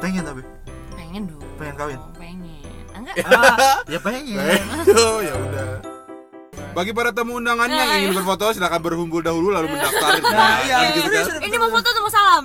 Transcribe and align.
pengen 0.00 0.22
tapi 0.24 0.42
pengen 0.92 1.22
dong 1.26 1.42
Pengen 1.56 1.74
kawin? 1.76 2.00
pengen 2.14 2.40
enggak 2.90 3.14
ah, 3.28 3.80
ya 3.86 3.98
pengen 3.98 4.64
Oh 4.90 5.20
ya 5.20 5.34
udah. 5.34 5.68
Bagi 6.70 6.92
para 6.92 7.10
tamu 7.10 7.36
undangannya 7.36 7.74
yang 7.74 8.00
ingin 8.00 8.14
berfoto 8.14 8.52
silakan 8.52 8.78
berhumbul 8.78 9.18
dahulu 9.20 9.50
lalu 9.50 9.66
mendaftar. 9.68 10.22
Nah, 10.22 10.62
iya, 10.62 10.76
gitu 10.94 11.08
kan. 11.08 11.42
ini 11.42 11.56
mau 11.56 11.66
foto 11.68 11.88
atau 11.88 12.00
mau 12.00 12.12
salam 12.12 12.44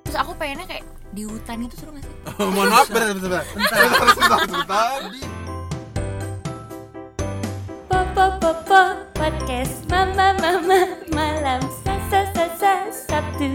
terus 0.00 0.16
aku 0.16 0.32
pengennya 0.34 0.64
kayak 0.64 0.84
di 1.10 1.22
hutan 1.24 1.58
itu 1.60 1.74
seru 1.74 1.90
gak 1.90 2.00
sih 2.00 2.14
Oh, 2.38 2.48
mohon 2.48 2.68
maaf, 2.68 2.86
bentar, 2.86 3.10
bentar, 3.10 3.28
bentar. 3.28 3.44
Bentar, 3.50 4.08
bentar, 4.14 4.40
bentar. 4.46 5.00
Popo 7.88 8.24
popo 8.38 8.80
podcast 9.12 9.74
mama 9.88 10.36
mama 10.36 10.80
malam 11.10 11.60
sa 11.82 11.94
sa 12.08 12.20
sa 12.30 12.44
sa 12.54 12.72
Sabtu. 12.88 13.50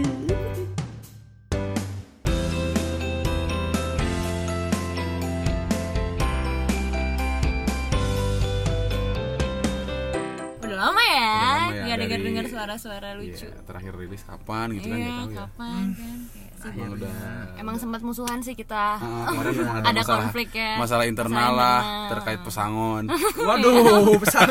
Lama 10.84 11.02
ya 11.02 11.24
Udah 11.24 11.40
lama 11.40 11.64
ya, 11.70 11.82
nggak 11.82 11.98
dengar 11.98 12.10
dari- 12.14 12.26
dengar 12.26 12.44
suara-suara 12.46 13.08
lucu 13.14 13.46
Iya, 13.46 13.60
terakhir 13.62 13.92
rilis 13.94 14.22
kapan 14.22 14.66
gitu 14.72 14.86
kan 14.86 14.96
iya 14.96 15.08
tahu 15.10 15.26
ya. 15.26 15.36
kapan 15.40 15.84
kan 15.92 16.18
Kayak 16.54 16.70
sibuk. 16.70 16.80
Emang 16.80 16.92
udah 16.96 17.14
emang 17.56 17.76
sempat 17.76 18.00
musuhan 18.00 18.40
sih 18.40 18.54
kita 18.54 18.96
Ah, 18.96 19.28
kemarin 19.28 19.52
memang 19.54 19.76
ada, 19.76 19.84
ada 19.86 20.00
masalah, 20.00 20.16
konflik 20.22 20.48
ya 20.50 20.70
masalah 20.76 21.04
internal 21.04 21.52
lah 21.52 21.78
internal. 21.78 22.08
terkait 22.10 22.40
pesangon. 22.40 23.04
waduh 23.46 24.16
pesan 24.18 24.48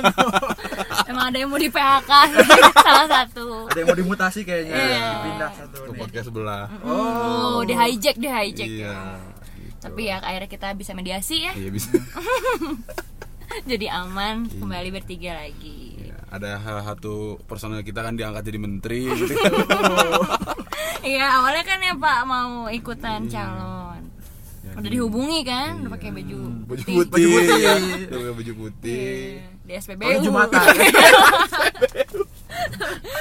emang 1.06 1.26
ada 1.26 1.38
yang 1.38 1.50
mau 1.50 1.58
di 1.58 1.68
PHK 1.68 2.12
salah 2.86 3.08
satu 3.08 3.66
ada 3.66 3.76
yang 3.76 3.88
mau 3.88 3.98
dimutasi 3.98 4.40
kayaknya 4.42 4.76
Iya. 4.76 5.06
dipindah 5.12 5.52
satu 5.56 5.78
ke 5.80 5.92
podcast 5.96 6.26
sebelah. 6.28 6.64
oh 6.84 7.62
di 7.62 7.74
hijack 7.74 8.16
di 8.16 8.28
hijack 8.28 8.70
Iya. 8.70 8.86
ya. 8.86 8.94
gitu. 9.58 9.82
tapi 9.84 10.02
ya 10.06 10.16
akhirnya 10.20 10.48
kita 10.48 10.68
bisa 10.74 10.92
mediasi 10.94 11.38
ya 11.42 11.52
Iya 11.52 11.70
bisa. 11.72 11.90
jadi 13.66 13.86
aman 13.96 14.46
Iya. 14.46 14.60
kembali 14.60 14.90
bertiga 14.92 15.32
lagi 15.36 15.93
Iya, 15.93 15.93
ada 16.34 16.58
salah 16.60 16.82
satu 16.84 17.14
personel 17.44 17.82
kita 17.82 18.02
kan 18.02 18.14
diangkat 18.14 18.42
jadi 18.44 18.58
menteri 18.58 19.06
gitu. 19.20 19.38
iya 21.04 21.38
awalnya 21.38 21.62
kan 21.62 21.78
ya 21.78 21.94
Pak 21.94 22.20
mau 22.24 22.50
ikutan 22.68 23.28
calon 23.28 24.02
Jadi- 24.64 24.74
udah 24.76 24.90
dihubungi 24.90 25.40
kan 25.44 25.78
udah 25.80 25.92
pakai 25.94 26.10
baju 26.12 26.40
baju 26.66 26.82
putih. 26.84 27.06
Baju 27.06 27.28
putih. 27.30 27.58
ya. 27.60 27.74
Udah 28.04 28.18
pakai 28.18 28.34
baju 28.34 28.54
putih. 28.58 29.06
Iya, 29.38 29.46
di 29.62 29.74
SPBU 29.78 30.10
Oh, 30.10 30.24
Jumatan. 30.24 30.66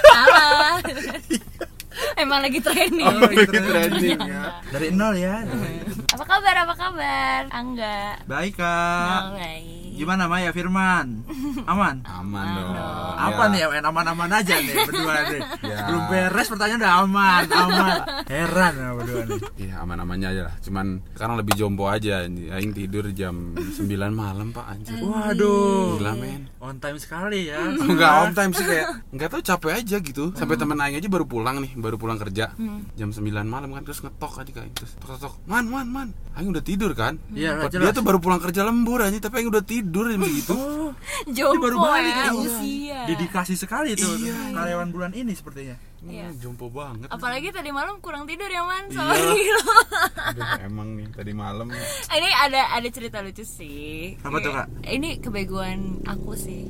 salah 0.09 0.81
emang 2.17 2.41
lagi 2.41 2.59
training 2.59 3.05
Oh, 3.07 3.21
lagi 3.21 3.47
training 3.47 4.19
ya. 4.19 4.43
dari 4.67 4.89
nol 4.91 5.15
ya 5.15 5.45
apa 6.09 6.25
kabar 6.25 6.55
apa 6.59 6.75
kabar 6.75 7.41
angga 7.51 8.17
baik 8.25 8.57
kak 8.57 9.21
Oh, 9.23 9.37
baik 9.37 9.92
gimana 9.93 10.25
Maya? 10.25 10.51
Firman? 10.51 11.23
Aman? 11.71 12.03
Aman 12.03 12.47
dong. 12.53 12.75
apa 13.13 13.43
Ya. 13.47 13.71
nih 13.71 13.83
aman-aman 13.83 14.31
aja 14.33 14.55
nih 14.57 14.75
berdua 14.83 15.15
nih. 15.31 15.43
Ya. 15.63 15.77
belum 15.87 16.03
beres 16.07 16.47
pertanyaan 16.49 16.81
udah 16.81 16.95
aman 17.03 17.43
aman. 17.47 17.99
Heran 18.27 18.73
ya 18.75 18.89
berdua 18.95 19.23
nih. 19.25 19.41
Iya 19.59 19.75
aman-amannya 19.81 20.29
aja 20.29 20.43
lah. 20.49 20.55
Cuman 20.59 20.87
sekarang 21.15 21.35
lebih 21.39 21.55
jompo 21.55 21.87
aja. 21.87 22.25
Aing 22.27 22.73
tidur 22.73 23.07
jam 23.13 23.55
9 23.55 23.79
malam 24.11 24.51
pak. 24.51 24.65
Anjir. 24.67 24.99
waduh. 24.99 25.99
Gila 25.99 26.13
men. 26.17 26.43
on 26.59 26.79
time 26.79 26.99
sekali 26.99 27.47
ya. 27.47 27.63
Enggak 27.91 28.13
on 28.23 28.31
time 28.33 28.53
sih 28.53 28.65
kayak 28.65 28.87
Enggak 29.11 29.29
tahu 29.31 29.43
capek 29.45 29.73
aja 29.79 29.97
gitu. 29.99 30.25
Sampai 30.35 30.57
temen 30.57 30.79
Aing 30.79 30.99
aja 30.99 31.07
baru 31.07 31.27
pulang 31.27 31.61
nih 31.61 31.73
Baru 31.77 31.95
pulang 31.97 32.19
kerja. 32.19 32.55
Jam 32.95 33.11
9 33.11 33.23
malam 33.45 33.71
kan 33.71 33.83
Terus 33.83 34.03
ngetok 34.03 34.43
aja 34.43 34.51
kayak 34.51 34.73
Terus 34.75 34.93
tok 34.99 35.19
tok 35.21 35.35
Man 35.45 35.69
man 35.69 35.87
man. 35.87 36.09
Aing 36.33 36.51
udah 36.51 36.65
tidur 36.65 36.91
kan? 36.97 37.21
Iya. 37.31 37.69
Dia 37.69 37.93
tuh 37.93 38.03
baru 38.03 38.19
pulang 38.19 38.41
kerja 38.41 38.65
lembur 38.65 38.99
aja 38.99 39.15
Tapi 39.15 39.43
Aing 39.43 39.51
udah 39.53 39.63
tidur 39.63 39.82
jam 39.85 40.21
segitu 40.27 40.53
oh 40.53 40.91
jompo 41.27 41.59
baru 41.61 41.77
balik 41.79 42.15
ya 42.15 42.25
ya. 42.25 42.33
usia 42.33 43.01
dedikasi 43.05 43.55
sekali 43.55 43.93
tuh 43.93 44.15
Iya. 44.15 44.53
karyawan 44.53 44.89
bulan 44.89 45.13
ini 45.13 45.33
sepertinya 45.33 45.77
Iya. 46.03 46.27
Hmm, 46.27 46.35
Jompo 46.37 46.67
banget 46.67 47.07
apalagi 47.09 47.49
tadi 47.49 47.71
malam 47.71 47.99
kurang 47.99 48.27
tidur 48.27 48.47
ya 48.47 48.61
man 48.61 48.85
Iya. 48.85 48.97
sorry 48.97 49.43
loh 49.47 49.79
Aduh, 50.25 50.51
Emang 50.67 50.89
nih 50.93 51.07
tadi 51.09 51.33
malam 51.33 51.71
ini 51.71 52.31
ada 52.33 52.75
ada 52.75 52.89
cerita 52.89 53.19
lucu 53.19 53.43
sih 53.43 54.19
Apa 54.19 54.39
tuh, 54.39 54.51
Kak? 54.51 54.67
ini 54.85 55.19
kebegoan 55.19 56.03
aku 56.03 56.35
sih 56.35 56.67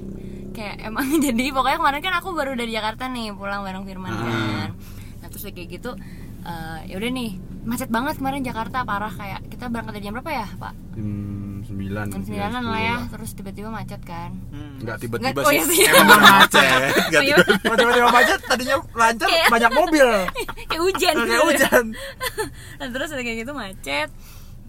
kayak 0.50 0.84
emang 0.84 1.08
jadi 1.24 1.48
pokoknya 1.48 1.78
kemarin 1.78 2.00
kan 2.00 2.14
aku 2.14 2.28
baru 2.30 2.52
dari 2.52 2.70
Jakarta 2.70 3.08
nih 3.08 3.32
pulang 3.32 3.60
bareng 3.62 3.82
Firman 3.82 4.12
Ah. 4.12 4.20
kan 4.20 4.70
nah 5.18 5.28
terus 5.28 5.44
kayak 5.46 5.68
gitu 5.70 5.96
eh, 6.42 6.78
ya 6.86 6.94
udah 6.94 7.10
nih 7.10 7.30
macet 7.62 7.88
banget 7.88 8.18
kemarin 8.18 8.42
Jakarta 8.42 8.82
parah 8.82 9.08
kayak 9.10 9.48
kita 9.48 9.70
berangkat 9.70 9.96
dari 9.96 10.04
jam 10.04 10.12
berapa 10.12 10.32
ya 10.34 10.46
pak 10.52 10.74
Jam 10.92 11.31
9 11.74 12.08
jam 12.08 12.20
sembilanan 12.22 12.62
lah 12.62 12.80
ya 12.80 12.96
terus 13.08 13.30
tiba-tiba 13.32 13.68
macet 13.68 14.00
kan? 14.00 14.30
Enggak 14.78 14.96
tiba-tiba 14.98 15.32
Nggak- 15.32 15.46
oh, 15.46 15.52
sih 15.64 15.78
iya, 15.78 15.90
iya. 15.90 15.90
Emang 15.98 16.20
macet. 16.20 16.80
Nggak 17.08 17.18
Oh, 17.18 17.24
iya. 17.24 17.36
tiba- 17.38 17.60
Oh, 17.62 17.76
tiba-tiba 17.76 18.08
macet 18.10 18.38
tadinya 18.42 18.76
lancar 18.92 19.26
Kayak- 19.26 19.50
banyak 19.50 19.72
mobil. 19.72 20.08
Kayak 20.68 20.82
hujan 20.82 21.14
kayak 21.18 21.42
hujan. 21.44 21.84
Nah, 22.78 22.88
terus 22.88 23.08
udah 23.08 23.22
kayak 23.22 23.38
gitu 23.40 23.52
macet. 23.52 24.08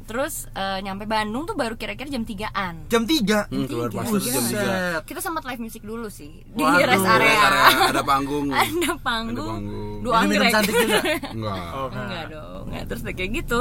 Terus 0.03 0.52
eh, 0.52 0.80
nyampe 0.80 1.03
Bandung 1.06 1.44
tuh 1.44 1.56
baru 1.56 1.74
kira-kira 1.74 2.06
jam 2.06 2.22
3an 2.22 2.75
jam 2.86 3.03
3 3.03 3.47
Hmm, 3.47 3.66
keluar 3.66 3.88
pas 3.90 4.03
jam 4.03 4.19
3 4.44 4.52
Set. 4.52 5.02
kita 5.06 5.19
sempat 5.19 5.44
live 5.46 5.62
music 5.62 5.80
dulu 5.81 6.08
sih 6.08 6.44
di 6.44 6.59
Waduh, 6.59 6.84
rest 6.84 7.08
area. 7.08 7.40
Ada 7.88 8.02
panggung. 8.02 8.52
Ada 8.52 8.68
Ada 8.68 8.92
panggung. 9.00 9.63
Panggung 9.63 10.03
dua 10.03 10.13
Minum-minum 10.19 10.44
anggrek. 10.44 10.52
cantik 10.52 10.75
juga? 10.75 11.00
Enggak. 11.25 11.63
Oh, 11.72 11.88
enggak 11.90 12.24
dong 12.30 12.63
enggak. 12.68 12.84
Terus 12.86 13.02
kayak 13.08 13.31
gitu 13.34 13.59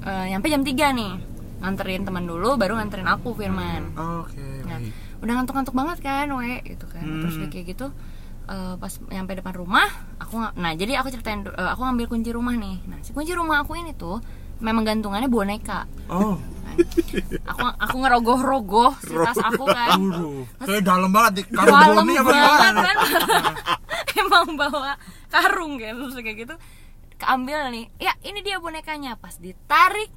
Eh, 0.00 0.24
nyampe 0.30 0.46
jam 0.46 0.62
3 0.62 0.72
nih 0.94 1.12
nganterin 1.60 2.02
teman 2.08 2.24
dulu 2.24 2.56
baru 2.56 2.80
nganterin 2.80 3.08
aku 3.08 3.36
Firman. 3.36 3.92
Oke. 3.94 4.40
nah, 4.64 4.80
udah 5.20 5.32
ngantuk-ngantuk 5.40 5.76
banget 5.76 5.98
kan 6.00 6.28
we 6.40 6.64
gitu 6.64 6.88
kan. 6.88 7.04
Terus 7.04 7.34
udah 7.36 7.50
kayak 7.52 7.66
gitu 7.76 7.86
eh, 8.50 8.74
pas 8.80 8.92
nyampe 9.12 9.32
depan 9.38 9.54
rumah 9.54 9.88
aku 10.18 10.42
nah 10.58 10.72
jadi 10.74 10.98
aku 10.98 11.12
ceritain 11.14 11.46
eh, 11.46 11.68
aku 11.70 11.80
ngambil 11.84 12.06
kunci 12.10 12.30
rumah 12.32 12.56
nih. 12.56 12.80
Nah 12.88 12.98
si 13.04 13.12
kunci 13.12 13.36
rumah 13.36 13.62
aku 13.62 13.76
ini 13.76 13.92
tuh 13.94 14.18
memang 14.60 14.84
gantungannya 14.84 15.28
boneka. 15.28 15.88
Oh. 16.08 16.36
Kan. 16.36 16.76
aku 17.50 17.66
aku 17.76 17.96
ngerogoh-rogoh 17.98 18.92
si 19.02 19.14
tas 19.16 19.38
aku 19.40 19.64
kan. 19.68 19.98
Kayak 20.64 20.82
dalam 20.84 21.10
banget 21.10 21.32
di 21.40 21.42
karung 21.50 21.76
dalam 21.76 22.06
banget 22.06 22.74
kan? 22.80 22.96
Emang 24.20 24.54
bawa 24.54 24.94
karung 25.32 25.80
kan 25.80 25.96
terus 25.96 26.16
kayak 26.20 26.48
gitu. 26.48 26.54
Keambil 27.20 27.68
nih 27.72 27.84
ya 28.00 28.12
ini 28.24 28.40
dia 28.40 28.60
bonekanya. 28.60 29.16
Pas 29.16 29.36
ditarik 29.36 30.08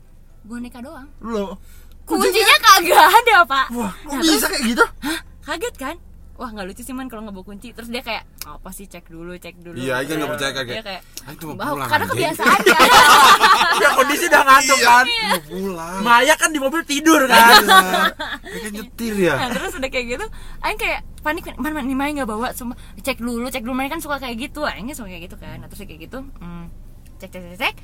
boneka 0.43 0.79
doang. 0.79 1.07
Loh. 1.19 1.55
kuncinya 2.03 2.57
kagak 2.59 2.99
ada 2.99 3.37
pak. 3.47 3.67
Wah, 3.71 3.93
kok 3.95 4.19
bisa 4.19 4.47
kayak 4.51 4.63
gitu? 4.67 4.83
Hah? 4.99 5.19
kaget 5.43 5.75
kan? 5.75 5.95
Wah 6.33 6.49
nggak 6.49 6.65
lucu 6.65 6.81
sih 6.81 6.97
man 6.97 7.05
kalau 7.07 7.21
nggak 7.23 7.35
bawa 7.37 7.45
kunci. 7.45 7.71
Terus 7.71 7.93
dia 7.93 8.01
kayak 8.01 8.25
apa 8.43 8.69
sih 8.73 8.89
cek 8.89 9.05
dulu 9.05 9.37
cek 9.37 9.61
dulu. 9.61 9.77
Iya, 9.77 10.01
kan 10.01 10.17
nggak 10.17 10.31
percaya 10.33 10.51
kayak, 10.51 10.67
Dia 10.67 10.83
kayak 10.83 11.01
"Aing 11.29 11.37
cuma 11.37 11.53
"Bau," 11.53 11.77
pulang, 11.77 11.87
karena 11.87 12.05
kebiasaan 12.09 12.59
ya. 12.73 12.77
Ya 13.77 13.89
kondisi 13.93 14.25
udah 14.27 14.41
ngantuk 14.41 14.79
kan. 14.81 15.05
Mau 15.05 15.41
pulang. 15.45 15.99
Maya 16.01 16.33
kan 16.33 16.49
di 16.49 16.59
mobil 16.59 16.81
tidur 16.89 17.21
kan. 17.29 17.61
Dia 18.43 18.59
kan 18.65 18.71
nyetir 18.73 19.13
ya. 19.15 19.35
Nah 19.45 19.49
terus 19.53 19.77
udah 19.77 19.89
kayak 19.93 20.05
gitu 20.09 20.25
Aing 20.65 20.79
kayak 20.81 20.99
panik 21.21 21.43
mana 21.55 21.79
mana 21.79 21.85
nih 21.85 21.95
Mai 21.95 22.11
nggak 22.17 22.27
bawa 22.27 22.49
semua 22.57 22.75
cek 22.97 23.21
dulu 23.21 23.47
cek 23.53 23.61
dulu. 23.61 23.77
Mai 23.77 23.87
kan 23.87 24.01
suka 24.01 24.17
kayak 24.17 24.35
gitu 24.41 24.65
Aingnya 24.65 24.97
suka 24.97 25.13
kayak 25.13 25.29
gitu 25.29 25.37
kan. 25.37 25.61
Nah, 25.61 25.69
terus 25.69 25.85
kayak 25.85 26.01
gitu 26.01 26.19
hmm, 26.19 26.65
cek 27.21 27.29
cek 27.29 27.41
cek 27.45 27.57
cek 27.61 27.75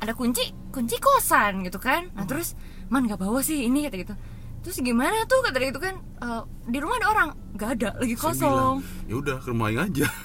ada 0.00 0.12
kunci 0.16 0.42
kunci 0.72 0.96
kosan 0.96 1.62
gitu 1.62 1.76
kan. 1.76 2.08
Nah 2.16 2.24
terus 2.24 2.56
man 2.88 3.04
nggak 3.04 3.20
bawa 3.20 3.44
sih 3.44 3.68
ini 3.68 3.84
kata 3.86 3.96
gitu. 4.00 4.14
Terus 4.60 4.76
gimana 4.84 5.24
tuh? 5.24 5.40
kata 5.40 5.56
gitu 5.60 5.80
kan. 5.80 5.96
"Eh, 6.20 6.42
di 6.68 6.78
rumah 6.80 7.00
ada 7.00 7.08
orang. 7.12 7.28
Nggak 7.56 7.70
ada 7.80 7.88
lagi 7.96 8.16
kosong. 8.16 8.84
ya 9.08 9.14
udah 9.16 9.36
ke 9.40 9.48
rumah 9.52 9.68
Aing 9.72 9.80
aja. 9.84 10.06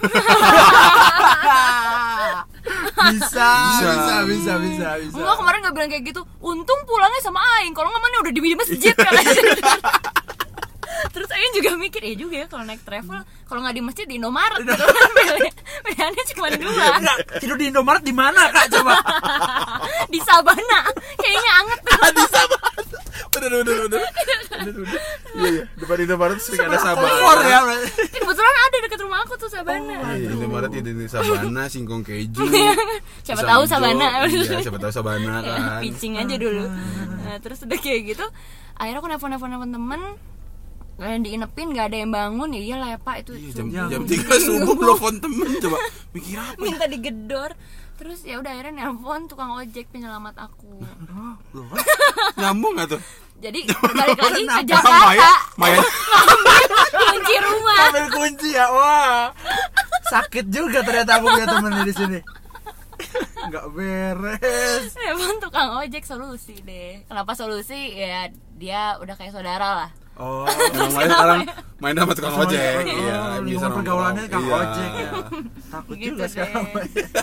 Bisa, 2.95 3.49
bisa, 3.77 4.15
bisa, 4.25 4.53
bisa, 4.57 4.87
bisa. 4.97 5.13
Enggak 5.13 5.37
kemarin 5.37 5.59
nggak 5.61 5.75
bilang 5.77 5.89
kayak 5.93 6.03
gitu. 6.09 6.21
Untung 6.41 6.79
pulangnya 6.89 7.21
sama 7.21 7.37
Aing. 7.59 7.77
Kalau 7.77 7.93
nggak 7.93 8.01
mana 8.01 8.15
udah 8.25 8.33
di 8.33 8.41
di 8.41 8.57
masjid 8.57 8.95
kan 8.97 9.13
Aing 11.35 11.53
juga 11.53 11.69
mikir 11.75 12.01
Ya 12.01 12.15
juga 12.15 12.35
ya 12.37 12.47
kalau 12.47 12.63
naik 12.63 12.81
travel 12.81 13.19
Kalau 13.43 13.59
nggak 13.59 13.73
di 13.73 13.81
masjid 13.81 14.05
di 14.05 14.15
Indomaret. 14.15 14.57
Gitu 14.57 14.73
kan 14.73 15.09
Pilihan- 15.13 15.57
Pilihannya 15.81 16.23
cuma 16.27 16.47
dua. 16.51 16.85
Enggak, 16.95 17.17
tidur 17.37 17.55
di 17.55 17.65
Indomaret 17.67 18.01
di 18.01 18.11
mana 18.11 18.41
kak 18.49 18.65
coba? 18.71 18.95
Di 20.13 20.19
Sabana. 20.19 20.79
Kayaknya 21.15 21.51
anget 21.55 21.79
tuh. 21.81 21.99
Udah, 23.35 23.47
udah, 23.51 23.59
udah, 23.61 23.85
udah 23.85 24.01
Iya, 25.35 25.49
iya, 25.51 25.63
depan 25.75 25.97
Indomaret 25.99 26.39
sering 26.39 26.63
ada 26.63 26.79
Sabana. 26.79 27.43
Ya. 27.43 27.59
Kebetulan 28.09 28.55
ada 28.57 28.77
deket 28.81 28.99
rumah 29.01 29.19
aku 29.21 29.35
tuh 29.35 29.45
Sabana. 29.47 30.15
Iya, 30.15 30.29
Indomaret 30.31 30.71
itu 30.71 30.89
di 30.89 31.05
Sabana, 31.05 31.67
singkong 31.67 32.01
keju. 32.01 32.41
Siapa 33.25 33.35
pisang 33.37 33.49
tahu. 33.51 33.63
Sabana. 33.67 34.07
Iya, 34.25 34.57
siapa 34.57 34.79
tahu 34.79 34.91
Sabana 34.91 35.33
Ya, 35.37 35.51
kan. 35.51 35.81
Pitching 35.83 36.15
aja 36.15 36.35
dulu. 36.35 36.65
Nah, 36.65 37.37
Terus 37.37 37.59
udah 37.61 37.77
kayak 37.77 38.01
gitu 38.07 38.25
Akhirnya 38.75 38.99
aku 38.99 39.07
nelfon-nelfon 39.07 39.49
nelfon 39.49 39.71
temen 39.71 40.01
Gak 40.95 41.09
yang 41.11 41.23
diinepin, 41.23 41.67
gak 41.75 41.91
ada 41.91 41.97
yang 41.99 42.11
bangun. 42.11 42.49
Ya 42.55 42.61
iyalah 42.63 42.89
ya 42.95 42.99
pak 42.99 43.15
itu 43.21 43.31
Iya, 43.35 43.51
jam, 43.51 43.65
subuh. 43.67 43.89
jam 43.91 44.01
3 44.07 44.47
subuh 44.47 44.75
telepon 44.81 45.13
temen 45.19 45.47
coba. 45.59 45.77
Mikir 46.15 46.37
apa 46.39 46.55
ya? 46.55 46.63
minta 46.63 46.85
digedor. 46.87 47.51
Terus 47.95 48.19
ya 48.23 48.39
udah 48.39 48.51
akhirnya 48.51 48.73
nelpon 48.81 49.27
tukang 49.27 49.55
ojek 49.55 49.87
penyelamat 49.87 50.35
aku. 50.37 50.83
Oh, 50.83 51.35
loh, 51.55 51.67
nyambung 52.35 52.75
gak 52.75 52.95
tuh? 52.95 53.01
Jadi 53.35 53.67
balik 53.67 54.15
lagi 54.15 54.41
ke 54.41 54.47
Maya 54.47 54.63
Jakarta 54.63 55.31
Maya 55.59 55.79
kunci 56.89 57.35
rumah. 57.35 57.79
Ambil 57.85 58.07
kunci 58.09 58.49
ya. 58.51 58.65
Wah. 58.71 59.27
Sakit 60.07 60.47
juga 60.47 60.79
ternyata 60.79 61.19
aku 61.19 61.27
punya 61.27 61.47
temen 61.47 61.71
di 61.83 61.91
sini. 61.91 62.19
Nggak 63.45 63.65
beres. 63.75 64.95
Nelpon 64.95 65.35
tukang 65.43 65.75
ojek 65.75 66.07
solusi 66.07 66.55
deh. 66.63 67.03
Kenapa 67.05 67.35
solusi? 67.35 67.75
Ya 67.91 68.31
dia 68.55 68.95
udah 68.99 69.15
kayak 69.15 69.35
saudara 69.35 69.83
lah 69.83 69.91
oh. 70.17 70.45
Emang 70.45 70.91
Maya 70.91 71.07
sekarang 71.07 71.41
main 71.77 71.95
sama 71.95 72.13
tukang 72.13 72.35
ojek. 72.37 72.59
oh, 72.61 72.81
iya 72.85 73.19
bisa 73.41 73.67
pergaulannya 73.67 74.21
tukang 74.25 74.43
Iya. 74.43 74.55
ojek 74.57 74.91
ya. 74.93 75.09
Takut 75.69 75.95
Gitu 75.95 76.07
juga 76.09 76.23
deh. 76.23 76.29
sekarang 76.29 76.65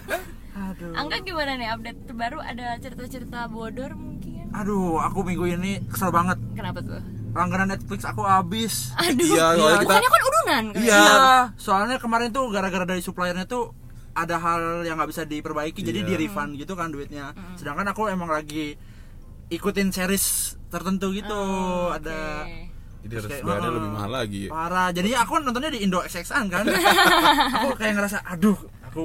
aduh. 0.63 0.93
Angga 0.95 1.17
gimana 1.21 1.53
nih? 1.55 1.69
Update 1.71 2.01
terbaru? 2.05 2.39
Ada 2.39 2.67
cerita-cerita 2.79 3.39
bodor 3.47 3.93
mungkin? 3.93 4.53
Aduh 4.53 4.97
aku 4.99 5.23
minggu 5.23 5.45
ini 5.51 5.81
kesel 5.87 6.11
banget. 6.11 6.37
Kenapa 6.53 6.81
tuh? 6.81 7.01
Langganan 7.33 7.69
Netflix 7.71 8.05
aku 8.05 8.23
habis. 8.23 8.93
Aduh. 8.95 9.25
Iya 9.27 9.47
soalnya 9.55 9.79
kita 9.79 9.85
bukannya 9.89 10.09
kan 10.09 10.23
udunan? 10.23 10.43
kan? 10.45 10.65
Iya. 10.77 10.99
Iya, 10.99 11.31
soalnya 11.57 11.97
kemarin 11.97 12.29
tuh 12.31 12.45
gara-gara 12.49 12.85
dari 12.85 13.01
suppliernya 13.01 13.47
tuh 13.47 13.73
ada 14.13 14.37
hal 14.37 14.61
yang 14.83 15.01
nggak 15.01 15.09
bisa 15.09 15.25
diperbaiki 15.25 15.81
jadi 15.81 16.05
Iya. 16.05 16.07
di 16.07 16.15
refund 16.19 16.51
gitu 16.55 16.77
kan 16.77 16.93
duitnya. 16.93 17.33
Sedangkan 17.57 17.89
aku 17.89 18.07
emang 18.07 18.29
lagi 18.29 18.77
ikutin 19.49 19.89
series 19.89 20.25
tertentu 20.69 21.13
gitu, 21.13 21.33
Oh, 21.33 21.89
ada. 21.91 22.45
Jadi 23.03 23.13
harus 23.19 23.29
kayak, 23.29 23.43
bayarnya 23.43 23.69
oh. 23.69 23.77
lebih 23.77 23.91
mahal 23.91 24.11
lagi 24.11 24.41
ya. 24.47 24.51
parah. 24.51 24.89
Jadinya 24.91 25.19
aku 25.21 25.33
nontonnya 25.39 25.71
di 25.71 25.81
Indo 25.83 25.99
XXan 26.01 26.45
kan. 26.47 26.65
aku 27.59 27.69
kayak 27.75 27.93
ngerasa 27.99 28.19
aduh, 28.23 28.59
aku 28.87 29.03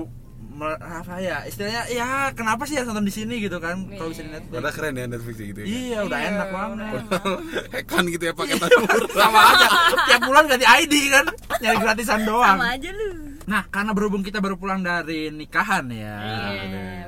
me- 0.54 0.82
apa 0.82 1.14
ya 1.18 1.46
istilahnya 1.46 1.86
ya 1.90 2.08
kenapa 2.34 2.66
sih 2.66 2.78
harus 2.78 2.90
nonton 2.90 3.06
di 3.06 3.14
sini 3.14 3.38
gitu 3.38 3.58
kan 3.58 3.86
kalau 3.92 4.10
bisa 4.10 4.22
di 4.22 4.32
Netflix. 4.34 4.54
Padahal 4.54 4.74
keren 4.74 4.94
ya 4.94 5.06
Netflix 5.06 5.36
gitu 5.38 5.60
ya. 5.62 5.66
Iya, 5.66 5.98
udah 6.06 6.18
Iya, 6.18 6.28
enak 6.30 6.48
udah 6.48 6.58
banget. 6.58 7.02
Hackan 7.74 8.04
gitu 8.10 8.24
ya 8.26 8.34
paketan 8.34 8.70
murah. 8.74 9.10
Sama 9.22 9.40
aja, 9.54 9.68
tiap 10.10 10.22
bulan 10.26 10.44
ganti 10.46 10.66
ID 10.66 10.94
kan, 11.10 11.26
nyari 11.58 11.78
gratisan 11.78 12.20
doang. 12.22 12.58
sama 12.58 12.68
aja 12.74 12.90
lu 12.90 13.08
Nah, 13.48 13.64
karena 13.72 13.96
berhubung 13.96 14.22
kita 14.22 14.44
baru 14.44 14.60
pulang 14.60 14.84
dari 14.84 15.32
nikahan 15.32 15.88
ya. 15.88 16.16
iya 16.20 17.04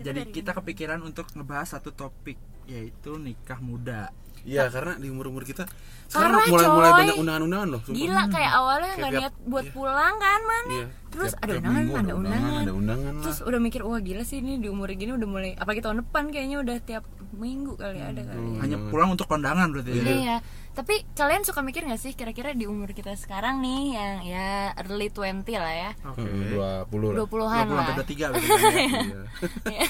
Jadi 0.00 0.20
kita 0.32 0.52
kepikiran 0.52 1.00
untuk 1.00 1.28
ngebahas 1.30 1.76
satu 1.76 1.92
topik 1.92 2.36
yaitu 2.64 3.20
nikah 3.20 3.60
muda. 3.60 4.08
Iya, 4.44 4.68
karena 4.68 4.92
di 4.94 5.08
umur-umur 5.08 5.42
kita 5.42 5.64
sekarang 6.06 6.36
mulai 6.46 6.68
mulai 6.68 6.84
coy. 6.86 6.98
banyak 7.00 7.16
undangan-undangan 7.16 7.66
loh. 7.66 7.80
sumpah. 7.80 7.96
gila 7.96 8.22
kayak 8.28 8.52
awalnya 8.54 8.84
Kayak 8.86 8.94
nggak 8.94 9.10
tiap- 9.10 9.22
niat 9.24 9.34
buat 9.46 9.64
iya. 9.64 9.72
pulang 9.72 10.14
kan 10.16 10.40
mana 10.42 10.68
Iya. 10.70 10.86
terus 11.08 11.30
Tiap- 11.30 11.40
ada 11.40 11.48
tiap 11.48 11.56
undangan 11.56 11.80
minggu 11.80 11.94
ada 11.96 12.12
undangan 12.14 12.52
ada 12.54 12.72
undangan 12.74 13.10
lah. 13.10 13.22
terus 13.24 13.38
udah 13.40 13.58
mikir 13.58 13.80
wah 13.82 13.98
gila 13.98 14.22
sih 14.22 14.38
ini 14.38 14.52
di 14.56 14.68
umur 14.68 14.88
gini 14.90 15.10
udah 15.10 15.24
mulai 15.26 15.50
apalagi 15.54 15.80
tahun 15.80 15.96
depan 16.02 16.22
kayaknya 16.28 16.56
udah 16.60 16.76
tiap 16.78 17.04
minggu 17.34 17.72
kali 17.74 17.98
ada 17.98 18.20
kali 18.22 18.46
ya. 18.46 18.58
Hanya 18.60 18.76
pulang 18.86 19.08
untuk 19.10 19.26
kondangan 19.26 19.66
berarti. 19.66 19.90
ya. 19.90 20.04
Iya, 20.04 20.36
tapi 20.72 20.94
kalian 21.10 21.42
suka 21.42 21.60
mikir 21.60 21.82
gak 21.82 21.98
sih 21.98 22.12
kira-kira 22.12 22.52
di 22.52 22.62
umur 22.64 22.90
kita 22.90 23.16
sekarang 23.16 23.58
nih 23.58 23.82
yang 23.90 24.14
ya 24.22 24.48
early 24.76 25.08
20 25.08 25.42
lah 25.56 25.74
ya 25.74 25.90
Oke. 26.06 26.20
Heeh, 26.20 26.52
20 26.52 27.10
lah. 27.10 27.16
20-an 27.18 27.64
20 27.64 27.74
lah 27.74 27.82
sampai 27.82 27.94
23 27.96 28.26
berarti. 28.28 28.46
ya. 28.46 29.22
Iya. 29.72 29.86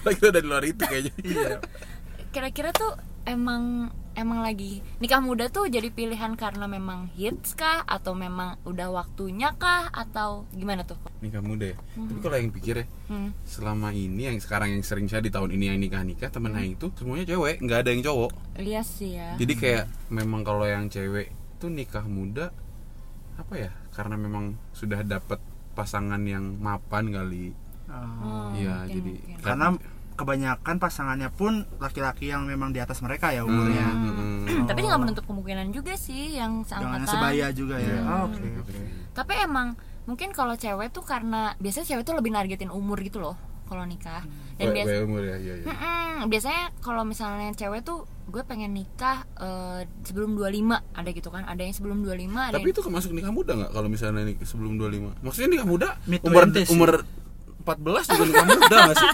Lagi 0.00 0.16
kita 0.16 0.28
udah 0.30 0.40
di 0.40 0.48
luar 0.48 0.64
itu 0.64 0.82
kayaknya. 0.82 1.12
Iya. 1.20 1.50
Kira-kira 2.30 2.70
tuh 2.72 2.94
emang 3.24 3.88
emang 4.10 4.42
lagi 4.42 4.82
nikah 4.98 5.18
muda 5.18 5.46
tuh 5.46 5.66
jadi 5.66 5.86
pilihan 5.88 6.34
karena 6.34 6.66
memang 6.66 7.08
hits 7.14 7.54
kah 7.54 7.80
atau 7.82 8.12
memang 8.12 8.58
udah 8.64 8.90
waktunya 8.90 9.54
kah 9.54 9.88
atau 9.88 10.44
gimana 10.50 10.82
tuh? 10.82 10.98
Nikah 11.20 11.40
muda 11.40 11.70
ya. 11.70 11.76
Tapi 11.94 12.18
kalau 12.18 12.36
yang 12.36 12.50
pikir 12.50 12.74
ya, 12.76 12.86
Hmm. 13.06 13.30
selama 13.42 13.90
ini 13.90 14.26
yang 14.26 14.36
sekarang 14.36 14.70
yang 14.70 14.82
sering 14.82 15.06
saya 15.06 15.20
di 15.20 15.30
tahun 15.30 15.52
ini 15.52 15.64
yang 15.66 15.78
nikah-nikah 15.78 16.28
temen 16.28 16.52
Aing 16.52 16.74
itu 16.74 16.90
semuanya 16.94 17.26
cewek, 17.26 17.58
nggak 17.60 17.78
ada 17.80 17.90
yang 17.90 18.02
cowok. 18.02 18.30
Iya 18.56 18.80
sih 18.82 19.10
ya. 19.14 19.34
Jadi 19.36 19.54
kayak 19.54 19.84
memang 20.08 20.42
kalau 20.42 20.64
yang 20.64 20.86
cewek 20.86 21.30
tuh 21.56 21.70
nikah 21.70 22.04
muda 22.04 22.50
apa 23.36 23.54
ya? 23.56 23.70
Karena 23.90 24.14
memang 24.14 24.58
sudah 24.70 25.00
dapat 25.00 25.38
pasangan 25.72 26.20
yang 26.22 26.58
mapan 26.58 27.08
kali. 27.08 27.54
Oh, 27.86 27.94
Oh. 28.20 28.48
Iya, 28.54 28.84
mungkin, 28.84 28.90
jadi 28.92 29.10
mungkin. 29.16 29.36
Karena 29.40 29.66
kebanyakan 30.20 30.76
pasangannya 30.76 31.32
pun 31.32 31.64
laki-laki 31.80 32.28
yang 32.28 32.44
memang 32.44 32.76
di 32.76 32.84
atas 32.84 33.00
mereka 33.00 33.32
ya 33.32 33.48
umurnya. 33.48 33.88
Hmm, 33.88 34.44
hmm. 34.44 34.64
Tapi 34.68 34.80
nggak 34.84 35.00
menutup 35.00 35.24
kemungkinan 35.24 35.72
juga 35.72 35.96
sih 35.96 36.36
yang 36.36 36.60
seangkatan. 36.60 37.08
sebaya 37.08 37.48
juga 37.56 37.80
ya. 37.80 37.96
Iya. 37.96 38.00
Oh, 38.04 38.24
Oke, 38.28 38.44
oke. 38.60 38.72
Tapi 39.16 39.32
emang 39.40 39.72
mungkin 40.04 40.36
kalau 40.36 40.52
cewek 40.60 40.92
tuh 40.92 41.04
karena 41.08 41.56
biasanya 41.56 41.96
cewek 41.96 42.04
tuh 42.04 42.14
lebih 42.20 42.30
nargetin 42.36 42.68
umur 42.68 43.00
gitu 43.00 43.16
loh 43.24 43.36
kalau 43.64 43.86
nikah. 43.88 44.26
Dan 44.58 44.74
biasa 44.76 45.06
umur 45.06 45.22
ya, 45.24 45.36
iya 45.38 45.54
iya. 45.62 45.66
Mm-mm, 45.70 46.26
biasanya 46.28 46.74
kalau 46.82 47.06
misalnya 47.06 47.54
cewek 47.54 47.80
tuh 47.86 48.04
gue 48.30 48.42
pengen 48.46 48.74
nikah 48.74 49.26
eh, 49.38 49.86
sebelum 50.06 50.38
25 50.38 50.74
ada 50.94 51.08
gitu 51.10 51.28
kan 51.34 51.42
ada 51.46 51.62
yang 51.62 51.74
sebelum 51.74 51.98
25 52.06 52.30
ada 52.30 52.54
Tapi 52.54 52.62
yang 52.62 52.74
itu 52.78 52.80
masuk 52.86 53.10
nikah 53.10 53.32
muda 53.34 53.52
nggak 53.58 53.70
kalau 53.74 53.88
misalnya 53.90 54.22
nik 54.30 54.38
sebelum 54.46 54.78
25? 54.78 55.22
Maksudnya 55.26 55.48
nikah 55.50 55.66
muda 55.66 55.88
Mid 56.06 56.20
umur 56.22 56.42
20s 56.46 56.66
sih. 56.66 56.74
umur 56.74 56.90
14 57.60 57.76
juga 58.08 58.24
nikah 58.24 58.46
muda 58.48 58.76
nggak 58.82 58.96
sih? 58.96 59.10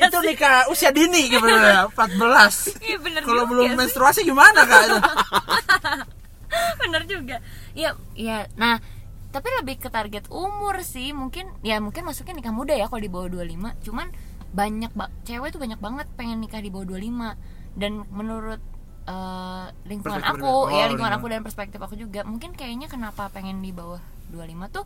Itu 0.00 0.18
nikah 0.20 0.56
usia 0.68 0.90
dini 0.90 1.28
gitu 1.28 1.44
ya, 1.44 1.84
14. 1.92 2.80
Iya 2.80 2.96
bener 2.98 3.20
Kalau 3.22 3.44
belum 3.44 3.68
sih. 3.68 3.76
menstruasi 3.76 4.20
gimana 4.22 4.60
kak? 4.62 4.82
bener 6.80 7.02
juga 7.04 7.36
iya 7.72 7.92
iya 8.14 8.48
nah 8.54 8.80
tapi 9.28 9.48
lebih 9.54 9.76
ke 9.78 9.88
target 9.88 10.24
umur 10.28 10.80
sih 10.80 11.12
mungkin 11.12 11.52
ya 11.60 11.76
mungkin 11.76 12.02
masuknya 12.02 12.32
nikah 12.34 12.50
muda 12.50 12.72
ya 12.72 12.88
kalau 12.88 12.98
di 12.98 13.10
bawah 13.10 13.28
25 13.28 13.84
cuman 13.84 14.08
banyak 14.48 14.88
ba- 14.90 15.12
cewek 15.22 15.52
tuh 15.52 15.60
banyak 15.60 15.76
banget 15.76 16.08
pengen 16.14 16.40
nikah 16.40 16.58
di 16.58 16.72
bawah 16.72 16.88
25 16.88 17.36
dan 17.76 17.92
menurut 18.08 18.60
eh, 19.04 19.66
lingkungan 19.84 20.18
Perspektif 20.18 20.40
aku 20.40 20.48
ya 20.48 20.48
Oh, 20.48 20.64
lingkungan 20.64 20.88
lingkungan. 20.88 21.12
aku 21.12 21.26
dan 21.28 21.40
perspektif 21.42 21.78
aku 21.78 21.94
juga 21.94 22.24
mungkin 22.24 22.56
kayaknya 22.56 22.88
kenapa 22.88 23.28
pengen 23.28 23.60
di 23.60 23.70
bawah 23.70 24.00
25 24.32 24.40
tuh 24.72 24.84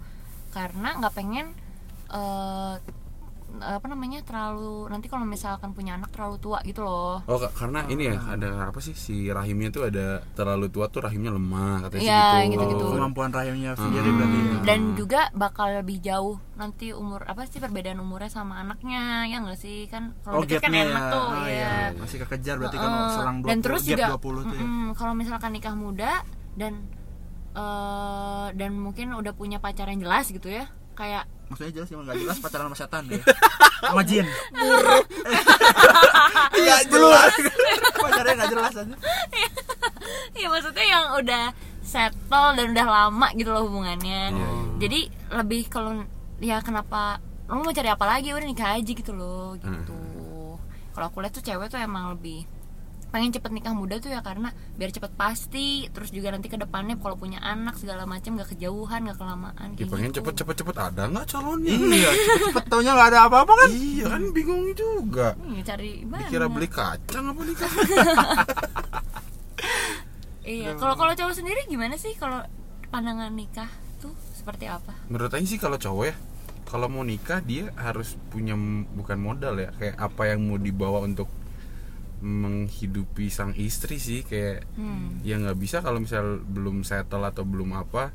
karena 0.51 0.99
nggak 0.99 1.15
pengen 1.15 1.55
eh, 2.13 2.77
apa 3.55 3.85
namanya 3.85 4.25
terlalu 4.25 4.89
nanti 4.89 5.07
kalau 5.07 5.23
misalkan 5.25 5.71
punya 5.71 5.93
anak 5.93 6.09
terlalu 6.09 6.41
tua 6.41 6.59
gitu 6.63 6.81
loh 6.81 7.21
Oh 7.23 7.37
ka- 7.37 7.53
karena 7.53 7.85
ini 7.87 8.09
ya 8.09 8.17
ada 8.27 8.49
apa 8.65 8.81
sih 8.81 8.97
si 8.97 9.29
rahimnya 9.29 9.69
tuh 9.69 9.85
ada 9.85 10.25
terlalu 10.33 10.67
tua 10.67 10.89
tuh 10.89 11.05
rahimnya 11.05 11.29
lemah 11.31 11.85
katanya 11.85 12.01
Iya, 12.03 12.23
sih 12.25 12.41
gitu. 12.49 12.65
gitu-gitu. 12.65 12.85
Kemampuan 12.91 13.29
rahimnya 13.29 13.77
sendiri 13.77 14.09
Hmm. 14.09 14.17
berarti 14.17 14.39
ya. 14.41 14.57
dan 14.65 14.81
juga 14.95 15.21
bakal 15.35 15.69
lebih 15.77 16.01
jauh 16.01 16.41
nanti 16.55 16.87
umur 16.93 17.21
apa 17.23 17.45
sih 17.45 17.61
perbedaan 17.61 17.99
umurnya 17.99 18.33
sama 18.33 18.57
anaknya 18.59 19.03
ya 19.27 19.37
nggak 19.39 19.59
sih 19.59 19.85
kan 19.87 20.17
kalau 20.23 20.41
Oh 20.41 20.43
deket 20.43 20.57
kan 20.59 20.73
gapnya 20.73 20.83
enak 20.89 21.03
ya. 21.03 21.13
tuh 21.13 21.23
Oh, 21.23 21.37
ya 21.37 21.45
iya. 21.45 21.73
Masih 21.95 22.19
kekejar 22.21 22.55
berarti 22.57 22.77
kan 22.79 22.89
Heeh. 22.91 23.11
selang 23.13 23.37
20 23.39 23.47
dan 23.47 23.59
terus 23.61 23.81
gap 23.83 23.91
juga 23.93 24.05
20 24.17 24.43
tuh 24.43 24.57
ya. 24.57 24.67
kalau 24.97 25.13
misalkan 25.13 25.51
nikah 25.53 25.75
muda 25.77 26.13
dan 26.55 26.73
eh 27.53 28.47
dan 28.55 28.71
mungkin 28.75 29.13
udah 29.13 29.33
punya 29.33 29.59
pacar 29.59 29.85
yang 29.87 30.01
jelas 30.01 30.25
gitu 30.27 30.49
ya 30.49 30.65
kayak 30.93 31.25
Maksudnya 31.53 31.73
jelas 31.77 31.89
emang 31.93 32.09
gak 32.09 32.17
jelas 32.17 32.37
pacaran 32.41 32.65
sama 32.73 32.77
setan 32.81 33.03
ya. 33.13 33.21
Sama 33.83 34.03
jin. 34.09 34.25
Iya 36.53 36.77
jelas. 36.89 37.33
Pacarnya 38.01 38.35
gak 38.41 38.51
jelas 38.57 38.73
aja. 38.73 38.97
ya 40.41 40.47
maksudnya 40.49 40.85
yang 40.87 41.05
udah 41.21 41.45
settle 41.83 42.57
dan 42.57 42.73
udah 42.73 42.87
lama 42.89 43.29
gitu 43.37 43.51
loh 43.53 43.69
hubungannya 43.69 44.33
Iya, 44.33 44.49
jadi 44.81 45.01
lebih 45.43 45.69
kalau 45.69 46.07
ya 46.41 46.63
kenapa 46.65 47.21
lo 47.51 47.61
mau 47.61 47.75
cari 47.75 47.91
apa 47.91 48.05
lagi 48.07 48.33
udah 48.33 48.47
nikah 48.49 48.81
aja 48.81 48.93
gitu 48.97 49.13
loh 49.13 49.55
gitu 49.61 49.99
kalau 50.93 51.07
aku 51.11 51.21
lihat 51.21 51.35
tuh 51.37 51.45
cewek 51.45 51.69
tuh 51.69 51.81
emang 51.81 52.17
lebih 52.17 52.47
pengen 53.13 53.29
cepet 53.29 53.53
nikah 53.53 53.77
muda 53.77 54.01
tuh 54.01 54.09
ya 54.09 54.25
karena 54.25 54.51
biar 54.75 54.89
cepet 54.89 55.13
pasti 55.15 55.85
terus 55.93 56.09
juga 56.09 56.33
nanti 56.33 56.49
ke 56.49 56.57
depannya 56.57 56.97
kalau 56.97 57.15
punya 57.15 57.39
anak 57.39 57.77
segala 57.77 58.09
macam 58.09 58.41
gak 58.41 58.57
kejauhan 58.57 59.05
gak 59.05 59.21
kelamaan 59.21 59.69
Ya 59.77 59.85
pengen 59.85 60.11
gitu. 60.11 60.25
cepet 60.25 60.35
cepet 60.41 60.57
cepet 60.65 60.77
ada 60.81 61.03
nggak 61.07 61.27
calonnya? 61.29 61.77
Iya, 61.77 62.11
cepet 62.49 62.65
taunya 62.67 62.97
gak 62.97 63.09
ada 63.13 63.21
apa-apa 63.29 63.53
kan? 63.53 63.69
Iya 63.69 64.07
kan 64.09 64.23
bingung 64.33 64.65
juga. 64.73 65.37
Iya, 65.45 65.61
cari 65.63 66.09
mana 66.09 66.25
Dikira 66.25 66.47
beli 66.49 66.67
kacang 66.67 67.25
apa 67.29 67.41
nikah? 67.45 67.73
iya 70.43 70.75
kalau 70.75 70.95
kalau 70.97 71.13
cowok 71.15 71.35
sendiri 71.37 71.61
gimana 71.69 71.95
sih 71.95 72.17
kalau 72.19 72.43
pandangan 72.91 73.31
nikah 73.31 73.69
tuh 74.03 74.11
seperti 74.35 74.67
apa 74.67 74.91
Menurut 75.07 75.31
Aing 75.31 75.47
sih 75.47 75.61
kalau 75.61 75.79
cowok 75.79 76.05
ya 76.11 76.15
kalau 76.67 76.89
mau 76.89 77.05
nikah 77.05 77.39
dia 77.39 77.69
harus 77.77 78.17
punya 78.33 78.57
bukan 78.97 79.19
modal 79.21 79.61
ya 79.61 79.71
kayak 79.77 79.97
apa 80.01 80.23
yang 80.33 80.49
mau 80.49 80.57
dibawa 80.57 81.05
untuk 81.05 81.29
menghidupi 82.23 83.27
sang 83.27 83.51
istri 83.53 83.99
sih 83.99 84.23
kayak 84.23 84.63
hmm. 84.73 85.21
ya 85.21 85.37
nggak 85.37 85.59
bisa 85.59 85.79
kalau 85.79 85.99
misal 85.99 86.39
belum 86.41 86.83
settle 86.83 87.23
atau 87.23 87.43
belum 87.43 87.75
apa 87.75 88.15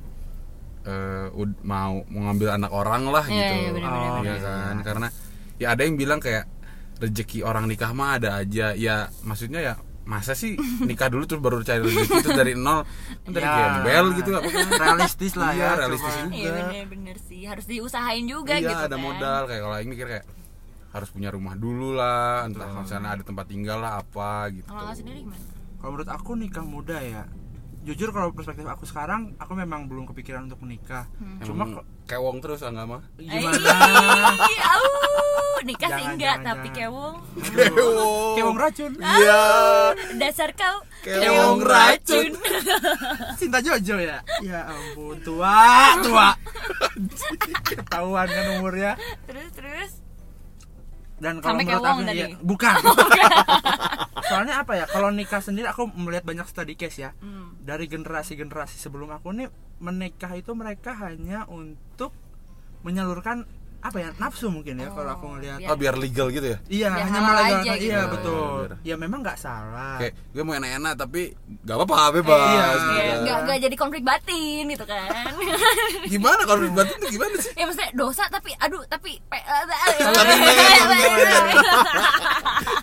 eh, 0.81 1.27
ud- 1.33 1.59
mau 1.61 2.07
mau 2.07 2.21
ngambil 2.25 2.55
anak 2.55 2.71
orang 2.71 3.03
lah 3.05 3.25
Iya, 3.25 3.35
gitu 3.37 3.53
iya, 3.53 3.69
benar-benar, 3.69 4.11
ya 4.17 4.33
benar. 4.33 4.39
kan 4.39 4.75
karena 4.81 5.07
ya 5.57 5.67
ada 5.69 5.81
yang 5.83 5.95
bilang 5.95 6.17
kayak 6.17 6.47
rezeki 6.97 7.39
orang 7.41 7.67
nikah 7.67 7.91
mah 7.91 8.17
ada 8.17 8.37
aja 8.37 8.73
ya 8.73 8.95
maksudnya 9.21 9.59
ya 9.61 9.73
masa 10.03 10.31
sih 10.31 10.55
nikah 10.81 11.11
dulu 11.11 11.27
terus 11.27 11.43
baru 11.43 11.59
cari 11.61 11.83
rezeki 11.83 12.15
itu 12.17 12.31
dari 12.31 12.53
nol 12.55 12.87
dari 13.27 13.43
Ya. 13.43 13.83
gembel 13.83 14.05
gitu 14.15 14.29
apa 14.33 14.47
kan 14.47 14.67
Realistis 14.71 15.33
lah 15.35 15.51
iya 15.51 15.67
ya. 15.67 15.71
realistis 15.77 16.07
coba. 16.09 16.23
juga 16.23 16.31
iya 16.33 16.51
bener-bener 16.55 17.17
sih 17.19 17.41
harus 17.43 17.65
diusahain 17.67 18.23
juga 18.23 18.55
iya 18.55 18.71
gitu 18.71 18.83
ada 18.83 18.95
kan 18.95 19.03
modal 19.03 19.41
kayak 19.45 19.61
kalau 19.61 19.75
Aing 19.75 19.91
mikir 19.91 20.07
kayak 20.07 20.25
harus 20.97 21.09
punya 21.13 21.29
rumah 21.29 21.53
dulu 21.53 21.93
lah 21.93 22.49
entah 22.49 22.67
misalnya 22.73 23.13
ada 23.13 23.23
tempat 23.23 23.45
tinggal 23.45 23.77
lah 23.77 24.01
apa 24.01 24.49
gitu. 24.49 24.67
Kalau 24.67 24.93
sendiri 24.93 25.23
gimana? 25.23 25.45
Kalau 25.77 25.89
menurut 25.93 26.09
aku 26.09 26.31
nikah 26.33 26.65
muda 26.65 26.97
ya. 26.99 27.23
Jujur 27.87 28.11
kalau 28.11 28.35
perspektif 28.35 28.67
aku 28.67 28.83
sekarang 28.83 29.37
aku 29.39 29.55
memang 29.55 29.87
belum 29.87 30.09
kepikiran 30.11 30.51
untuk 30.51 30.59
menikah. 30.65 31.07
Cuma 31.45 31.63
Emang 31.63 31.71
kewong 32.03 32.43
terus 32.43 32.59
ah, 32.65 32.73
nggak 32.73 32.83
mah? 32.83 33.01
Gimana? 33.15 33.71
Ih, 34.43 34.59
au, 34.59 34.91
nikah 35.63 35.89
sih 35.95 36.03
enggak 36.03 36.43
jangan, 36.43 36.47
tapi 36.51 36.67
jangan. 36.67 36.79
kewong. 36.83 37.15
Kewong. 37.47 38.35
Kewong 38.35 38.57
racun. 38.59 38.91
Iya. 38.99 39.43
Dasar 40.19 40.49
kau 40.51 40.83
Kewong 41.07 41.63
racun. 41.63 42.31
cinta 43.39 43.59
Jojo 43.63 43.95
ya? 44.03 44.19
Ya 44.43 44.67
ampun 44.67 45.15
tua 45.23 45.95
tua. 46.03 46.29
Ketahuan 47.71 48.27
kan 48.27 48.45
umurnya. 48.59 48.99
Terus 49.23 49.49
terus 49.55 49.91
dan 51.17 51.41
kalau 51.41 51.57
menurut 51.57 51.81
aku 51.81 52.01
ya 52.13 52.27
bukan. 52.41 52.77
Soalnya 54.29 54.61
apa 54.61 54.73
ya 54.77 54.85
kalau 54.85 55.09
nikah 55.09 55.41
sendiri 55.41 55.65
aku 55.71 55.89
melihat 55.97 56.27
banyak 56.27 56.45
study 56.45 56.77
case 56.77 57.01
ya. 57.01 57.11
Hmm. 57.17 57.57
dari 57.67 57.89
generasi-generasi 57.91 58.79
sebelum 58.79 59.11
aku 59.11 59.35
nih 59.35 59.51
menikah 59.83 60.31
itu 60.37 60.55
mereka 60.55 60.95
hanya 60.95 61.43
untuk 61.51 62.15
menyalurkan 62.85 63.43
apa 63.79 63.97
ya 63.97 64.09
nafsu 64.15 64.47
mungkin 64.47 64.73
ya 64.75 64.89
kalau 64.89 65.11
aku 65.11 65.25
ngelihat 65.31 65.57
biar- 65.59 65.69
oh 65.69 65.77
biar 65.77 65.95
legal 65.95 66.27
gitu 66.27 66.47
ya 66.47 66.57
iya 66.67 66.87
biar 66.89 67.05
hanya 67.05 67.13
halal 67.15 67.29
melegalkan 67.29 67.61
aja 67.61 67.73
gitu. 67.73 67.85
iya 67.87 68.01
betul 68.07 68.59
biar- 68.63 68.79
ya 68.83 68.95
memang 68.95 69.19
nggak 69.21 69.37
salah 69.37 69.95
kayak 69.97 70.13
gue 70.27 70.41
mau 70.41 70.53
enak-enak 70.53 70.93
tapi 70.95 71.21
gak 71.61 71.75
apa-apa 71.77 71.97
bebas 72.15 72.41
Iya. 72.47 72.65
gitu. 72.67 72.89
Iya, 72.97 73.13
nggak 73.19 73.37
nggak 73.39 73.57
jadi 73.61 73.75
konflik 73.75 74.03
batin 74.03 74.63
gitu 74.67 74.85
kan 74.85 75.31
gimana 76.05 76.41
kalau 76.43 76.61
dibuat 76.61 76.87
itu 76.89 77.05
gimana 77.11 77.35
sih 77.37 77.51
ya 77.53 77.63
maksudnya 77.63 77.91
dosa 77.93 78.23
tapi 78.27 78.49
aduh 78.55 78.83
tapi 78.87 79.11
pe- 79.21 79.45
Tapi 80.07 80.33
pengen. 80.33 80.83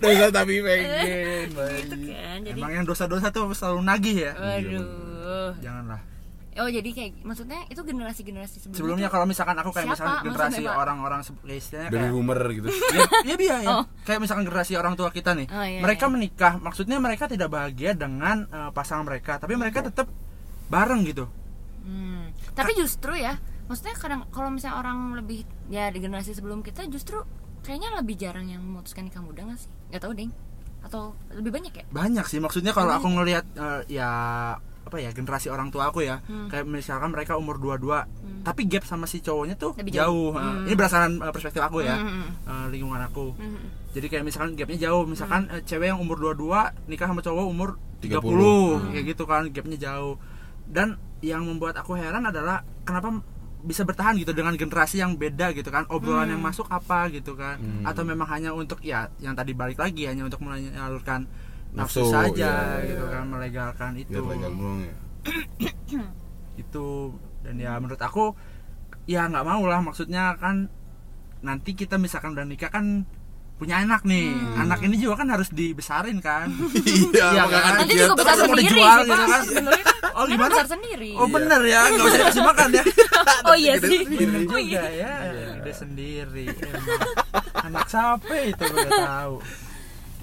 Dosa 0.01 0.27
tapi 0.31 0.55
pengen 0.61 1.49
gitu 1.49 1.63
kan 2.09 2.39
jadi 2.41 2.55
emang 2.57 2.73
yang 2.73 2.85
dosa-dosa 2.85 3.29
tuh 3.29 3.51
selalu 3.51 3.81
nagih 3.83 4.17
ya 4.21 4.33
waduh 4.33 5.53
janganlah 5.59 6.01
oh 6.55 6.69
jadi 6.69 6.87
kayak 6.87 7.13
maksudnya 7.23 7.67
itu 7.67 7.81
generasi 7.81 8.21
generasi 8.23 8.57
sebelumnya 8.59 8.79
sebelumnya 8.79 9.09
kalau 9.09 9.27
misalkan 9.27 9.57
aku 9.57 9.71
kayak 9.71 9.87
Siapa 9.87 9.95
misalkan 9.97 10.23
generasi 10.25 10.63
orang-orang 10.65 11.21
se- 11.21 11.43
ya 11.43 11.55
istilahnya 11.55 11.91
kayak 11.91 12.11
boomer 12.11 12.41
gitu 12.53 12.69
ya, 12.69 13.01
ya 13.29 13.35
iya 13.35 13.57
ya. 13.61 13.71
Oh. 13.75 13.85
kayak 14.03 14.21
misalkan 14.23 14.45
generasi 14.45 14.73
orang 14.75 14.95
tua 14.95 15.11
kita 15.11 15.35
nih 15.35 15.47
Oh, 15.49 15.61
iya, 15.61 15.81
mereka 15.81 16.07
iya. 16.07 16.13
menikah 16.13 16.53
maksudnya 16.57 16.97
mereka 16.99 17.25
tidak 17.27 17.49
bahagia 17.49 17.93
dengan 17.93 18.47
eh, 18.47 18.71
pasangan 18.71 19.03
mereka 19.03 19.37
tapi 19.37 19.55
mereka 19.55 19.83
tetap 19.83 20.07
bareng 20.67 21.03
gitu 21.05 21.27
Hmm. 21.85 22.33
Tapi 22.57 22.73
justru 22.73 23.13
ya, 23.13 23.37
maksudnya 23.67 23.93
kadang 23.93 24.25
kalau 24.33 24.49
misalnya 24.49 24.81
orang 24.81 25.21
lebih 25.21 25.45
ya 25.69 25.93
di 25.93 26.01
generasi 26.01 26.33
sebelum 26.33 26.65
kita 26.65 26.89
justru 26.89 27.21
kayaknya 27.61 28.01
lebih 28.01 28.17
jarang 28.17 28.49
yang 28.49 28.65
memutuskan 28.65 29.05
nikah 29.05 29.21
muda 29.21 29.45
nggak 29.45 29.61
sih? 29.61 29.69
Gak 29.93 30.01
tau 30.01 30.17
deng. 30.17 30.33
Atau 30.81 31.13
lebih 31.29 31.53
banyak 31.53 31.73
ya? 31.75 31.85
banyak 31.87 32.25
sih 32.25 32.41
maksudnya 32.41 32.73
kalau 32.73 32.89
aku 32.95 33.09
ngelihat 33.11 33.45
eh, 33.53 33.81
ya 33.91 34.09
apa 34.85 34.97
ya 34.99 35.11
generasi 35.11 35.49
orang 35.49 35.69
tua 35.69 35.89
aku 35.89 36.01
ya 36.01 36.21
Hmm. 36.23 36.47
kayak 36.47 36.65
misalkan 36.65 37.09
mereka 37.09 37.35
umur 37.35 37.57
22 37.57 38.05
tapi 38.41 38.65
gap 38.65 38.85
sama 38.85 39.05
si 39.05 39.19
cowoknya 39.19 39.57
tuh 39.57 39.73
Lebih 39.75 39.91
jauh, 39.91 40.31
jauh. 40.31 40.37
Hmm. 40.37 40.65
ini 40.65 40.75
berdasarkan 40.75 41.13
eh, 41.19 41.33
perspektif 41.33 41.61
aku 41.61 41.81
ya 41.81 41.97
Hmm. 41.97 42.29
eh, 42.39 42.67
lingkungan 42.71 43.01
aku 43.03 43.33
Hmm. 43.33 43.65
jadi 43.91 44.07
kayak 44.09 44.25
misalkan 44.25 44.51
gapnya 44.55 44.79
jauh 44.83 45.03
misalkan 45.05 45.49
eh, 45.49 45.63
cewek 45.63 45.89
yang 45.89 45.99
umur 45.99 46.17
22 46.19 46.61
nikah 46.87 47.07
sama 47.07 47.21
cowok 47.21 47.45
umur 47.45 47.81
30, 47.99 48.21
30. 48.79 48.93
kayak 48.93 49.05
gitu 49.09 49.25
kan 49.25 49.43
gapnya 49.49 49.79
jauh 49.83 50.15
dan 50.67 50.97
yang 51.21 51.41
membuat 51.43 51.75
aku 51.75 51.93
heran 51.95 52.23
adalah 52.23 52.61
kenapa 52.85 53.25
bisa 53.59 53.81
bertahan 53.81 54.13
gitu 54.15 54.31
dengan 54.31 54.53
generasi 54.53 55.01
yang 55.01 55.17
beda 55.17 55.49
gitu 55.53 55.73
kan 55.73 55.89
obrolan 55.89 56.29
yang 56.29 56.39
masuk 56.39 56.69
apa 56.69 57.09
gitu 57.09 57.33
kan 57.33 57.57
Hmm. 57.57 57.81
atau 57.83 58.05
memang 58.05 58.29
hanya 58.29 58.53
untuk 58.53 58.77
ya 58.79 59.09
yang 59.19 59.33
tadi 59.33 59.53
balik 59.53 59.81
lagi 59.81 60.05
hanya 60.05 60.21
untuk 60.23 60.45
menyalurkan 60.45 61.25
nafsu, 61.75 62.07
saja 62.07 62.79
iya, 62.81 62.87
gitu 62.87 63.05
iya. 63.05 63.13
kan 63.13 63.25
melegalkan 63.27 63.93
itu 63.99 64.19
legal 64.23 64.53
doang 64.55 64.81
ya 64.83 64.95
itu 66.63 66.87
dan 67.43 67.55
ya 67.59 67.73
menurut 67.77 67.99
aku 67.99 68.33
ya 69.05 69.27
nggak 69.27 69.45
mau 69.45 69.63
lah 69.67 69.83
maksudnya 69.83 70.39
kan 70.39 70.71
nanti 71.43 71.77
kita 71.77 71.99
misalkan 71.99 72.33
udah 72.33 72.47
nikah 72.47 72.71
kan 72.71 73.05
punya 73.55 73.87
anak 73.87 74.03
nih 74.03 74.35
anak 74.59 74.83
ini 74.83 74.99
juga 74.99 75.23
kan 75.23 75.31
harus 75.31 75.47
dibesarin 75.51 76.19
kan 76.19 76.51
iya 77.15 77.27
Iya, 77.35 77.43
makanya 77.47 77.63
kan? 77.63 77.75
Nanti 77.79 77.93
dia 77.95 78.05
juga 78.05 78.17
besar 78.19 78.35
mau 78.35 78.47
sendiri 78.51 78.67
dijual 78.67 78.99
sih, 78.99 79.07
gitu 79.07 79.15
Pak. 79.15 79.29
kan. 79.29 79.43
Kan 79.55 79.83
Oh, 80.15 80.25
dia 80.31 80.35
gimana? 80.39 80.53
besar 80.55 80.69
sendiri. 80.71 81.11
oh 81.19 81.27
bener 81.27 81.61
ya 81.67 81.81
nggak 81.91 82.07
usah 82.07 82.19
dikasih 82.23 82.45
makan 82.47 82.69
ya 82.71 82.85
Oh 83.51 83.57
iya 83.59 83.75
sih. 83.83 84.01
Bener 84.07 84.41
Oh 84.47 84.59
juga 84.59 84.59
iya. 84.63 84.83
ya 84.95 85.13
gede 85.59 85.73
sendiri 85.75 86.45
anak 87.57 87.87
siapa 87.89 88.35
itu 88.41 88.63
gue 88.63 88.79
udah 88.79 88.93
tahu 88.95 89.35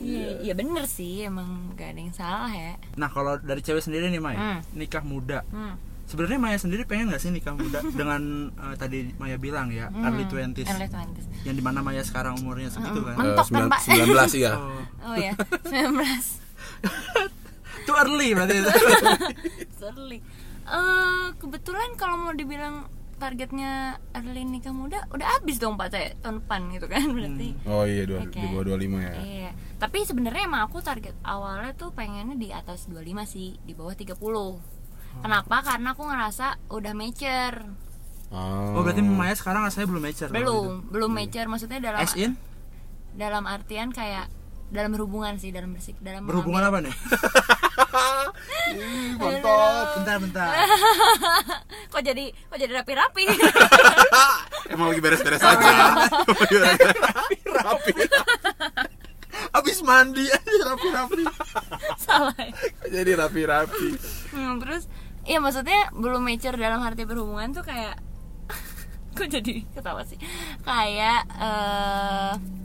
Iya, 0.01 0.27
iya 0.41 0.53
bener 0.53 0.83
sih, 0.83 1.23
emang 1.23 1.47
gak 1.73 1.93
ada 1.93 1.99
yang 1.99 2.11
salah 2.11 2.49
ya. 2.49 2.73
nah 2.95 3.07
kalau 3.07 3.37
dari 3.37 3.59
cewek 3.59 3.79
sendiri 3.79 4.07
nih 4.07 4.17
Maya 4.17 4.37
Hmm. 4.37 4.59
nikah 4.73 5.01
muda 5.01 5.45
Hmm. 5.47 5.77
sebenarnya 6.03 6.37
Maya 6.37 6.57
sendiri 6.57 6.83
pengen 6.83 7.07
nggak 7.07 7.19
sih 7.19 7.29
nikah 7.29 7.53
muda 7.53 7.79
dengan 7.93 8.21
eh, 8.51 8.75
tadi 8.75 8.97
Maya 9.15 9.37
bilang 9.37 9.69
ya 9.69 9.87
early 9.95 10.25
20s 10.25 10.65
Hmm. 10.65 10.75
Early 10.75 10.89
20s. 10.89 11.25
yang 11.43 11.53
di 11.53 11.61
mana 11.61 11.79
Maya 11.79 12.01
sekarang 12.01 12.35
umurnya 12.37 12.67
segitu 12.67 12.99
kan 12.99 13.15
Mentok 13.15 13.45
Eh, 13.45 13.53
kan, 13.53 13.63
Pak? 13.67 13.79
19 13.85 14.33
iya 14.35 14.51
oh, 14.59 14.81
Oh 15.03 15.15
ya, 15.15 15.33
19. 15.63 16.41
too 17.85 17.95
early 17.95 18.29
berarti 18.31 18.53
itu 18.55 18.69
Early. 19.81 20.19
Eh, 20.63 21.25
kebetulan 21.35 21.89
kalau 21.95 22.15
mau 22.19 22.31
dibilang 22.31 22.85
targetnya 23.21 23.71
early 24.11 24.41
nikah 24.41 24.73
muda 24.73 25.05
udah 25.07 25.37
habis 25.37 25.61
dong 25.61 25.77
Pak 25.77 25.87
saya 25.87 26.17
tahun 26.19 26.41
depan 26.41 26.61
gitu 26.73 26.87
kan 26.89 27.05
berarti. 27.13 27.49
oh 27.63 27.85
iya 27.85 28.03
dua 28.03 28.25
Oke. 28.25 28.41
di 28.41 28.47
bawah 28.49 28.65
25 28.73 28.81
ya 28.97 29.13
Iya. 29.21 29.49
Tapi 29.77 29.97
sebenarnya 30.01 30.45
emang 30.45 30.65
aku 30.65 30.81
target 30.81 31.13
awalnya 31.21 31.73
tuh 31.73 31.89
pengennya 31.89 32.33
di 32.33 32.49
atas 32.49 32.85
25 32.85 33.01
sih, 33.25 33.57
di 33.61 33.73
bawah 33.73 33.93
30. 33.93 34.13
Kenapa? 35.21 35.55
Karena 35.61 35.91
aku 35.91 36.03
ngerasa 36.05 36.47
udah 36.69 36.93
mature. 36.93 37.57
oh, 38.29 38.77
oh 38.77 38.81
berarti 38.81 39.01
Maya 39.01 39.33
sekarang 39.33 39.61
rasanya 39.61 39.87
belum 39.89 40.01
mature 40.01 40.29
Belum, 40.29 40.65
gitu. 40.81 40.89
belum 40.89 41.11
mature 41.11 41.47
maksudnya 41.47 41.79
dalam 41.81 41.99
as 41.99 42.13
in 42.15 42.37
dalam 43.11 43.43
artian 43.43 43.91
kayak 43.91 44.31
dalam 44.71 44.95
berhubungan 44.95 45.35
sih, 45.35 45.51
dalam 45.51 45.75
bersik, 45.75 45.99
dalam 45.99 46.23
berhubungan 46.23 46.63
apa 46.63 46.79
nih? 46.79 46.95
Ih, 48.71 49.19
bentar 49.19 50.17
bentar. 50.17 50.47
Kok 51.91 52.01
jadi 52.07 52.31
kok 52.31 52.55
jadi 52.55 52.71
rapi-rapi? 52.79 53.27
Emang 54.73 54.95
lagi 54.95 55.01
beres-beres 55.03 55.43
aja. 55.43 55.59
Emang 55.59 56.07
lagi 56.39 56.55
rapi 56.55 57.37
rapi 57.51 57.93
abis 59.51 59.83
mandi 59.83 60.23
aja 60.31 60.63
rapi-rapi. 60.71 61.23
Salah 61.99 62.35
ya. 62.39 62.55
jadi 62.87 63.11
rapi-rapi? 63.19 63.89
Hmm, 64.31 64.63
terus 64.63 64.87
iya 65.27 65.43
maksudnya 65.43 65.91
belum 65.91 66.23
mature 66.23 66.55
dalam 66.55 66.79
arti 66.79 67.03
berhubungan 67.03 67.51
tuh 67.51 67.67
kayak 67.67 67.99
kok 69.19 69.27
jadi 69.27 69.67
ketawa 69.75 70.07
sih? 70.07 70.15
Kayak 70.63 71.27
eh 71.35 72.60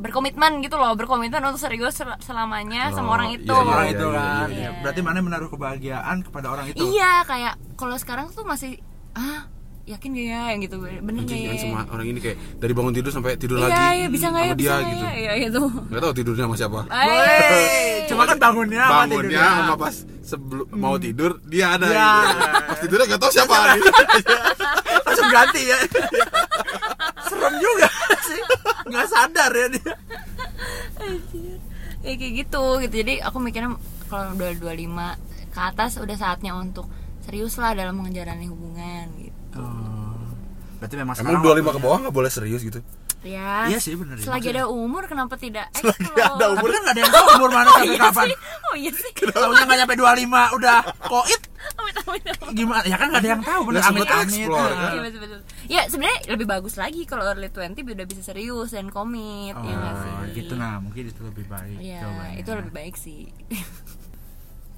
berkomitmen 0.00 0.60
gitu 0.60 0.74
loh 0.74 0.92
berkomitmen 0.92 1.44
untuk 1.44 1.60
serius 1.60 1.94
sel- 1.94 2.16
selamanya 2.18 2.88
sama 2.90 3.06
Oh, 3.06 3.14
orang 3.14 3.30
itu. 3.32 3.46
iya, 3.46 3.60
orang 3.60 3.84
iya, 3.84 3.92
itu 3.92 4.06
iya, 4.06 4.16
kan. 4.16 4.48
iya, 4.48 4.58
iya. 4.58 4.70
berarti 4.80 5.00
mana 5.00 5.18
menaruh 5.20 5.48
kebahagiaan 5.48 6.16
kepada 6.20 6.46
orang 6.48 6.66
itu? 6.66 6.80
Iya 6.82 7.22
kayak 7.22 7.54
kalau 7.74 7.94
sekarang 7.94 8.26
tuh 8.30 8.42
masih 8.42 8.80
ah 9.12 9.44
yakin 9.82 10.10
gak 10.12 10.22
ya? 10.24 10.40
Yang 10.48 10.60
gitu 10.64 10.76
bener 10.80 11.22
gak 11.22 11.34
ya? 11.34 11.48
kan 11.48 11.56
semua 11.58 11.82
orang 11.88 12.06
ini 12.06 12.18
kayak 12.18 12.36
dari 12.56 12.72
bangun 12.72 12.92
tidur 12.92 13.10
sampai 13.10 13.34
tidur 13.34 13.58
iya 13.58 13.66
lagi 13.66 13.74
iya 13.96 14.06
bisa 14.08 14.26
nggak 14.28 14.40
ya 14.40 14.46
sama 14.46 14.56
bisa 14.56 14.62
dia 14.62 14.72
nggak 14.72 14.88
gitu. 14.88 15.02
ya? 15.02 15.12
Iya 15.12 15.32
gitu. 15.40 15.62
Nggak 15.84 16.00
tahu 16.00 16.12
tidurnya 16.14 16.44
sama 16.44 16.56
siapa. 16.56 16.80
Cuma 18.10 18.22
kan 18.24 18.36
bangunnya 18.38 18.82
sama 18.82 18.94
bangunnya 19.00 19.18
tidurnya. 19.28 19.46
sama 19.60 19.74
pas 19.76 19.94
sebelum 20.22 20.66
mau 20.72 20.94
tidur 20.96 21.30
dia 21.44 21.66
ada 21.74 21.86
Iya. 21.86 22.08
gitu. 22.08 22.38
pas 22.64 22.78
tidurnya 22.80 23.06
nggak 23.06 23.20
tahu 23.20 23.32
siapa. 23.32 23.56
Gitu. 23.74 23.90
langsung 25.06 25.28
ganti 25.28 25.62
ya 25.66 25.78
serem 27.30 27.54
juga 27.62 27.88
sih. 28.28 28.40
Nggak 28.90 29.06
sadar 29.06 29.50
ya 29.54 29.66
dia. 29.70 29.94
Ya 32.02 32.12
kayak 32.18 32.32
gitu 32.44 32.62
gitu. 32.82 32.94
Jadi 33.06 33.14
aku 33.22 33.38
mikirnya 33.38 33.78
kalau 34.10 34.34
udah 34.34 34.50
25 34.58 35.54
ke 35.54 35.60
atas 35.60 35.98
udah 36.02 36.16
saatnya 36.18 36.58
untuk 36.58 36.90
serius 37.22 37.54
lah 37.62 37.74
dalam 37.78 37.98
menjalani 37.98 38.50
hubungan 38.50 39.06
gitu. 39.18 39.62
Oh. 39.62 39.89
Berarti 40.80 40.94
memang 40.96 41.12
emang 41.14 41.16
sekarang 41.38 41.60
25 41.60 41.76
ke 41.76 41.80
bawah 41.80 41.98
nggak 42.00 42.14
boleh 42.14 42.30
serius 42.30 42.62
gitu 42.62 42.80
ya 43.20 43.68
Iya 43.68 43.76
sih, 43.76 43.92
bener 43.92 44.16
ya, 44.16 44.24
selagi 44.24 44.48
ada 44.48 44.64
umur 44.64 45.04
kenapa 45.04 45.36
tidak 45.36 45.68
Selagi 45.76 46.08
explore? 46.08 46.40
ada 46.40 46.46
umur 46.50 46.68
kan 46.68 46.80
nggak 46.80 46.94
ada 46.96 47.00
yang 47.00 47.12
tahu 47.12 47.26
umur 47.36 47.50
mana 47.52 47.68
sampai 47.70 47.84
Iya 47.86 47.98
kapan 48.00 48.24
sih. 48.24 48.36
oh 48.64 48.74
iya 48.74 48.90
sih 48.90 49.10
Taunya 49.28 49.60
nggak 49.60 49.78
nyampe 49.78 49.94
25 49.94 50.56
udah 50.56 50.78
koit 51.04 51.42
amit 51.70 51.96
amit 52.00 52.24
amit. 52.32 52.52
gimana 52.56 52.80
ya 52.82 52.96
kan 52.96 53.06
nggak 53.12 53.20
ada 53.20 53.30
yang 53.30 53.42
tahu 53.44 53.60
bener 53.68 53.78
Nggak 53.78 53.92
amit 53.92 54.00
amit 54.00 54.08
kan? 54.08 54.26
Iya. 54.26 54.48
Ya 55.68 55.80
sebenarnya 55.84 56.18
lebih 56.32 56.46
bagus 56.48 56.74
lagi 56.74 57.04
kalau 57.04 57.22
early 57.22 57.46
20 57.46 57.76
udah 57.92 58.06
bisa 58.08 58.22
serius 58.24 58.72
dan 58.72 58.88
komit 58.88 59.52
ya 59.54 59.76
sih. 59.94 60.10
oh 60.10 60.24
gitu 60.32 60.52
nah 60.56 60.80
mungkin 60.80 61.02
itu 61.06 61.20
lebih 61.20 61.44
baik 61.44 61.76
Iya 61.76 62.00
jawabannya. 62.00 62.36
itu 62.40 62.50
lebih 62.56 62.72
baik 62.72 62.94
sih. 62.96 63.20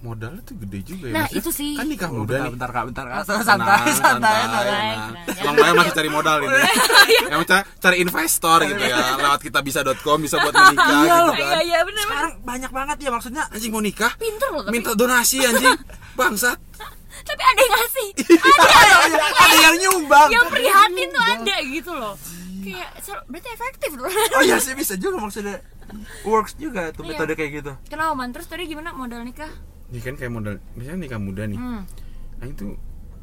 modalnya 0.02 0.42
tuh 0.42 0.58
gede 0.58 0.78
juga 0.84 1.06
ya 1.06 1.12
Nah, 1.12 1.20
Maksudnya 1.24 1.38
itu 1.38 1.50
sih. 1.52 1.72
kan 1.72 1.86
nikah 1.86 2.10
muda 2.10 2.26
bentar, 2.28 2.42
nih 2.42 2.52
bentar 2.52 2.70
kak 2.70 2.84
bentar 2.90 3.04
kak 3.04 3.20
Tenang, 3.22 3.42
santai 3.42 3.46
santai 3.46 3.92
santai 3.94 4.34
santai. 4.42 4.62
nah. 4.66 5.08
Jangan- 5.24 5.42
Bang 5.42 5.54
Maya 5.56 5.72
masih 5.74 5.92
cari 5.92 6.08
modal 6.08 6.38
ini 6.40 6.58
yang 7.32 7.42
cari, 7.42 7.62
cari 7.76 7.96
investor 7.98 8.58
gitu 8.64 8.82
ya 8.82 8.98
lewat 9.16 9.40
kitabisa.com 9.40 10.18
bisa 10.18 10.36
buat 10.36 10.52
menikah 10.52 10.90
Iya, 10.92 11.16
gitu 11.22 11.32
Iya 11.32 11.46
kan 11.48 11.62
iya 11.62 11.78
benar. 11.82 12.04
sekarang 12.04 12.32
banyak 12.42 12.70
banget 12.70 12.96
ya 12.98 13.10
maksudnya 13.10 13.42
anjing 13.48 13.70
mau 13.70 13.80
nikah 13.80 14.12
Pinter 14.16 14.48
loh 14.48 14.62
tapi. 14.62 14.72
minta 14.72 14.90
donasi 14.92 15.36
anjing 15.40 15.74
bangsat 16.12 16.58
Tapi 17.22 17.38
ada 17.40 17.60
yang 17.60 17.74
ngasih. 17.76 18.08
ada, 18.98 19.18
ada 19.38 19.56
yang 19.60 19.76
nyumbang 19.78 20.28
yang 20.28 20.46
prihatin 20.48 21.08
tuh 21.08 21.22
ada 21.22 21.56
gitu 21.62 21.92
loh. 21.92 22.14
Kayak 22.60 22.88
berarti 23.24 23.48
efektif 23.50 23.90
loh. 23.94 24.10
oh 24.10 24.42
iya 24.42 24.56
sih 24.56 24.72
bisa 24.72 24.94
juga 24.94 25.18
maksudnya 25.18 25.62
works 26.22 26.54
juga 26.56 26.90
tuh 26.90 27.02
Iya. 27.02 27.10
metode 27.14 27.32
kayak 27.34 27.50
gitu 27.54 27.72
Kenapa 27.86 28.12
man? 28.12 28.30
Terus 28.30 28.46
tadi 28.46 28.64
gimana 28.64 28.90
modal 28.90 29.22
nikah? 29.22 29.50
Ini 29.92 30.00
kan 30.00 30.14
kayak 30.14 30.32
modal 30.32 30.54
misalnya 30.72 31.00
nikah 31.02 31.20
muda 31.20 31.44
nih 31.44 31.54
Hmm. 31.54 31.84
nah 32.34 32.46
itu 32.46 32.66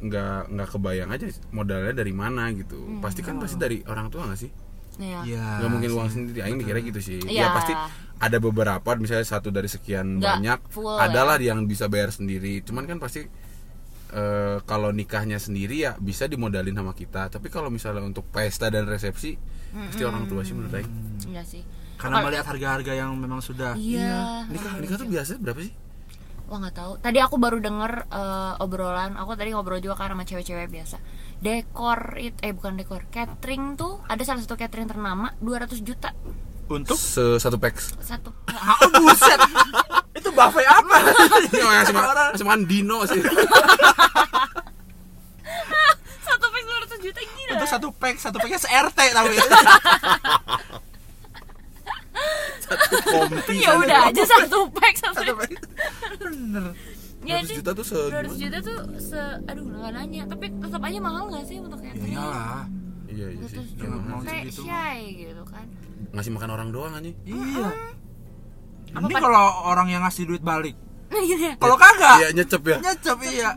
nggak 0.00 0.48
nggak 0.48 0.68
kebayang 0.70 1.10
aja 1.10 1.24
modalnya 1.50 1.92
dari 1.92 2.12
mana 2.12 2.48
gitu 2.50 2.78
Hmm. 2.78 3.00
pasti 3.00 3.20
kan 3.20 3.36
pasti 3.36 3.56
dari 3.56 3.82
orang 3.84 4.08
tua 4.08 4.24
nggak 4.24 4.38
sih 4.38 4.52
Iya. 4.96 5.20
Iya 5.24 5.44
nggak 5.58 5.70
mungkin 5.70 5.90
uang 5.92 6.08
sendiri 6.08 6.38
aing 6.40 6.56
mikirnya 6.56 6.82
gitu 6.84 7.00
sih 7.00 7.18
Iya. 7.22 7.48
ya 7.48 7.52
pasti 7.52 7.72
ada 8.16 8.36
beberapa 8.38 8.90
misalnya 8.94 9.24
satu 9.24 9.48
dari 9.48 9.66
sekian 9.66 10.18
Nggak 10.18 10.28
banyak 10.36 10.60
full 10.68 10.92
adalah 10.94 11.36
ya. 11.36 11.50
yang 11.50 11.64
bisa 11.64 11.84
bayar 11.86 12.08
sendiri 12.08 12.60
cuman 12.60 12.84
kan 12.84 12.96
pasti 12.96 13.24
eh, 14.10 14.56
kalau 14.62 14.90
nikahnya 14.90 15.36
sendiri 15.36 15.76
ya 15.80 15.94
bisa 15.96 16.26
dimodalin 16.26 16.72
sama 16.72 16.92
kita 16.92 17.28
tapi 17.28 17.46
kalau 17.46 17.68
misalnya 17.68 18.02
untuk 18.02 18.26
pesta 18.26 18.68
dan 18.68 18.84
resepsi 18.84 19.38
pasti 19.70 20.02
orang 20.02 20.26
tua 20.26 20.42
sih 20.42 20.52
menurut 20.52 20.74
aing 20.74 20.90
Iya 21.26 21.42
sih. 21.44 21.62
karena 21.94 22.20
melihat 22.20 22.44
harga-harga 22.46 22.92
yang 22.92 23.12
memang 23.14 23.38
sudah 23.38 23.76
Iya. 23.76 24.44
nikah 24.48 24.72
nikah 24.76 24.96
tuh 24.96 25.06
biasa 25.06 25.38
berapa 25.38 25.60
sih 25.60 25.72
Wah 26.50 26.58
nggak 26.58 26.74
tahu. 26.74 26.92
Tadi 26.98 27.18
aku 27.22 27.38
baru 27.38 27.62
denger 27.62 28.10
eh, 28.10 28.62
obrolan. 28.62 29.14
Aku 29.22 29.38
tadi 29.38 29.54
ngobrol 29.54 29.78
juga 29.78 29.94
kan 29.94 30.10
sama 30.10 30.26
cewek-cewek 30.26 30.66
biasa. 30.66 30.98
Dekor 31.38 32.18
it, 32.18 32.36
eh 32.42 32.50
bukan 32.50 32.74
dekor, 32.74 33.06
catering 33.08 33.78
tuh 33.78 34.02
ada 34.10 34.20
salah 34.26 34.42
satu 34.42 34.58
catering 34.58 34.90
ternama 34.90 35.32
200 35.38 35.80
juta 35.80 36.10
untuk 36.70 36.94
Se 36.94 37.42
satu 37.42 37.58
packs 37.58 37.98
satu. 37.98 38.30
ah 38.54 38.78
buset 38.94 39.40
itu 40.14 40.30
buffet 40.30 40.66
apa 40.70 40.96
masih 41.50 41.94
makan, 41.94 42.14
masih 42.30 42.46
makan 42.46 42.62
dino 42.70 43.02
sih 43.10 43.18
satu 46.30 46.46
pack 46.46 46.62
200 46.62 47.02
juta 47.02 47.20
gila. 47.26 47.50
untuk 47.58 47.68
satu 47.68 47.88
pack 47.90 48.16
satu 48.22 48.36
packnya 48.38 48.58
se 48.62 48.68
RT 48.70 48.98
tapi 49.10 49.34
kompi 53.02 53.54
ya 53.58 53.74
udah 53.74 54.14
aja 54.14 54.22
satu 54.22 54.70
pack 54.70 54.94
satu. 54.94 55.26
satu 55.26 55.32
pack 55.34 55.50
bener. 56.12 56.64
Ya, 57.20 57.36
200 57.36 57.44
sih. 57.44 57.56
juta 57.60 57.70
tuh 57.72 57.84
se 57.84 57.98
200 58.00 58.32
juta 58.34 58.58
tuh 58.60 58.78
se 58.98 59.20
aduh 59.44 59.62
nggak 59.62 59.92
nanya. 59.92 60.22
Tapi 60.26 60.44
tetap 60.50 60.80
aja 60.80 60.98
mahal 60.98 61.24
nggak 61.28 61.44
sih 61.44 61.56
untuk 61.56 61.78
ya 61.78 61.92
catering 61.92 62.12
iyalah. 62.12 62.64
Iya 63.06 63.26
iya 63.30 63.46
sih. 63.46 63.58
200 63.60 63.76
Iya, 63.76 63.86
juta 63.86 63.96
mahal. 64.00 64.20
kayak 64.22 64.44
shy 64.50 64.98
gitu 65.20 65.42
kan. 65.44 65.66
Ngasih 66.10 66.30
makan 66.32 66.50
orang 66.50 66.68
doang 66.70 66.92
anjing. 66.94 67.16
Iya. 67.22 67.68
Ini 68.90 69.06
pad- 69.08 69.22
kalau 69.22 69.44
orang 69.64 69.86
yang 69.88 70.02
ngasih 70.02 70.24
duit 70.26 70.42
balik. 70.42 70.74
Iya. 71.12 71.58
kalau 71.58 71.74
kagak? 71.74 72.16
Iya 72.16 72.28
nyecep 72.32 72.62
ya. 72.64 72.76
Nyecep 72.80 73.18
iya. 73.26 73.50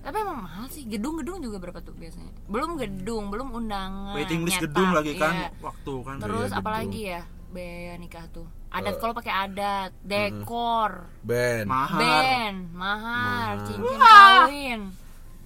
Tapi 0.00 0.16
emang 0.16 0.40
mahal 0.40 0.66
sih. 0.68 0.84
Gedung-gedung 0.84 1.40
juga 1.40 1.58
berapa 1.58 1.80
tuh 1.80 1.92
biasanya? 1.92 2.30
Belum 2.44 2.76
gedung 2.76 3.28
belum 3.28 3.50
undangan 3.52 4.14
waiting 4.14 4.42
list 4.42 4.58
nyetak, 4.58 4.70
gedung 4.70 4.90
lagi 4.92 5.12
kan 5.14 5.32
iya. 5.34 5.48
waktu 5.58 5.94
kan. 6.00 6.16
Terus 6.18 6.50
Iya, 6.50 6.56
apalagi 6.56 7.00
ya? 7.10 7.20
Biaya 7.50 7.94
nikah 7.96 8.26
tuh 8.28 8.46
adat 8.74 8.90
Eh. 8.90 8.98
kalau 8.98 9.14
pakai 9.14 9.30
adat 9.30 9.90
dekor. 10.02 11.06
Band 11.22 11.64
mahal 11.64 12.00
band 12.00 12.58
mahar 12.74 13.54
Mahar. 13.54 13.54
cincin 13.64 13.96
kawin. 13.96 14.80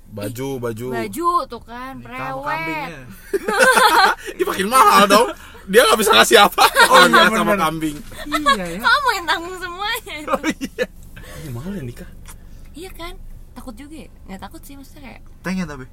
Baju 0.08 0.48
baju. 0.58 0.86
baju 0.88 1.30
tuh 1.44 1.62
kan 1.62 2.00
prewed 2.00 2.96
dia 4.32 4.44
makin 4.48 4.66
mahal 4.66 5.04
dong. 5.04 5.28
Dia 5.68 5.84
nggak 5.84 6.00
bisa 6.00 6.16
ngasih 6.16 6.38
apa. 6.40 6.64
Oh 6.88 7.04
iya, 7.04 7.28
sama 7.28 7.44
bener. 7.44 7.60
kambing. 7.60 7.96
Iya 8.24 8.64
ya. 8.66 8.80
Kamu 8.80 9.08
yang 9.12 9.26
tanggung 9.28 9.56
semuanya. 9.58 10.14
Itu. 10.16 10.32
oh 10.32 10.40
iya. 10.56 10.86
Ini 11.38 11.50
mahal 11.52 11.70
ya 11.76 11.82
nikah? 11.84 12.08
Iya 12.72 12.90
kan 12.90 13.12
takut 13.52 13.76
juga 13.76 13.96
ya. 14.00 14.08
Nggak 14.24 14.40
takut 14.40 14.60
sih 14.64 14.74
maksudnya 14.74 15.02
kayak 15.04 15.20
pengen 15.44 15.68
tapi? 15.68 15.84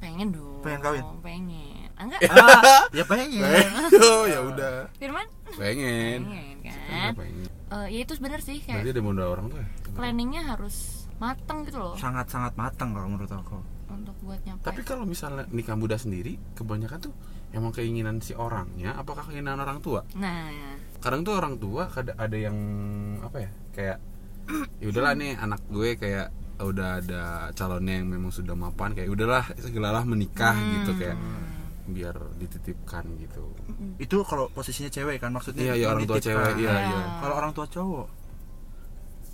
Pengen 0.00 0.28
dong 0.32 0.64
Pengen 0.64 0.80
kawin? 0.80 1.04
pengen 1.22 1.69
enggak. 2.06 2.20
Ah, 2.30 2.84
ya 2.98 3.04
pengen. 3.04 3.70
Oh 4.00 4.24
ya 4.24 4.40
udah. 4.44 4.76
Firman? 4.96 5.26
Pengen. 5.56 6.20
Pengen 6.26 6.56
kan? 6.64 7.12
Pengen. 7.16 7.48
Eh, 7.70 7.86
ya 7.94 7.98
itu 8.02 8.12
bener 8.18 8.40
sih 8.42 8.58
berarti 8.66 8.82
kayak 8.90 8.98
ada 8.98 9.02
modal 9.02 9.26
orang 9.30 9.46
tuh 9.46 9.58
ya? 9.62 9.68
planningnya 9.94 10.42
harus 10.42 11.06
mateng 11.22 11.62
gitu 11.68 11.78
loh. 11.78 11.94
Sangat 11.94 12.26
sangat 12.32 12.58
matang 12.58 12.96
kalau 12.96 13.06
menurut 13.06 13.30
aku. 13.30 13.62
Untuk 13.90 14.16
buat 14.22 14.40
nyampe. 14.42 14.64
Tapi 14.66 14.80
kalau 14.82 15.06
misalnya 15.06 15.46
nikah 15.50 15.78
muda 15.78 15.94
sendiri 15.94 16.38
kebanyakan 16.58 17.10
tuh 17.10 17.14
emang 17.50 17.74
keinginan 17.74 18.22
si 18.22 18.34
orangnya 18.34 18.94
apakah 18.98 19.26
keinginan 19.26 19.58
orang 19.62 19.82
tua? 19.82 20.06
Nah. 20.18 20.50
Kadang 20.98 21.22
tuh 21.22 21.38
orang 21.38 21.58
tua 21.58 21.86
kada 21.90 22.14
ada 22.18 22.36
yang 22.38 22.56
apa 23.22 23.38
ya 23.38 23.50
kayak 23.74 23.98
ya 24.82 24.86
udahlah 24.90 25.14
nih 25.14 25.38
anak 25.38 25.60
gue 25.70 25.94
kayak 25.94 26.28
udah 26.60 27.00
ada 27.00 27.22
calonnya 27.56 28.04
yang 28.04 28.08
memang 28.12 28.28
sudah 28.28 28.52
mapan 28.52 28.92
kayak 28.92 29.08
udahlah 29.08 29.44
segeralah 29.56 30.04
menikah 30.04 30.52
gitu 30.58 30.92
kayak 31.00 31.16
biar 31.90 32.16
dititipkan 32.36 33.04
gitu. 33.18 33.44
Itu 33.96 34.22
kalau 34.22 34.48
posisinya 34.48 34.88
cewek 34.88 35.18
kan 35.18 35.30
maksudnya 35.30 35.70
iya 35.70 35.74
iya 35.76 35.86
orang 35.90 36.04
tua 36.04 36.18
cewek 36.18 36.54
iya 36.56 36.74
iya. 36.86 37.00
Kalau 37.18 37.34
orang 37.36 37.52
tua 37.52 37.66
cowok 37.66 38.08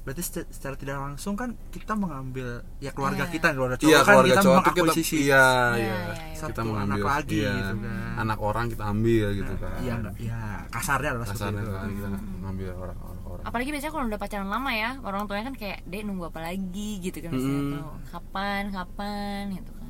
berarti 0.07 0.23
secara, 0.23 0.47
secara 0.55 0.75
tidak 0.79 0.97
langsung 1.03 1.35
kan 1.35 1.59
kita 1.75 1.99
mengambil 1.99 2.63
ya 2.79 2.95
keluarga 2.95 3.27
Iya. 3.27 3.33
kita 3.35 3.49
keluarga 3.59 3.75
cowok 3.75 3.91
iya 3.91 3.99
kan 3.99 4.07
keluarga 4.07 4.31
kita 4.31 4.39
cowok 4.39 4.55
tuh 4.55 4.63
kita 4.63 4.83
mengakuisisi 4.87 5.17
iya 5.19 5.27
Iya, 5.27 5.43
iya. 5.43 5.75
iya, 5.75 5.97
iya. 5.99 6.15
kita 6.31 6.39
Satu 6.39 6.61
mengambil 6.63 6.87
anak 6.95 7.07
lagi 7.11 7.39
iya, 7.43 7.51
gitu 7.51 7.75
kan. 7.83 8.15
anak 8.23 8.39
orang 8.39 8.65
kita 8.71 8.85
ambil 8.87 9.27
gitu 9.35 9.53
kan. 9.59 9.77
iya 9.83 9.93
enggak 9.99 10.15
ya 10.23 10.41
kasarnya 10.71 11.11
adalah 11.11 11.27
seperti 11.27 11.43
kasarnya 11.43 11.63
itu. 11.67 11.73
kan 11.75 11.89
kita 11.91 12.09
ngambil 12.39 12.69
orang 12.79 12.99
orang 13.03 13.19
orang. 13.27 13.45
Apalagi 13.51 13.71
biasanya 13.75 13.93
kalau 13.99 14.05
udah 14.07 14.21
pacaran 14.23 14.47
lama 14.47 14.71
ya 14.71 14.91
orang 15.03 15.21
tuanya 15.27 15.45
kan 15.51 15.57
kayak 15.59 15.79
dek 15.91 16.03
nunggu 16.07 16.25
apa 16.31 16.41
lagi? 16.41 16.91
gitu 17.03 17.19
kan 17.19 17.31
tuh. 17.35 17.83
Kapan 18.07 18.63
kapan? 18.71 19.43
gitu 19.59 19.71
kan 19.75 19.86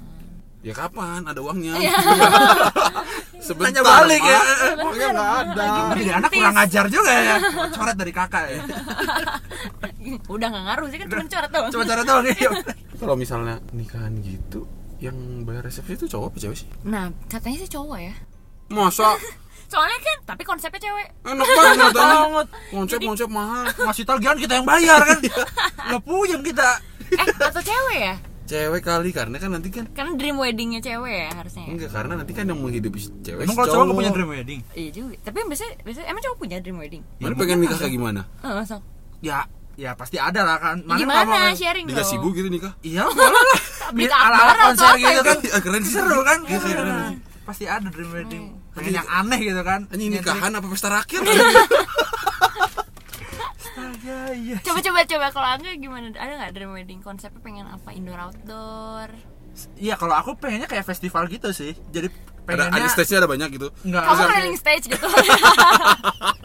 ya 0.66 0.74
kapan? 0.74 1.22
Ada 1.22 1.38
uangnya. 1.38 1.74
Iya. 1.78 1.94
sebentar 3.46 3.70
Tanya 3.70 3.82
balik 3.86 4.22
ya. 4.26 4.40
Uangnya 4.82 5.08
nggak 5.14 5.30
ada. 5.46 5.66
jadi 5.94 6.10
anak 6.18 6.30
kurang 6.34 6.54
ngajar 6.58 6.84
juga 6.90 7.12
ya. 7.14 7.36
Coret 7.70 7.96
dari 7.96 8.12
kakak 8.12 8.44
ya. 8.50 8.60
Udah 10.34 10.46
nggak 10.50 10.64
ngaruh 10.66 10.86
sih 10.90 10.98
kan 10.98 11.06
cuma 11.06 11.24
coret 11.30 11.50
doang. 11.54 11.70
Coba 11.70 11.84
cara 11.86 12.02
tahu 12.02 12.18
nih 12.26 12.36
kalau 12.96 13.14
misalnya 13.14 13.56
nikahan 13.70 14.18
gitu 14.24 14.66
yang 14.98 15.14
bayar 15.44 15.68
resepsi 15.68 15.94
itu 15.94 16.06
cowok 16.10 16.34
apa 16.34 16.36
cewek 16.42 16.56
sih? 16.58 16.68
Nah 16.82 17.14
katanya 17.30 17.62
sih 17.62 17.70
cowok 17.70 17.98
ya. 18.02 18.14
Masa? 18.74 19.14
Soalnya 19.72 19.98
kan 20.02 20.18
tapi 20.34 20.42
konsepnya 20.42 20.82
cewek. 20.82 21.08
Enak 21.26 21.46
banget 21.46 21.94
banget. 21.94 22.46
konsep 22.74 22.98
konsep 22.98 23.28
mahal. 23.30 23.70
Ngasih 23.70 24.02
tagihan 24.02 24.38
kita 24.38 24.52
yang 24.58 24.66
bayar 24.66 24.98
kan? 25.06 25.18
Nggak 25.94 26.02
puyeng 26.02 26.42
kita. 26.42 26.70
Eh 27.14 27.26
atau 27.38 27.62
cewek 27.62 28.00
ya 28.02 28.16
cewek 28.46 28.80
kali 28.80 29.10
karena 29.10 29.36
kan 29.36 29.50
nanti 29.50 29.68
kan 29.68 29.84
kan 29.90 30.14
dream 30.14 30.38
weddingnya 30.38 30.78
cewek 30.78 31.14
ya 31.26 31.30
harusnya 31.34 31.62
ya? 31.62 31.70
enggak 31.74 31.90
karena 31.90 32.12
nanti 32.16 32.32
kan 32.32 32.44
yang 32.46 32.58
menghidupi 32.58 32.98
cewek 33.20 33.42
emang 33.42 33.54
kalau 33.54 33.66
cowok. 33.68 33.84
nggak 33.84 33.98
punya 33.98 34.12
dream 34.14 34.30
wedding? 34.30 34.60
Iya 34.72 34.90
juga. 34.90 35.14
Tapi 35.20 35.38
biasanya 35.44 35.72
biasanya 35.82 36.06
emang 36.06 36.22
cowok 36.22 36.36
punya 36.38 36.56
dream 36.62 36.78
wedding? 36.78 37.02
Mana 37.18 37.34
pengen 37.34 37.58
nikah 37.60 37.76
kayak 37.76 37.92
gimana? 37.92 38.20
Oh, 38.40 38.52
masa? 38.54 38.76
Ya 39.18 39.38
ya 39.76 39.92
pasti 39.92 40.16
ada 40.16 40.40
lah 40.40 40.56
kan. 40.56 40.76
Mana 40.82 40.98
gimana? 40.98 41.20
ngomong- 41.26 41.58
sharing 41.58 41.84
dikasih 41.84 42.16
bu 42.16 42.28
dong 42.28 42.34
gitu 42.34 42.48
nikah 42.48 42.72
iya. 42.80 43.04
Boleh 43.92 44.08
lah 44.08 44.20
ala 44.24 44.36
ala 44.40 44.54
konser 44.66 44.88
apa 44.88 44.96
gitu 44.96 45.22
kan. 45.22 45.38
Iya, 45.42 45.58
keren 45.60 45.82
sih. 45.82 45.92
seru 45.92 46.18
kan? 46.22 46.38
Iya, 46.42 46.58
keren, 46.58 46.76
keren. 46.80 47.14
pasti 47.44 47.64
ada 47.66 47.88
dream 47.90 48.10
wedding. 48.10 48.44
Pengen 48.72 48.92
yang 48.96 49.08
aneh 49.08 49.40
gitu 49.40 49.62
kan. 49.62 49.80
Anjing 49.88 50.10
nikahan 50.12 50.52
apa 50.52 50.66
pesta 50.66 50.88
rakyat 50.88 51.22
iya. 54.36 54.56
Coba 54.60 54.78
coba 54.78 55.00
coba. 55.02 55.26
Kalau 55.32 55.48
angga 55.48 55.72
gimana? 55.74 56.12
Ada 56.12 56.32
nggak 56.36 56.52
dream 56.52 56.72
wedding? 56.72 57.00
Konsepnya 57.00 57.40
pengen 57.40 57.66
apa? 57.66 57.90
Indoor 57.90 58.20
outdoor? 58.20 59.08
Iya 59.74 59.96
kalau 59.96 60.12
aku 60.12 60.36
pengennya 60.36 60.68
kayak 60.68 60.84
festival 60.84 61.24
gitu 61.26 61.48
sih. 61.50 61.72
Jadi 61.88 62.12
ada 62.46 62.68
pengennya 62.68 62.84
ada 62.84 62.92
stage 62.92 63.10
nya 63.10 63.24
ada 63.24 63.30
banyak 63.30 63.48
gitu. 63.56 63.68
Nggak 63.82 64.02
kamu 64.04 64.14
ada- 64.14 64.28
keliling 64.30 64.58
stage 64.60 64.84
gitu 64.86 65.06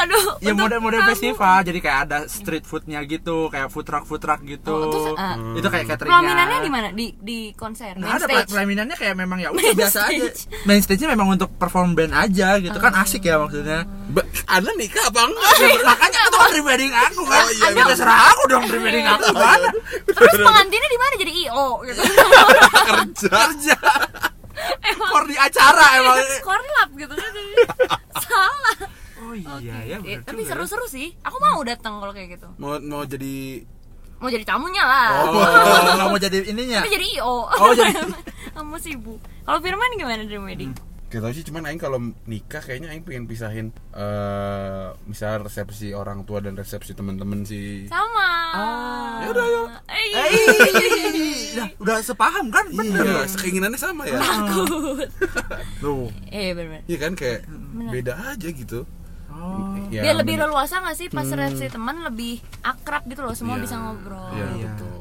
waduh 0.00 0.24
ya 0.40 0.52
model-model 0.52 1.02
festival 1.06 1.56
jadi 1.60 1.78
kayak 1.78 1.98
ada 2.02 2.18
street 2.24 2.64
foodnya 2.64 3.00
gitu 3.02 3.46
kayak 3.46 3.68
food 3.68 3.84
truck 3.84 4.02
food 4.02 4.18
truck 4.18 4.40
gitu. 4.42 4.72
Oh, 4.72 4.88
terus, 4.88 5.04
ah, 5.14 5.36
itu 5.52 5.66
kayak 5.66 5.86
cateringnya. 5.86 6.16
Pelaminannya 6.16 6.58
di 6.58 6.70
mana? 6.70 6.88
Di 6.90 7.06
di 7.14 7.38
konser 7.52 7.92
Nggak 7.92 8.00
main 8.02 8.16
ada 8.16 8.26
stage? 8.26 8.50
pelaminannya 8.50 8.96
kayak 8.96 9.14
memang 9.14 9.38
ya 9.38 9.48
udah 9.48 9.60
Main 9.60 9.76
biasa 9.76 9.98
aja. 10.02 10.26
stage. 10.26 10.40
main 10.64 10.80
stage 10.80 11.00
nya 11.00 11.10
memang 11.10 11.28
untuk 11.30 11.50
perform 11.54 11.92
band 11.92 12.12
aja 12.12 12.56
gitu. 12.56 12.74
Kan 12.74 12.90
Oh. 12.90 13.02
asik 13.02 13.22
ya 13.22 13.36
maksudnya. 13.36 13.84
Ba- 14.08 14.24
anda 14.46 14.72
nikah 14.74 15.04
apa 15.04 15.20
enggak? 15.22 15.52
Makanya 15.84 16.20
itu 16.22 16.36
kan 16.36 16.48
dream 16.50 16.66
wedding 16.66 16.92
aku 16.92 17.22
kan. 17.22 17.40
Oh, 17.40 17.50
iya, 17.50 17.66
ya 17.70 17.84
terserah 17.86 18.18
aku 18.30 18.42
dong 18.46 18.64
dream 18.64 18.82
wedding 18.82 19.04
aku 19.04 19.26
mana 19.30 19.68
terus 20.06 20.32
pengantinnya 20.40 20.88
di 20.88 20.98
mana? 20.98 21.14
Jadi 21.16 21.32
io 21.38 21.66
gitu. 21.84 22.00
Kerja. 22.88 23.30
Kerja. 23.30 23.78
For 25.02 25.24
di 25.24 25.36
acara 25.36 25.86
emang. 25.96 26.16
Korlap 26.40 26.88
gitu 26.94 27.14
kan. 27.14 27.32
Salah 28.18 28.74
Oh 29.20 29.32
iya 29.32 29.52
Oke. 29.52 29.66
ya. 29.66 29.96
Eh, 29.96 29.98
bener 30.00 30.20
tapi 30.22 30.40
juga 30.40 30.44
ya. 30.44 30.50
seru-seru 30.54 30.86
sih. 30.86 31.08
Aku 31.20 31.36
mau 31.38 31.60
datang 31.60 31.98
kalau 31.98 32.10
kayak 32.10 32.34
gitu. 32.34 32.48
mau 32.56 32.76
mau 32.78 33.02
jadi 33.02 33.62
Mau 34.16 34.28
jadi 34.28 34.44
tamunya 34.44 34.84
lah. 34.84 35.08
Oh, 35.24 36.08
mau 36.12 36.18
jadi 36.18 36.44
ininya. 36.44 36.84
Tapi 36.84 36.92
jadi 36.92 37.06
IO. 37.16 37.48
Oh, 37.48 37.72
jadi- 37.72 37.96
Kamu 38.54 38.76
sibuk. 38.76 39.16
Kalau 39.42 39.58
Firman 39.58 39.96
gimana 39.96 40.20
dream 40.22 40.44
wedding? 40.44 40.72
Gak 41.08 41.18
tau 41.18 41.32
sih 41.32 41.42
cuman 41.42 41.66
Aing 41.66 41.74
kalau 41.76 41.98
nikah 42.22 42.60
kayaknya 42.60 42.86
Aing 42.88 43.02
pengen 43.02 43.26
pisahin 43.26 43.74
eh 43.90 44.86
misal 45.04 45.40
resepsi 45.40 45.90
orang 45.90 46.22
tua 46.22 46.38
dan 46.38 46.54
resepsi 46.54 46.92
temen-temen 46.92 47.42
sih 47.42 47.88
Sama. 47.88 48.30
Ah. 48.54 49.18
Ya 49.18 49.28
udah, 49.28 49.46
yuk. 49.48 49.66
Eh, 49.88 50.06
Eh, 50.12 50.30
udah, 51.50 51.66
udah 51.80 51.96
sepaham 52.00 52.46
kan? 52.48 52.62
Bener. 52.70 53.02
Iya, 53.02 53.26
keinginannya 53.26 53.74
sama 53.74 54.06
ya 54.06 54.22
takut. 54.22 55.10
Tuh. 55.80 56.06
Eh, 56.28 56.52
benar. 56.52 56.84
Iya 56.84 56.98
kan 57.00 57.12
kayak 57.14 57.42
beda 57.90 58.14
aja 58.30 58.48
gitu 58.48 58.86
Oh. 59.40 59.72
Ya, 59.88 60.04
Biar 60.04 60.16
lebih 60.20 60.36
leluasa 60.36 60.78
gak 60.78 60.94
sih 60.94 61.08
pas 61.08 61.24
resepsi 61.24 61.66
teman 61.66 62.04
lebih 62.04 62.38
akrab 62.60 63.08
gitu 63.08 63.24
loh, 63.24 63.32
semua 63.32 63.56
Iya. 63.56 63.64
bisa 63.64 63.74
ngobrol. 63.80 64.30
Iya 64.30 64.46
Iya. 64.54 64.68
betul 64.70 64.92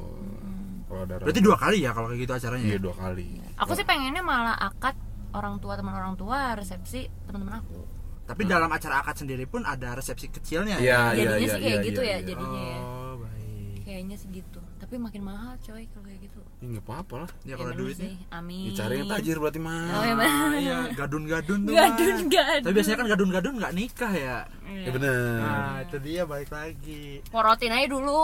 Kalau 0.89 1.01
ada 1.05 1.15
Berarti 1.21 1.41
dua 1.43 1.57
kali 1.59 1.77
ya 1.85 1.91
kalau 1.93 2.07
kayak 2.09 2.21
gitu 2.23 2.33
acaranya. 2.33 2.65
Iya 2.65 2.73
ya? 2.73 2.81
dua 2.81 2.95
kali 2.97 3.27
Aku 3.59 3.71
sih 3.75 3.85
pengennya 3.85 4.23
malah 4.23 4.57
akad 4.57 4.95
orang 5.29 5.61
tua 5.61 5.77
teman 5.77 5.93
orang 5.93 6.15
tua, 6.17 6.57
resepsi 6.57 7.05
teman-teman 7.27 7.61
aku. 7.61 7.79
Tapi 8.25 8.41
dalam 8.45 8.69
acara 8.69 9.01
akad 9.01 9.21
sendiri 9.21 9.45
pun 9.45 9.61
ada 9.61 9.93
resepsi 9.93 10.29
kecilnya. 10.29 10.77
Iya 10.79 11.13
iya 11.13 11.29
Jadinya 11.29 11.37
iya 11.37 11.49
sih 11.49 11.61
kayak 11.61 11.77
iya, 11.77 11.85
gitu 11.85 12.01
iya, 12.01 12.09
ya, 12.09 12.17
iya. 12.17 12.25
jadinya 12.25 12.61
ya. 12.63 12.79
Oh, 12.81 13.13
baik. 13.21 13.77
Kayaknya 13.85 14.15
sih 14.17 14.29
gitu. 14.33 14.61
Tapi 14.79 14.95
makin 14.95 15.21
mahal 15.21 15.59
coy 15.59 15.83
kalau 15.91 16.03
kayak 16.07 16.19
gitu. 16.23 16.39
Ya 16.59 16.65
nggak 16.71 16.85
apa-apa 16.87 17.15
lah 17.19 17.29
Ya 17.43 17.53
kalau 17.59 17.71
bener 17.75 17.83
duitnya. 17.83 18.09
sih. 18.09 18.15
Amin. 18.31 18.63
Ya, 18.65 18.71
cari 18.79 18.93
yang 18.95 19.09
tajir 19.11 19.35
berarti 19.37 19.59
mah 19.59 19.83
Oh 19.91 20.03
ya 20.03 20.13
iya, 20.55 20.77
gadun-gadun 20.95 21.59
tuh. 21.67 21.73
Gadun, 21.75 22.15
Mas. 22.15 22.21
gadun. 22.31 22.61
Tapi 22.63 22.73
biasanya 22.73 22.97
kan 22.97 23.07
gadun-gadun 23.11 23.53
nggak 23.59 23.73
nikah 23.75 24.13
ya. 24.13 24.37
Ya 24.65 24.89
bener 24.89 25.19
Nah, 25.39 25.75
itu 25.83 25.97
dia 25.99 26.21
balik 26.23 26.49
lagi. 26.49 27.19
Porotin 27.27 27.75
aja 27.75 27.87
dulu. 27.91 28.23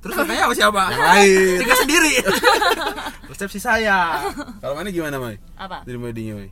Terus 0.00 0.14
katanya 0.16 0.48
sama 0.48 0.54
siapa? 0.56 0.82
Yang 0.88 1.04
lain 1.04 1.58
Tinggal 1.60 1.78
sendiri. 1.84 2.12
Resepsi 3.30 3.60
saya. 3.60 3.98
Kalau 4.62 4.72
mana 4.72 4.88
gimana 4.88 5.20
Mai? 5.20 5.36
Apa? 5.58 5.84
Dari 5.84 5.98
weddingnya 5.98 6.34
Mai? 6.38 6.50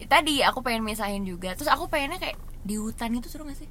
Tadi 0.00 0.40
aku 0.40 0.62
pengen 0.62 0.86
misahin 0.86 1.24
juga. 1.24 1.56
Terus 1.56 1.66
aku 1.66 1.90
pengennya 1.90 2.16
kayak 2.16 2.38
di 2.62 2.76
hutan 2.76 3.10
itu 3.12 3.26
seru 3.26 3.42
gak 3.42 3.56
sih? 3.56 3.68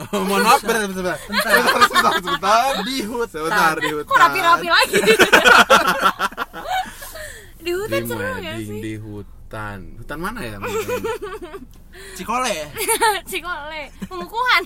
Oh, 0.00 0.24
mohon 0.28 0.40
maaf, 0.40 0.64
bentar, 0.64 0.88
bentar, 0.88 1.04
bentar, 1.04 1.18
bentar, 1.28 1.52
sebentar, 1.84 2.12
sebentar, 2.16 2.72
di 2.88 2.96
hutan, 3.04 3.28
sebentar, 3.28 3.76
di 3.76 3.90
hutan. 3.92 4.08
Kok 4.08 4.18
rapi-rapi 4.24 4.68
lagi? 4.72 4.96
di 7.62 7.70
hutan 7.76 8.00
seru 8.08 8.24
wedding 8.24 8.64
sih? 8.64 8.80
di 8.80 8.92
hutan, 8.96 9.36
hutan 9.52 10.16
mana 10.16 10.40
ya? 10.40 10.56
Cikole. 12.16 12.48
Cikole, 13.30 13.82
pengukuhan 14.08 14.64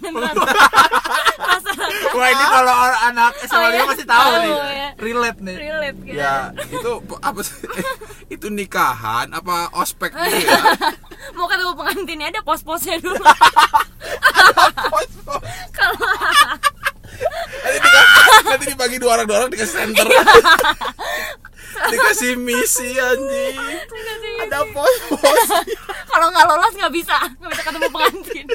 Wah, 2.14 2.28
ini 2.30 2.44
kalau 2.46 2.70
orang 2.70 3.00
anak 3.10 3.32
SMA 3.42 3.58
Oh, 3.58 3.66
iya? 3.66 3.82
masih 3.82 4.06
tahu 4.06 4.30
Tahu, 4.30 4.42
nih. 4.46 4.54
ya. 4.54 4.88
Relate 4.96 5.40
nih. 5.42 5.56
relate 5.58 5.98
gitu. 6.06 6.16
ya, 6.16 6.34
itu 6.54 6.90
apa 7.18 7.40
sih? 7.42 7.56
itu 8.38 8.46
nikahan 8.46 9.26
apa 9.34 9.74
ospek 9.74 10.14
gitu 10.14 10.38
ya? 10.46 10.54
Mau 11.34 11.50
ketemu 11.50 11.74
pengantinnya 11.74 12.26
ada 12.30 12.40
pos-posnya 12.46 13.02
dulu. 13.02 13.18
Kalau 15.74 15.98
nanti, 17.66 17.78
dikasih, 17.82 18.44
nanti 18.46 18.64
dibagi 18.70 18.96
dua 18.96 19.10
orang 19.18 19.26
dua 19.26 19.36
orang 19.42 19.50
dikasih 19.50 19.74
center 19.74 20.06
dikasih 21.86 22.32
misi 22.36 22.88
anjing 22.94 23.56
ada 24.38 24.60
pos-pos 24.68 25.48
kalau 26.10 26.26
nggak 26.28 26.46
lolos 26.46 26.74
nggak 26.74 26.92
bisa, 26.92 27.16
nggak 27.36 27.50
bisa 27.50 27.62
ketemu 27.62 27.88
pengantin. 27.90 28.46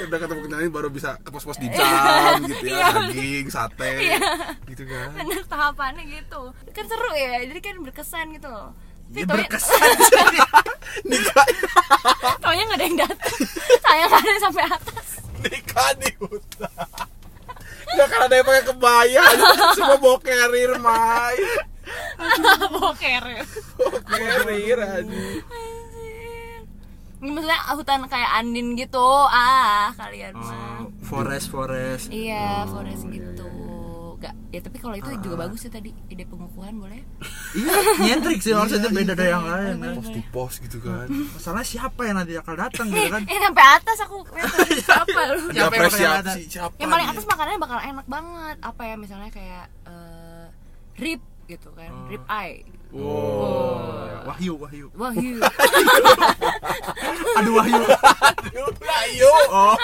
udah 0.00 0.18
ketemu 0.18 0.40
kenalin 0.42 0.70
baru 0.70 0.88
bisa 0.88 1.16
ke 1.18 1.28
pos-pos 1.28 1.56
di 1.56 1.68
jam 1.72 2.40
gitu 2.42 2.64
Iya. 2.66 2.84
ya 2.86 3.00
daging 3.06 3.48
sate 3.48 3.90
Iya. 3.98 4.20
gitu 4.66 4.82
kan 4.84 5.08
Bener 5.14 5.40
tahapannya 5.42 6.04
gitu. 6.06 6.40
Kan 6.70 6.84
seru 6.84 7.12
ya, 7.12 7.40
jadi 7.42 7.60
kan 7.60 7.74
berkesan 7.80 8.26
gitu 8.32 8.46
loh. 8.46 8.76
Ya, 9.10 9.24
berkesan. 9.24 9.80
nikah 11.10 11.46
Taunya 12.38 12.62
nggak 12.64 12.76
ada 12.76 12.84
yang 12.84 12.98
datang. 12.98 13.34
Saya 13.80 14.02
nggak 14.06 14.22
ada 14.22 14.40
sampai 14.40 14.64
atas. 14.68 15.06
nikah 15.40 15.90
di 15.96 16.10
hutan 16.16 16.70
Gak 17.90 18.06
kan 18.06 18.20
ada 18.22 18.34
yang 18.34 18.46
pakai 18.46 18.64
kebaya 18.66 19.24
Semua 19.72 19.96
bawa 19.96 20.20
carrier 20.20 20.78
Mai 20.78 21.40
Boker. 22.74 23.24
Carrier 24.06 24.78
anjing 24.78 25.42
Ini 27.20 27.28
maksudnya 27.30 27.60
hutan 27.76 28.08
kayak 28.08 28.30
Andin 28.32 28.72
gitu. 28.74 29.04
Ah, 29.28 29.92
kalian 29.92 30.32
mah. 30.32 30.48
Oh, 30.80 30.88
forest 31.04 31.52
forest. 31.52 32.08
Iya, 32.08 32.64
forest 32.64 33.04
gitu. 33.06 33.44
Gak, 34.20 34.36
ya 34.52 34.60
tapi 34.60 34.76
kalau 34.76 34.96
itu 34.96 35.08
juga 35.20 35.44
bagus 35.44 35.64
sih 35.64 35.72
tadi 35.72 35.92
ide 36.08 36.24
pengukuhan 36.24 36.76
boleh. 36.76 37.00
Iya, 37.52 37.72
nyentrik 38.00 38.40
sih 38.40 38.52
maksudnya 38.52 38.88
Iya, 38.88 38.96
beda 38.96 39.12
iya. 39.12 39.16
dari 39.16 39.30
yang 39.32 39.44
lain. 39.44 39.74
kan. 39.80 39.92
pos 39.96 40.08
to 40.08 40.20
pos 40.28 40.54
gitu 40.60 40.78
kan 40.80 41.08
Masalah 41.08 41.64
siapa 41.64 42.00
yang 42.04 42.16
nanti 42.20 42.36
akan 42.36 42.54
datang 42.56 42.86
gitu 42.88 43.08
kan? 43.08 43.22
Eh 43.24 43.36
sampai 43.40 43.64
atas 43.64 43.98
aku 44.04 44.16
siapa 44.84 45.20
lu? 45.32 45.36
Siapa 45.52 45.72
yang 45.76 45.92
siapa 46.48 46.72
Yang 46.76 46.90
paling 46.92 47.08
atas 47.12 47.24
makanannya 47.28 47.60
bakal 47.60 47.78
enak 47.80 48.06
banget. 48.08 48.56
Apa 48.60 48.82
ya 48.84 48.94
misalnya 48.96 49.30
kayak 49.32 49.66
eh, 49.88 50.46
rib 51.00 51.20
gitu 51.50 51.68
kan, 51.74 51.90
rib 52.06 52.22
eye. 52.26 52.62
Wow. 52.90 54.26
Wahyu, 54.26 54.54
Wahyu. 54.56 54.86
Wahyu. 54.94 55.38
Aduh 57.38 57.54
Wahyu. 57.54 57.82
ayo 59.00 59.32
Oh, 59.48 59.74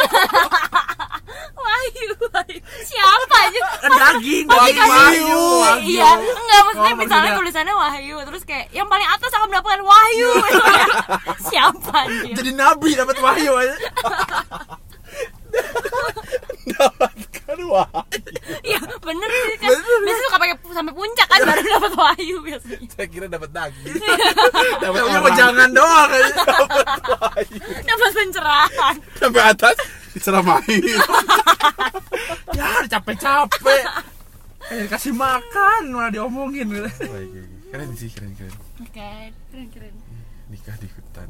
Wahyu, 1.57 2.11
Wahyu. 2.35 2.59
Siapa 2.83 3.37
aja? 3.47 3.61
kan 3.79 3.91
daging, 3.95 4.47
Wahyu. 4.51 4.83
Wahyu. 4.83 5.43
Iya, 5.87 6.11
enggak 6.19 6.61
maksudnya 6.67 6.93
Oh, 6.95 6.99
misalnya 6.99 7.31
maksudnya. 7.31 7.39
tulisannya 7.39 7.75
Wahyu 7.75 8.17
terus 8.27 8.43
kayak 8.43 8.67
yang 8.71 8.87
paling 8.87 9.07
atas 9.07 9.31
akan 9.31 9.47
mendapatkan 9.51 9.83
Wahyu. 9.83 10.31
Siapa 11.51 11.95
anjir? 12.07 12.35
Jadi 12.35 12.51
nabi 12.55 12.91
dapat 12.95 13.17
Wahyu 13.19 13.53
aja. 13.55 13.75
dapatkan 16.67 17.59
wah 17.71 17.89
Iya, 18.61 18.81
bener 19.01 19.31
sih 19.31 19.57
kan. 19.57 19.71
Biasanya 19.73 20.27
suka 20.29 20.37
pakai 20.37 20.57
sampai 20.75 20.93
puncak 20.93 21.27
kan 21.31 21.41
baru 21.47 21.63
dapat 22.27 22.35
Wahyu 22.37 22.37
biasanya. 22.43 22.89
saya 22.91 23.07
kira 23.07 23.27
dapat 23.27 23.51
daging 23.51 23.87
Iya. 23.87 24.17
dapat 24.83 24.99
Tapi 24.99 25.15
orang 25.17 25.37
jangan 25.37 25.69
doang 25.71 26.11
aja. 26.11 26.33
Dapat 27.89 28.11
pencerahan. 28.13 28.95
sampai 29.17 29.43
atas 29.45 29.77
diceramahin 30.13 30.83
Ya, 32.57 32.69
capek-capek. 32.89 33.85
Eh, 34.67 34.85
kasih 34.87 35.13
makan 35.13 35.83
malah 35.89 36.11
diomongin 36.11 36.67
gitu. 36.67 36.91
keren 37.69 37.91
sih 37.95 38.09
keren 38.09 38.35
keren 38.35 38.55
Oke, 38.79 39.11
keren-keren. 39.53 39.95
nikah 40.49 40.75
di 40.77 40.89
hutan 40.89 41.29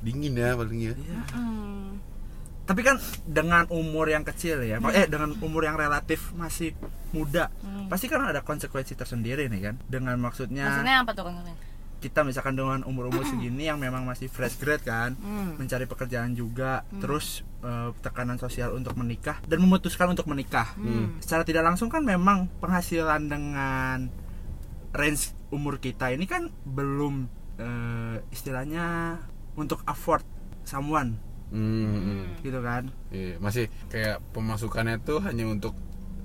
dingin 0.00 0.34
ya 0.34 0.54
paling 0.54 0.80
ya 0.82 0.94
Hmm. 1.30 2.02
Tapi 2.62 2.80
kan 2.80 2.96
dengan 3.26 3.66
umur 3.68 4.06
yang 4.06 4.22
kecil 4.22 4.62
ya, 4.62 4.78
eh 4.94 5.10
dengan 5.10 5.34
umur 5.42 5.66
yang 5.66 5.74
relatif 5.74 6.30
masih 6.32 6.72
muda, 7.10 7.50
pasti 7.90 8.06
kan 8.06 8.22
ada 8.22 8.40
konsekuensi 8.40 8.94
tersendiri 8.94 9.50
nih 9.50 9.60
kan. 9.66 9.74
Dengan 9.84 10.14
maksudnya, 10.16 10.70
Maksudnya 10.70 10.96
apa 11.02 11.10
tuh 11.12 11.26
konsepnya? 11.26 11.56
kita 12.02 12.26
misalkan 12.26 12.58
dengan 12.58 12.82
umur-umur 12.82 13.22
segini 13.22 13.70
yang 13.70 13.78
memang 13.78 14.02
masih 14.02 14.26
fresh 14.26 14.58
grade 14.58 14.82
kan, 14.82 15.14
Hmm. 15.14 15.54
mencari 15.54 15.86
pekerjaan 15.86 16.34
juga, 16.34 16.82
terus 16.98 17.46
eh, 17.62 17.94
tekanan 18.02 18.42
sosial 18.42 18.74
untuk 18.74 18.98
menikah 18.98 19.38
dan 19.46 19.62
memutuskan 19.62 20.10
untuk 20.10 20.26
menikah. 20.26 20.74
Hmm. 20.74 21.14
Secara 21.22 21.46
tidak 21.46 21.62
langsung 21.62 21.86
kan 21.86 22.02
memang 22.02 22.50
penghasilan 22.58 23.30
dengan 23.30 24.10
range 24.90 25.30
umur 25.50 25.78
kita 25.78 26.10
ini 26.10 26.26
kan 26.26 26.50
belum 26.66 27.30
eh, 27.58 28.18
istilahnya 28.34 29.18
untuk 29.54 29.78
afford 29.86 30.26
someone 30.66 31.22
Hmm, 31.52 32.32
gitu 32.40 32.58
kan. 32.58 32.88
Iya, 33.12 33.36
masih 33.38 33.64
kayak 33.86 34.24
pemasukannya 34.32 34.96
tuh 35.00 35.20
hanya 35.20 35.44
untuk 35.46 35.76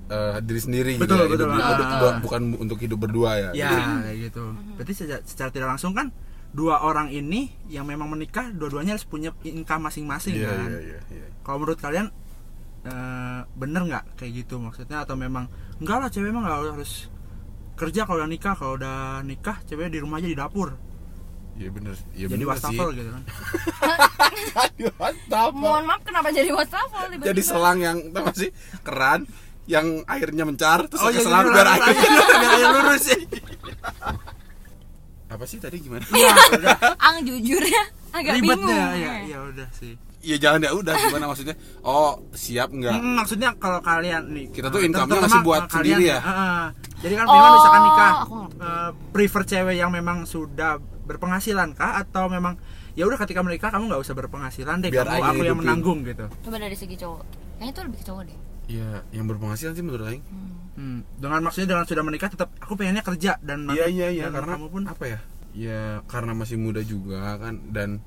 eh, 0.08 0.40
diri 0.40 0.56
sendiri 0.56 0.92
Betul, 0.96 1.20
gitu 1.20 1.20
ya, 1.20 1.28
betul. 1.28 1.48
hidup- 1.52 1.52
Ah, 1.54 1.68
hidup- 1.70 1.88
betul. 1.92 2.12
bukan 2.24 2.42
untuk 2.56 2.78
hidup 2.80 2.98
berdua 2.98 3.30
ya. 3.36 3.50
Ya, 3.52 3.70
kayak 4.02 4.18
gitu. 4.24 4.44
Berarti 4.74 4.92
secara, 4.96 5.20
secara 5.20 5.50
tidak 5.52 5.68
langsung 5.68 5.92
kan 5.92 6.08
dua 6.48 6.80
orang 6.80 7.12
ini 7.12 7.52
yang 7.68 7.84
memang 7.84 8.08
menikah 8.08 8.48
dua-duanya 8.48 8.96
harus 8.96 9.04
punya 9.04 9.36
income 9.44 9.84
masing-masing 9.84 10.40
Iya, 10.40 10.48
kan. 10.48 10.64
iya, 10.66 10.80
iya, 10.80 11.00
iya. 11.12 11.26
Kalau 11.44 11.60
menurut 11.60 11.76
kalian 11.76 12.08
eh, 12.80 13.40
bener 13.52 13.82
nggak 13.84 14.16
kayak 14.16 14.32
gitu 14.38 14.56
maksudnya 14.56 15.04
atau 15.04 15.12
memang 15.12 15.44
enggak 15.76 15.98
lah 15.98 16.08
cewek 16.08 16.30
emang 16.30 16.40
nggak 16.40 16.72
harus 16.72 17.12
kerja 17.74 18.02
kalau 18.02 18.18
udah 18.18 18.30
nikah 18.30 18.54
kalau 18.54 18.74
udah 18.74 18.96
nikah 19.22 19.60
cewek 19.62 19.92
di 19.92 19.98
rumah 19.98 20.18
aja 20.18 20.26
di 20.26 20.34
dapur 20.34 20.72
Iya 21.54 21.70
bener, 21.70 21.94
iya 22.12 22.26
jadi 22.26 22.32
bener 22.36 22.44
sih. 22.54 22.76
wastafel 22.76 22.88
gitu 22.92 23.10
kan 23.10 23.22
Jadi 24.48 24.82
wastafel. 24.94 25.54
Mohon 25.54 25.82
maaf 25.84 26.00
kenapa 26.02 26.28
jadi 26.30 26.50
wastafel 26.50 27.02
tiba-tiba? 27.08 27.26
Jadi 27.26 27.40
selang 27.42 27.78
yang 27.78 27.96
gak 28.10 28.34
sih 28.34 28.50
keran 28.80 29.20
yang 29.64 29.86
airnya 30.04 30.44
mencar 30.44 30.84
terus 30.84 30.98
Oh, 30.98 31.08
iya, 31.08 31.18
selang 31.18 31.44
jadi 31.44 31.54
biar 31.54 31.66
lurus 31.72 31.84
air. 31.84 31.98
aja, 31.98 32.10
biar 32.34 32.52
air 32.52 32.68
lurus 32.70 33.04
ya 33.06 33.18
Apa 35.28 35.44
sih 35.44 35.58
tadi 35.58 35.76
gimana? 35.78 36.04
Iya. 36.08 36.32
Ang 37.06 37.16
jujur 37.22 37.60
ya 37.60 37.84
agak 38.08 38.32
ribet 38.34 38.56
bingung. 38.56 38.72
ya 38.72 38.88
ya 38.94 39.12
ya 39.26 39.38
udah 39.44 39.68
sih 39.70 39.92
ya 40.18 40.34
jangan 40.34 40.60
ya 40.60 40.72
udah 40.72 40.94
gimana 40.98 41.24
maksudnya 41.26 41.54
oh 41.80 42.16
siap 42.32 42.72
nggak 42.72 42.96
Mm, 42.96 43.14
maksudnya 43.14 43.52
kalau 43.54 43.78
kalian 43.78 44.24
nih 44.28 44.46
Kita 44.48 44.66
tuh 44.66 44.80
eh, 44.80 44.88
income-nya 44.88 45.20
masih 45.20 45.40
buat 45.42 45.62
kalian 45.62 45.76
sendiri 45.94 46.04
ya? 46.06 46.18
eh. 46.18 46.66
jadi 46.98 47.14
kan 47.14 47.24
Oh, 47.28 47.52
misalkan 47.52 47.82
nikah 47.84 48.12
eh, 48.58 48.90
prefer 49.10 49.42
cewek 49.44 49.76
yang 49.76 49.90
memang 49.90 50.24
sudah 50.24 50.80
berpenghasilan 51.08 51.72
kah? 51.72 51.96
Atau 51.98 52.28
memang 52.28 52.60
ya 52.92 53.08
udah 53.08 53.16
ketika 53.16 53.40
menikah 53.40 53.72
kamu 53.72 53.88
nggak 53.88 54.02
usah 54.04 54.14
berpenghasilan 54.14 54.84
deh 54.84 54.92
Biar 54.92 55.08
kamu 55.08 55.16
aku 55.18 55.24
yang 55.24 55.36
hidupin. 55.40 55.58
menanggung 55.64 55.98
gitu. 56.04 56.26
Coba 56.44 56.56
dari 56.60 56.76
segi 56.76 56.96
cowok. 57.00 57.22
Kayaknya 57.58 57.72
itu 57.72 57.80
lebih 57.88 57.98
ke 57.98 58.04
cowok 58.06 58.22
deh. 58.28 58.38
Ya 58.68 58.88
yang 59.16 59.26
berpenghasilan 59.26 59.72
sih 59.72 59.84
menurut 59.84 60.04
Aing. 60.06 60.24
Hmm, 60.78 61.00
dengan 61.18 61.40
maksudnya 61.42 61.74
dengan 61.74 61.84
sudah 61.88 62.04
menikah 62.06 62.28
tetap 62.30 62.52
aku 62.60 62.78
pengennya 62.78 63.02
kerja 63.02 63.34
dan 63.42 63.66
iya 63.72 63.88
iya 63.90 64.08
iya 64.12 64.26
karena 64.30 64.54
kamu 64.54 64.68
pun. 64.70 64.82
apa 64.86 65.04
ya? 65.08 65.18
Ya 65.56 65.82
karena 66.06 66.36
masih 66.36 66.60
muda 66.60 66.84
juga 66.84 67.40
kan 67.40 67.58
dan 67.72 67.98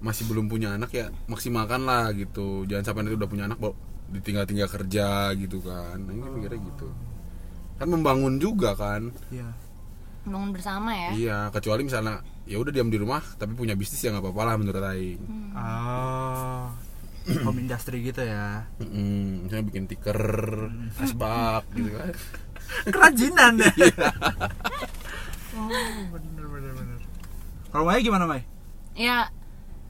masih 0.00 0.24
belum 0.26 0.48
punya 0.48 0.74
anak 0.74 0.90
ya 0.96 1.12
maksimalkan 1.28 1.84
lah 1.84 2.10
gitu. 2.16 2.64
Jangan 2.64 2.82
sampai 2.88 3.00
nanti 3.06 3.14
udah 3.20 3.28
punya 3.30 3.44
anak 3.46 3.60
baru 3.60 3.76
ditinggal-tinggal 4.10 4.66
kerja 4.66 5.30
gitu 5.38 5.62
kan. 5.62 6.00
Aing 6.02 6.18
kan 6.24 6.30
mikirnya 6.34 6.58
gitu 6.64 6.88
kan 7.80 7.88
membangun 7.88 8.36
juga 8.36 8.76
kan. 8.76 9.08
Iya. 9.32 9.48
Bangun 10.22 10.50
bersama 10.50 10.90
ya 10.92 11.10
iya 11.12 11.38
kecuali 11.48 11.82
misalnya 11.82 12.20
ya 12.44 12.56
udah 12.56 12.70
diam 12.70 12.88
di 12.88 12.96
rumah 12.96 13.22
tapi 13.36 13.54
punya 13.54 13.72
bisnis 13.72 13.98
ya 13.98 14.10
nggak 14.10 14.20
apa-apa 14.22 14.42
lah 14.44 14.54
menurut 14.56 14.82
Aing 14.82 15.20
Oh, 15.52 16.68
home 17.44 17.58
industry 17.58 18.00
gitu 18.02 18.20
ya. 18.20 18.64
Mm-mm, 18.80 19.44
misalnya 19.44 19.64
bikin 19.66 19.84
tiker 19.86 20.18
asbak 20.98 21.62
gitu 21.72 21.90
kan 21.92 22.12
Kerajinan 22.86 23.52
ya. 23.58 23.70
oh, 25.54 25.68
bener 26.10 26.46
bener 26.46 26.72
bener. 26.74 26.98
Kalau 27.68 27.84
Maya 27.84 28.00
gimana 28.00 28.24
Mai? 28.24 28.42
ya 28.94 29.30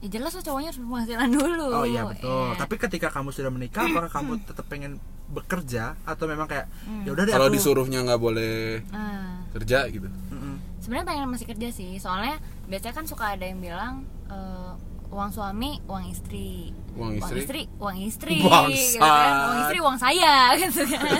ya 0.01 0.07
jelas 0.09 0.33
lah 0.33 0.41
cowoknya 0.41 0.69
harus 0.69 0.81
berpenghasilan 0.81 1.29
dulu 1.29 1.65
Oh 1.71 1.85
iya 1.85 2.01
betul. 2.05 2.53
Iya. 2.53 2.57
Tapi 2.57 2.75
ketika 2.77 3.07
kamu 3.09 3.29
sudah 3.29 3.49
menikah, 3.49 3.85
apakah 3.85 4.09
kamu 4.11 4.31
tetap 4.43 4.65
pengen 4.65 4.97
bekerja 5.31 5.95
atau 6.01 6.25
memang 6.25 6.45
kayak 6.45 6.67
ya 7.01 7.09
udah 7.09 7.23
deh 7.23 7.31
kalau 7.31 7.47
aku- 7.47 7.55
disuruhnya 7.55 7.99
nggak 8.01 8.19
boleh 8.19 8.83
Nah, 8.89 9.47
kerja 9.51 9.87
gitu. 9.87 10.05
Mm-mm. 10.05 10.55
sebenarnya 10.77 11.07
pengen 11.07 11.27
masih 11.29 11.47
kerja 11.47 11.67
sih 11.69 11.95
soalnya 11.95 12.35
biasanya 12.65 12.93
kan 12.93 13.05
suka 13.05 13.25
ada 13.31 13.43
yang 13.43 13.57
bilang 13.57 13.93
eh, 14.27 14.71
uang 15.07 15.29
suami 15.29 15.79
uang 15.85 16.07
istri 16.07 16.71
Uang 16.91 17.15
istri? 17.17 17.61
uang 17.75 17.97
istri 17.97 18.35
Bangsat. 18.43 18.71
gitu 18.73 18.99
kan. 18.99 19.31
uang 19.41 19.57
istri 19.61 19.77
uang 19.79 19.97
saya 19.97 20.33
gitu 20.59 20.81
kan. 20.85 21.01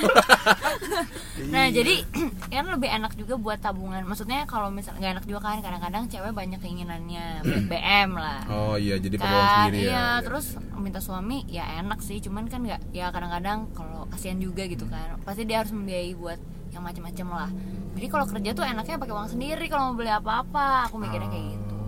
Nah 1.43 1.67
jadi 1.67 1.95
kan 2.51 2.65
lebih 2.67 2.89
enak 2.91 3.13
juga 3.15 3.33
buat 3.35 3.57
tabungan. 3.57 4.03
Maksudnya 4.03 4.45
kalau 4.45 4.69
misalnya 4.69 4.99
nggak 5.01 5.13
enak 5.15 5.25
juga 5.25 5.39
kan 5.41 5.59
kadang-kadang 5.59 6.03
cewek 6.07 6.31
banyak 6.31 6.59
keinginannya 6.59 7.25
B- 7.43 7.65
BM 7.67 8.09
lah. 8.13 8.45
Oh 8.47 8.75
iya 8.75 8.95
jadi 8.95 9.15
perlu 9.15 9.31
uang 9.31 9.41
kan 9.41 9.55
sendiri 9.61 9.77
ya. 9.77 9.81
Iya 9.81 9.89
Iya. 9.91 10.05
terus 10.21 10.45
minta 10.75 10.99
suami 10.99 11.37
ya 11.47 11.65
enak 11.79 11.99
sih. 11.99 12.19
Cuman 12.19 12.45
kan 12.45 12.61
nggak 12.61 12.81
ya 12.91 13.09
kadang-kadang 13.09 13.71
kalau 13.71 14.05
kasihan 14.07 14.37
juga 14.37 14.63
gitu 14.65 14.85
kan. 14.85 15.17
Pasti 15.21 15.43
dia 15.43 15.59
harus 15.59 15.71
membiayai 15.71 16.13
buat 16.13 16.39
yang 16.69 16.81
macam-macam 16.81 17.27
lah. 17.27 17.49
Jadi 17.91 18.07
kalau 18.07 18.25
kerja 18.25 18.49
tuh 18.53 18.63
enaknya 18.63 18.95
pakai 18.97 19.13
uang 19.13 19.29
sendiri. 19.29 19.65
Kalau 19.65 19.91
mau 19.91 19.95
beli 19.95 20.09
apa-apa 20.09 20.87
aku 20.87 20.95
mikirnya 20.97 21.27
kayak 21.27 21.47
gitu. 21.49 21.79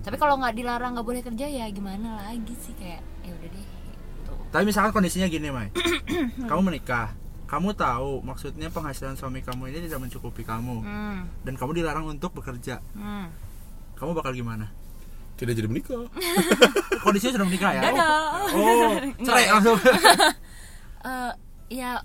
Tapi 0.00 0.16
kalau 0.16 0.34
nggak 0.36 0.54
dilarang 0.54 0.94
nggak 0.94 1.04
boleh 1.04 1.20
kerja 1.20 1.46
ya 1.46 1.66
gimana 1.68 2.20
lagi 2.20 2.54
sih 2.56 2.72
kayak 2.72 3.02
Tapi 4.50 4.62
misalkan 4.66 4.90
kondisinya 4.90 5.30
gini 5.30 5.48
Mai, 5.54 5.70
kamu 6.50 6.60
menikah, 6.60 7.14
kamu 7.46 7.70
tahu 7.74 8.22
maksudnya 8.26 8.66
penghasilan 8.70 9.14
suami 9.14 9.46
kamu 9.46 9.70
ini 9.70 9.86
tidak 9.86 10.02
mencukupi 10.02 10.42
kamu 10.42 10.82
hmm, 10.82 11.46
dan 11.46 11.54
kamu 11.54 11.82
dilarang 11.82 12.10
untuk 12.10 12.34
bekerja, 12.34 12.82
hmm. 12.98 13.26
kamu 13.94 14.10
bakal 14.14 14.34
gimana? 14.34 14.70
tidak 15.40 15.56
jadi 15.56 15.68
menikah 15.72 16.04
Kondisinya 17.04 17.40
sudah 17.40 17.48
menikah 17.48 17.72
ya? 17.72 17.82
Dadah. 17.88 18.12
Oh, 18.52 18.92
cerai 19.24 19.46
langsung. 19.48 19.78
Eh, 21.00 21.32
ya 21.80 21.96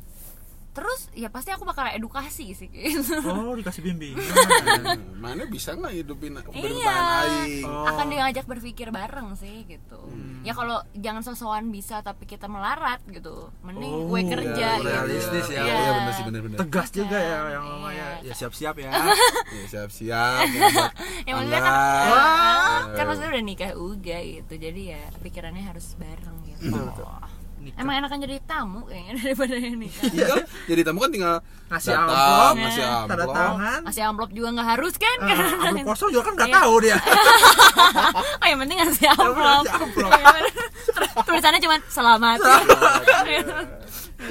terus 0.75 1.07
ya 1.11 1.31
pasti 1.31 1.49
aku 1.49 1.63
bakal 1.63 1.87
edukasi 1.87 2.51
sih 2.51 2.67
gitu. 2.67 3.15
Oh, 3.23 3.55
dikasih 3.55 3.79
bimbingan. 3.81 4.19
Hmm, 4.19 5.15
mana 5.23 5.47
bisa 5.47 5.71
nggak 5.71 5.95
hidupin 5.95 6.35
Iya. 6.51 6.95
aing 7.23 7.63
Oh. 7.63 7.87
akan 7.87 8.05
diajak 8.07 8.43
berpikir 8.43 8.91
bareng 8.91 9.33
sih 9.33 9.63
gitu 9.63 10.03
ya 10.41 10.51
kalau 10.51 10.77
jangan 10.93 11.23
sosokan 11.23 11.71
bisa 11.71 11.99
tapi 11.99 12.25
kita 12.25 12.45
melarat 12.45 12.99
gitu 13.07 13.49
mending 13.61 13.89
Oh, 13.89 14.11
gue 14.11 14.21
kerja 14.27 14.51
iya, 14.51 14.77
gitu. 14.77 14.85
realistis 14.85 15.47
ya. 15.47 15.63
iya 15.63 15.91
benar 15.95 16.13
sih 16.13 16.23
benar 16.23 16.41
benar 16.43 16.57
Tegas 16.59 16.89
juga 16.91 17.17
ya 17.17 17.37
yang 17.49 17.63
Iya. 17.63 17.71
namanya. 17.71 18.07
Ya 18.21 18.33
siap-siap 18.35 18.75
ya. 18.75 18.91
ya, 19.55 19.63
siap 19.65 19.89
siap 19.97 20.43
ya 21.23 21.31
maksudnya 21.31 21.61
kan 21.61 21.73
eh, 21.73 22.81
kan 22.93 23.03
maksudnya 23.05 23.29
udah 23.31 23.45
nikah 23.45 23.71
juga 23.71 24.17
gitu 24.19 24.53
jadi 24.55 24.81
ya 24.91 25.01
pikirannya 25.19 25.63
harus 25.63 25.95
bareng 25.95 26.37
gitu 26.45 26.75
Nikah. 27.65 27.81
emang 27.81 27.93
enakan 27.97 28.17
jadi 28.19 28.35
tamu 28.43 28.79
kayaknya 28.83 29.13
daripada 29.19 29.55
yang 29.55 29.75
nikah 29.75 30.03
Iya 30.07 30.25
kan? 30.27 30.43
jadi 30.65 30.81
tamu 30.81 30.99
kan 30.99 31.09
tinggal 31.09 31.35
Ngasih 31.65 31.89
datang, 31.89 32.05
amplop, 32.05 32.53
ngasih 32.55 32.83
tanda 32.85 33.01
amplop. 33.17 33.33
tangan. 33.33 33.79
masih 33.81 34.01
amplop 34.03 34.29
juga 34.31 34.47
nggak 34.53 34.67
harus 34.69 34.93
kan 34.95 35.17
Ah, 35.19 35.39
amplop 35.65 35.87
kosong 35.89 36.09
juga 36.09 36.23
kan 36.23 36.33
nggak 36.35 36.45
Iya. 36.47 36.55
tahu 36.55 36.73
dia. 36.79 36.97
oh 38.39 38.45
yang 38.45 38.59
penting 38.61 38.77
ngasih 38.77 39.07
amplop 39.09 39.35
ngasih 39.35 39.81
amplop. 39.81 40.11
Terus 40.85 41.09
tulisannya 41.25 41.59
cuma 41.59 41.75
selamat 41.87 42.37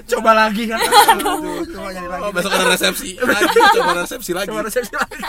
Coba 0.07 0.31
lagi 0.33 0.65
kan. 0.65 0.81
Aduh, 0.81 1.61
coba 1.69 1.89
nyari 1.93 2.09
lagi. 2.09 2.23
Oh, 2.25 2.31
besok 2.33 2.51
ada 2.51 2.67
resepsi 2.67 3.15
lagi, 3.17 3.45
coba 3.75 3.93
resepsi 4.01 4.31
lagi. 4.33 4.49
Coba 4.49 4.61
resepsi 4.63 4.93
lagi. 4.93 5.21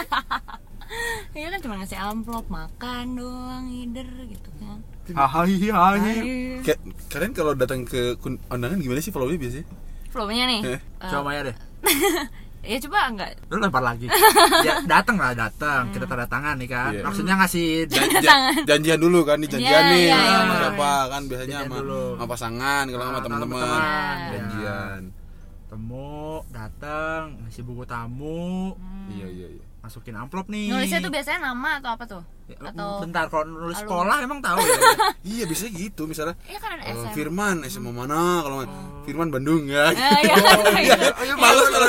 Iya 1.33 1.47
kan 1.49 1.59
cuma 1.59 1.75
ngasih 1.77 1.99
amplop 1.99 2.45
makan 2.47 3.05
doang 3.13 3.65
hider 3.67 4.07
gitu 4.25 4.49
kan 4.55 4.79
Hai 5.07 5.45
hai. 5.93 6.17
Kalian 7.07 7.31
kalau 7.31 7.53
datang 7.53 7.85
ke 7.85 8.17
undangan 8.49 8.77
gimana 8.77 8.97
sih 8.97 9.09
follow-nya 9.09 9.37
biasanya? 9.37 9.65
Flow-nya 10.09 10.43
nih 10.47 10.61
Eh. 10.65 10.79
eh, 10.79 10.79
Coba 11.05 11.21
Maya 11.25 11.41
deh. 11.45 11.55
Ya 12.65 12.81
coba 12.81 13.05
enggak 13.05 13.37
Lu 13.45 13.61
lempar 13.61 13.77
lagi. 13.79 14.09
Ya 14.65 14.81
datang 14.83 15.21
lah 15.21 15.37
datang. 15.37 15.93
Kita 15.93 16.09
tanda 16.09 16.25
tangan 16.25 16.57
nih 16.57 16.65
kan. 16.65 16.89
Iya. 16.89 17.05
Maksudnya 17.05 17.37
ngasih 17.37 17.85
Jan- 17.85 18.17
jan- 18.19 18.65
janjian 18.65 18.97
dulu 18.97 19.21
kan, 19.21 19.37
nih 19.37 19.45
janjian 19.47 19.69
Iya, 19.77 19.91
nih 19.93 20.01
iya, 20.03 20.17
sama 20.17 20.25
iya. 20.25 20.57
siapa 20.57 20.91
kan 21.05 21.21
biasanya 21.29 21.57
sama, 21.61 21.75
sama 21.85 22.25
pasangan 22.25 22.83
kalau 22.89 23.03
sama 23.03 23.13
Ah, 23.13 23.21
teman-teman. 23.21 23.61
Iya. 23.77 24.29
janjian. 24.33 25.01
temu, 25.65 26.23
datang, 26.49 27.21
ngasih 27.37 27.61
buku 27.61 27.83
tamu, 27.83 28.73
Iya 29.11 29.27
iya 29.27 29.47
iya. 29.51 29.64
Masukin 29.86 30.17
amplop 30.17 30.50
nih. 30.50 30.74
nulisnya 30.74 30.98
tuh 30.98 31.13
biasanya 31.13 31.39
nama 31.45 31.78
atau 31.78 31.91
apa 31.93 32.06
tuh 32.06 32.24
Ya, 32.45 32.62
atau 32.62 33.02
bentar 33.02 33.26
kalau 33.26 33.41
nulis 33.41 33.74
Alumni. 33.74 33.82
sekolah 33.82 34.17
emang 34.21 34.38
tahu 34.38 34.62
ya. 34.62 34.78
Iya 35.34 35.43
biasanya 35.50 35.71
gitu 35.82 36.06
misalnya 36.06 36.38
Iya 36.45 36.62
kan 36.62 36.78
ada 36.78 36.84
eh, 36.86 36.93
SM 36.93 37.10
Firman 37.17 37.56
SMA 37.65 37.89
mana 37.89 38.45
kalau 38.45 38.58
Firman 39.02 39.34
Bandung 39.34 39.65
ya. 39.65 39.89
Eh, 39.89 39.98
iya, 40.21 40.36
Iya, 40.86 40.95
iya. 41.26 41.34
Males 41.41 41.65
kalau 41.74 41.88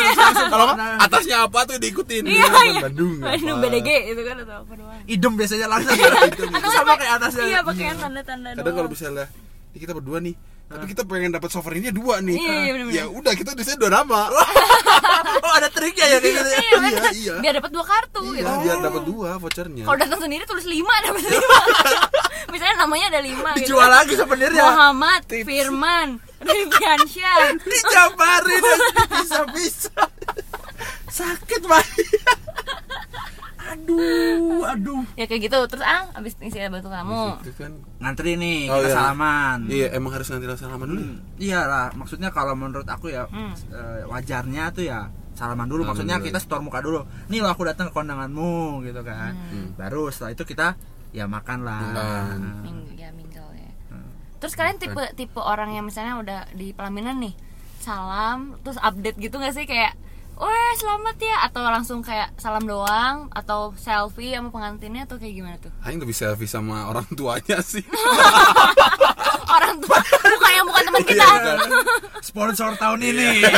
kalau 0.49 0.67
nggak, 0.73 0.97
atasnya 1.05 1.45
apa 1.45 1.61
tuh 1.69 1.77
diikutin. 1.77 2.25
Iya, 2.25 2.49
Firman 2.49 2.65
iya. 2.73 2.81
Bandung. 2.89 3.15
Bandung 3.29 3.57
apa. 3.61 3.69
BDG 3.69 3.89
itu 4.17 4.23
kan 4.25 4.37
atau 4.41 4.57
apa 4.65 4.73
doang 4.81 5.01
Idem 5.05 5.33
biasanya 5.37 5.67
langsung. 5.69 5.97
Itu 6.33 6.69
sama 6.73 6.93
kayak 6.97 7.13
atasnya. 7.21 7.45
iya 7.45 7.61
pakai 7.61 7.85
tanda-tanda 7.93 8.49
Kadang 8.57 8.75
kalau 8.75 8.89
misalnya 8.89 9.27
kita 9.77 9.93
berdua 9.93 10.25
nih, 10.25 10.33
tapi 10.67 10.85
kita 10.89 11.03
pengen 11.03 11.31
dapat 11.31 11.47
sovereignnya 11.47 11.91
dua 11.91 12.19
nih. 12.19 12.35
Iya, 12.35 12.53
iya, 12.59 12.71
bener-bener. 12.75 12.97
Ya 12.97 13.05
udah 13.07 13.33
kita 13.33 13.51
tulisnya 13.53 13.77
dua 13.77 13.91
nama. 13.93 14.27
oh 15.47 15.53
ada 15.55 15.69
triknya 15.69 16.05
ya 16.05 16.19
kayak 16.19 16.35
gitu. 16.35 16.43
ya. 16.45 16.59
Iya, 16.59 16.75
Iya, 16.77 16.91
kan? 16.97 17.13
iya. 17.15 17.35
biar 17.39 17.55
dapat 17.55 17.71
dua 17.71 17.85
kartu 17.85 18.21
Iya, 18.27 18.35
gitu 18.37 18.53
biar 18.61 18.77
dapat 18.81 19.03
dua 19.05 19.31
vouchernya. 19.37 19.85
kalau 19.85 19.97
datang 19.97 20.21
sendiri 20.21 20.43
tulis 20.45 20.67
lima 20.67 20.95
dapat 21.01 21.23
lima 21.25 21.59
misalnya 22.53 22.77
namanya 22.79 23.07
ada 23.09 23.21
lima 23.21 23.51
gitu 23.55 23.63
Dijual 23.65 23.91
lagi 23.91 24.15
sebenarnya. 24.15 24.63
Muhammad 24.65 25.21
Firman 25.25 26.09
Rifyansyah 26.37 27.37
Dijabarin 27.71 28.63
bisa-bisa. 29.15 30.03
Sakit 31.09 31.63
banget. 31.65 32.36
Aduh, 33.69 34.63
aduh. 34.65 35.03
ya 35.15 35.25
kayak 35.25 35.43
gitu 35.45 35.59
terus 35.67 35.83
ah 35.83 36.07
abis 36.13 36.39
isi 36.39 36.59
bantu 36.63 36.87
kamu 36.87 37.41
Itu 37.41 37.53
kan 37.55 37.73
Ngantri 37.97 38.35
nih, 38.35 38.69
Oh, 38.69 38.79
kita 38.79 38.89
iya. 38.89 38.95
salaman. 38.95 39.59
Iya, 39.67 39.87
emang 39.93 40.13
harus 40.13 40.29
nanti 40.29 40.47
salaman 40.53 40.87
dulu. 40.87 40.99
ya? 40.99 41.07
Hmm, 41.07 41.17
Iya 41.37 41.61
lah, 41.65 41.87
maksudnya 41.93 42.29
kalau 42.29 42.53
menurut 42.53 42.85
aku 42.85 43.09
ya 43.09 43.27
Hmm. 43.27 43.51
eh, 43.69 44.05
wajarnya 44.05 44.71
tuh 44.71 44.85
ya 44.85 45.09
salaman 45.33 45.67
dulu. 45.67 45.81
Salaman 45.81 45.89
maksudnya 45.93 46.17
dulu, 46.17 46.27
kita 46.27 46.39
store 46.39 46.63
muka 46.63 46.79
dulu. 46.79 47.01
Nih 47.27 47.39
lo 47.39 47.49
aku 47.49 47.63
datang 47.63 47.89
ke 47.89 47.93
kondanganmu 47.93 48.53
gitu 48.83 49.01
kan. 49.01 49.33
Hmm. 49.33 49.75
Baru 49.75 50.09
setelah 50.09 50.33
itu 50.33 50.45
kita 50.45 50.77
ya 51.11 51.25
makan 51.25 51.59
lah. 51.61 51.81
Nah, 51.89 52.37
Minggu 52.63 52.93
ya 52.95 53.09
minggu 53.11 53.41
ya 53.53 53.71
Hmm. 53.89 54.11
terus 54.37 54.53
kalian 54.53 54.77
tipe 54.77 55.01
tipe 55.15 55.39
orang 55.39 55.73
yang 55.73 55.83
misalnya 55.83 56.17
udah 56.17 56.41
di 56.53 56.71
pelaminan 56.71 57.17
nih 57.19 57.33
salam 57.79 58.59
terus 58.61 58.77
update 58.79 59.17
gitu 59.17 59.37
gak 59.37 59.53
sih 59.53 59.63
kayak 59.63 59.95
Weh 60.37 60.73
selamat 60.77 61.17
ya 61.17 61.37
atau 61.49 61.65
langsung 61.65 62.05
kayak 62.05 62.37
salam 62.37 62.61
doang 62.63 63.33
atau 63.33 63.73
selfie 63.75 64.37
sama 64.37 64.53
pengantinnya 64.53 65.09
atau 65.09 65.17
kayak 65.17 65.33
gimana 65.33 65.57
tuh 65.57 65.73
Aing 65.81 65.97
lebih 65.97 66.13
selfie 66.13 66.45
sama 66.45 66.85
orang 66.87 67.09
tuanya 67.11 67.65
sih. 67.65 67.81
orang 69.57 69.81
tua 69.81 69.97
bukan 69.97 70.53
yang 70.53 70.67
bukan 70.69 70.83
teman 70.85 71.03
kita 71.03 71.25
Iya, 71.25 71.41
kan? 71.41 71.59
Sponsor 72.21 72.71
tahun 72.77 73.01
ini. 73.01 73.49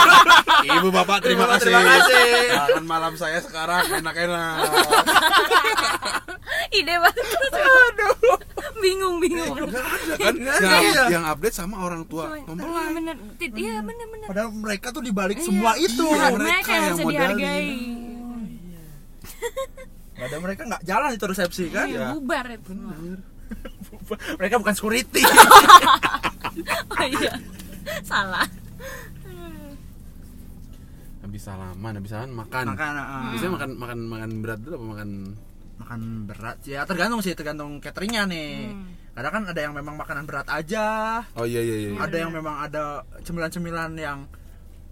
Ibu 0.72 0.88
bapak 0.88 1.20
terima 1.20 1.44
Ibu, 1.44 1.52
kasih. 1.52 1.64
terima 1.68 1.82
kasih. 1.84 2.24
Makan 2.56 2.84
malam 2.88 3.12
saya 3.14 3.38
sekarang 3.44 3.84
enak-enak. 3.92 4.56
ide 6.72 6.94
banget. 6.96 7.26
Aduh. 7.52 8.38
bingung 8.78 9.16
bingung. 9.18 9.54
Nggak 9.62 9.86
ada 9.86 10.14
kan 10.16 10.34
Nggak 10.34 10.56
ada, 10.56 10.66
yang, 10.66 10.82
iya. 10.84 11.04
yang 11.10 11.24
update 11.24 11.54
sama 11.54 11.76
orang 11.80 12.02
tua 12.04 12.32
Iya 12.32 12.42
mempelai 12.44 12.90
bener. 12.92 13.16
Ti- 13.36 13.52
iya 13.54 13.78
bener 13.78 14.06
bener. 14.08 14.26
Padahal 14.26 14.50
mereka 14.50 14.86
tuh 14.90 15.02
dibalik 15.02 15.38
Iya. 15.38 15.46
semua 15.46 15.72
itu. 15.76 16.02
Iya, 16.04 16.26
mereka, 16.28 16.38
mereka 16.38 16.70
yang 16.72 16.96
modalin. 16.98 17.06
dihargai. 17.06 17.70
Nggak 20.12 20.26
ada 20.26 20.36
mereka 20.38 20.62
nggak 20.66 20.82
jalan 20.82 21.10
itu 21.12 21.24
resepsi 21.26 21.64
kan? 21.68 21.86
Iya, 21.86 22.14
bubar 22.14 22.46
itu 22.48 22.70
mereka 24.38 24.54
bukan 24.56 24.74
security. 24.74 25.22
Oh 26.92 27.00
iya. 27.02 27.32
Salah. 28.04 28.44
Habis 31.22 31.42
salaman 31.42 31.92
habis 31.96 32.10
salaman 32.12 32.34
makan. 32.36 32.64
Makan 32.68 32.92
uh, 32.92 33.30
biasanya 33.32 33.52
makan 33.56 33.70
makan 33.78 33.98
makan 34.04 34.30
berat 34.44 34.58
dulu 34.60 34.74
apa? 34.74 34.84
Makan 34.92 35.08
makan 35.80 36.28
berat. 36.28 36.60
Ya 36.66 36.84
tergantung 36.84 37.20
sih 37.24 37.32
tergantung 37.32 37.80
cateringnya 37.80 38.28
nih. 38.28 38.72
Hmm. 38.72 38.88
kadang 39.12 39.32
kan 39.32 39.42
ada 39.52 39.60
yang 39.60 39.76
memang 39.76 39.94
makanan 40.00 40.24
berat 40.24 40.48
aja. 40.48 41.20
Oh 41.36 41.44
iya 41.44 41.60
iya 41.60 41.76
iya. 41.84 41.90
Ada 42.00 42.16
yang 42.16 42.32
memang 42.32 42.64
ada 42.64 43.04
cemilan-cemilan 43.20 43.92
yang 44.00 44.24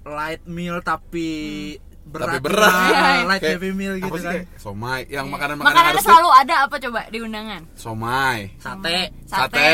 light 0.05 0.45
meal 0.45 0.81
tapi 0.85 1.77
berat, 2.11 2.27
Tapi 2.29 2.39
berat. 2.43 2.73
Nah, 2.91 3.23
light 3.25 3.39
Kayak- 3.39 3.53
heavy 3.57 3.71
meal 3.71 3.95
gitu 3.97 4.11
kan. 4.13 4.35
kayak 4.35 4.45
somai 4.57 5.01
yang 5.07 5.25
Iya. 5.25 5.33
makanan 5.33 5.55
makanan 5.55 5.63
makanannya 5.65 5.91
harus 5.91 6.05
selalu 6.05 6.29
ada 6.35 6.55
apa 6.61 6.77
coba 6.77 7.01
di 7.07 7.19
undangan? 7.19 7.63
Somai. 7.73 8.39
Sate. 8.57 8.99
Sate. 9.25 9.71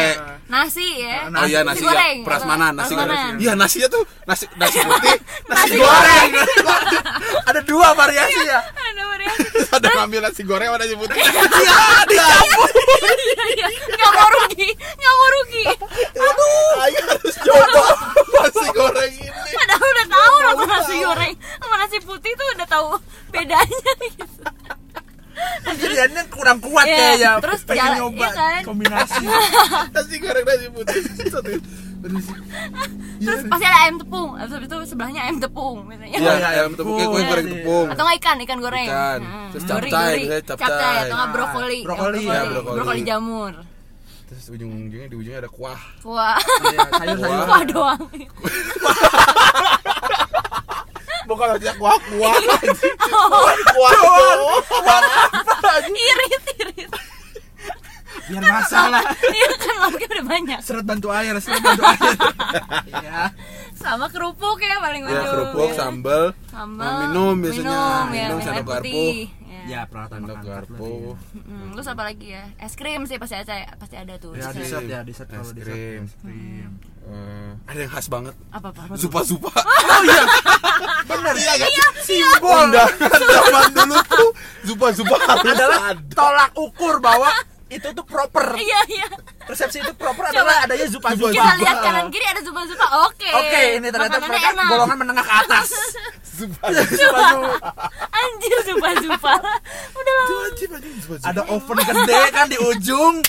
nasi 0.46 0.88
ya. 1.00 1.16
Nah, 1.26 1.40
oh 1.40 1.46
iya 1.46 1.60
nasi, 1.60 1.80
goreng. 1.80 2.16
ya 2.18 2.26
prasmanan 2.26 2.72
nasi 2.72 2.92
goreng. 2.92 3.34
Iya 3.36 3.52
nasinya 3.54 3.88
tuh 3.88 4.02
nasi 4.22 4.44
nasi 4.54 4.78
putih 4.78 5.16
nasi 5.50 5.74
goreng. 5.74 6.28
ada 7.48 7.60
dua 7.62 7.88
variasi 7.92 8.40
ya. 8.42 8.60
Ada 8.86 9.02
variasi. 9.02 9.44
Ada 9.68 9.86
ngambil 9.90 10.20
nasi 10.22 10.42
goreng 10.42 10.68
sama 10.68 10.78
nasi 10.78 10.94
putih. 10.94 11.16
Iya. 11.16 11.78
Dicampur 12.06 12.68
Iya, 13.16 13.44
iya. 13.50 13.66
nggak 13.90 14.10
mau 14.12 14.28
rugi. 14.30 14.68
Nggak 14.70 15.12
mau 15.12 15.28
rugi. 15.32 15.64
Aduh. 16.14 16.72
Ayo 16.78 17.00
harus 17.06 17.36
coba 17.38 17.82
nasi 18.36 18.66
goreng 18.70 19.12
ini. 19.14 19.50
Padahal 19.56 19.88
udah 19.88 20.06
tahu 20.06 20.34
rasa 20.38 20.64
nasi 20.68 20.94
goreng 20.98 21.32
sama 21.56 21.74
nasi 21.76 21.96
putih 21.98 22.25
tuh 22.32 22.48
udah 22.52 22.66
tahu 22.66 22.88
bedanya. 23.28 23.92
Gitu 24.00 24.24
pilihannya 25.68 26.22
kurang 26.26 26.58
kuat 26.58 26.82
Iya, 26.82 26.96
kayaknya. 26.96 27.32
terus 27.38 27.60
pengen 27.62 27.76
jalan- 27.84 27.98
nyoba 28.00 28.16
iya 28.16 28.30
kan? 28.32 28.60
kombinasi. 28.64 29.24
Nasi 29.92 30.16
goreng 30.16 30.44
nasi 30.44 30.66
putih 30.70 31.00
terus 31.96 32.24
terus 33.18 33.40
pasti 33.44 33.64
ada 33.66 33.78
ayam 33.82 33.96
tepung. 33.98 34.30
Habis 34.32 34.62
itu 34.62 34.76
sebelahnya 34.86 35.20
ayam 35.22 35.36
tepung 35.36 35.76
misalnya 35.84 36.16
iya 36.16 36.32
iya, 36.34 36.48
ayam 36.56 36.72
tepung. 36.72 36.96
Kayak 36.96 37.10
kue 37.10 37.22
goreng 37.22 37.46
Iya. 37.46 37.54
tepung. 37.54 37.86
Atau 37.90 38.02
nggak 38.02 38.16
ikan 38.16 38.36
ikan 38.40 38.58
goreng. 38.58 38.88
Ikan. 38.88 39.20
Nah, 39.20 39.48
Terus 39.50 39.64
capcay, 39.66 40.14
misalnya 40.16 40.40
capcay. 40.40 40.62
capcay 40.62 40.94
atau 41.02 41.14
nggak 41.14 41.30
brokoli. 41.30 41.80
Brokoli, 41.82 42.20
Ya, 42.22 42.32
ya, 42.32 42.42
brokoli. 42.48 42.76
brokoli 42.78 43.00
jamur. 43.04 43.52
Terus 44.26 44.44
ujung-ujungnya 44.50 45.06
di 45.06 45.16
ujungnya 45.16 45.38
ada 45.38 45.50
kuah. 45.52 45.80
Wah 46.02 46.34
Iya, 46.64 46.80
sayur-sayur. 46.96 47.44
Wah 47.44 47.62
doang 47.62 48.00
bukan 51.36 51.48
aja 51.54 51.70
kuah 51.76 51.98
kuah 52.00 52.32
kuah 53.68 53.92
kuah 54.64 55.02
irit 55.86 56.44
irit. 56.56 56.90
Biar 58.26 58.42
masalah. 58.42 59.02
Iya 59.22 59.48
kan 59.54 59.74
lauknya 59.78 60.06
udah 60.10 60.26
banyak. 60.26 60.58
Seret 60.58 60.82
bantu 60.82 61.14
air 61.14 61.36
seret 61.38 61.62
bantu 61.62 61.82
air. 61.84 62.14
Iya. 62.90 63.20
Sama 63.76 64.10
kerupuk 64.10 64.58
ya 64.58 64.82
paling 64.82 65.04
ya 65.04 65.10
ujung 65.12 65.30
kerupuk 65.30 65.68
Ya. 65.68 65.76
sambal. 65.76 66.22
Sambal 66.48 66.90
minum 67.06 67.34
biasanya. 67.38 67.62
minum, 67.62 68.04
ya, 68.10 68.24
minum 68.26 68.38
sendok 68.42 68.66
garpu. 68.66 69.04
ya. 69.46 69.60
ya 69.68 69.80
peralatan 69.86 70.18
sendok 70.18 70.36
makan 70.36 70.48
garpu. 70.48 70.94
Mm, 71.36 71.66
terus 71.70 71.86
apa 71.86 72.02
lagi 72.02 72.26
ya? 72.34 72.44
Es 72.58 72.74
krim 72.74 73.02
sih 73.04 73.16
pasti 73.16 73.36
ada 73.36 73.54
pasti 73.76 73.94
ada 73.94 74.14
tuh. 74.18 74.34
Ya 74.34 74.50
Dessert. 74.50 74.82
ya 74.82 74.98
dessert 75.04 75.28
Es 75.28 75.32
kalau 75.32 75.52
dessert. 75.52 75.70
krim. 75.70 76.02
es 76.02 76.14
krim 76.18 76.70
Eh, 77.06 77.50
ada 77.70 77.78
yang 77.78 77.92
khas 77.94 78.10
banget. 78.10 78.34
Apa 78.50 78.74
apa, 78.74 78.80
apa 78.90 78.94
zupa 78.98 79.20
zupa 79.22 79.50
oh 79.94 80.02
iya. 80.02 80.22
Benar 81.10 81.34
iya 81.38 81.54
kan? 81.54 81.70
simbol. 82.02 82.50
Undangan 82.66 83.20
zaman 83.34 83.68
dulu 83.70 83.96
tuh 84.10 84.30
zupa 84.66 84.86
zupa 84.90 85.14
adalah 85.38 85.94
ada. 85.94 86.02
tolak 86.10 86.50
ukur 86.58 86.98
bahwa 86.98 87.30
itu 87.66 87.86
tuh 87.94 88.02
proper. 88.02 88.58
Iya 88.58 88.80
iya. 88.90 89.06
Resepsi 89.46 89.86
itu 89.86 89.94
proper 89.94 90.34
adalah 90.34 90.66
adanya 90.66 90.86
zupa 90.90 91.14
zupa 91.14 91.30
kita 91.30 91.54
lihat 91.62 91.76
kanan 91.78 92.06
kiri 92.10 92.26
ada 92.26 92.42
zupa 92.42 92.66
zupa 92.66 92.86
oke. 93.06 93.30
Oke 93.38 93.62
ini 93.78 93.86
ternyata 93.86 94.18
Makanannya 94.18 94.30
mereka 94.34 94.48
enak. 94.50 94.66
golongan 94.66 94.96
menengah 95.06 95.24
ke 95.26 95.34
atas. 95.46 95.68
Zupa 96.26 96.66
zupa. 96.74 97.26
Anjir 98.10 98.58
zupa 98.66 98.88
zupa 98.98 99.32
udah 99.94 100.18
zupa 100.58 100.76
ada 101.22 101.42
oven 101.54 101.78
gede 101.86 102.20
kan 102.34 102.46
di 102.50 102.58
ujung. 102.58 103.22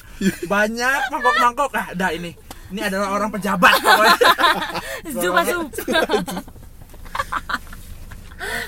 Banyak 0.50 1.00
mangkok-mangkok. 1.14 1.70
Ah 1.78 1.94
dah 1.94 2.10
ini 2.10 2.34
ini 2.68 2.82
adalah 2.84 3.08
orang 3.12 3.30
pejabat 3.32 3.74
zupa 5.08 5.42
zupa 5.52 5.98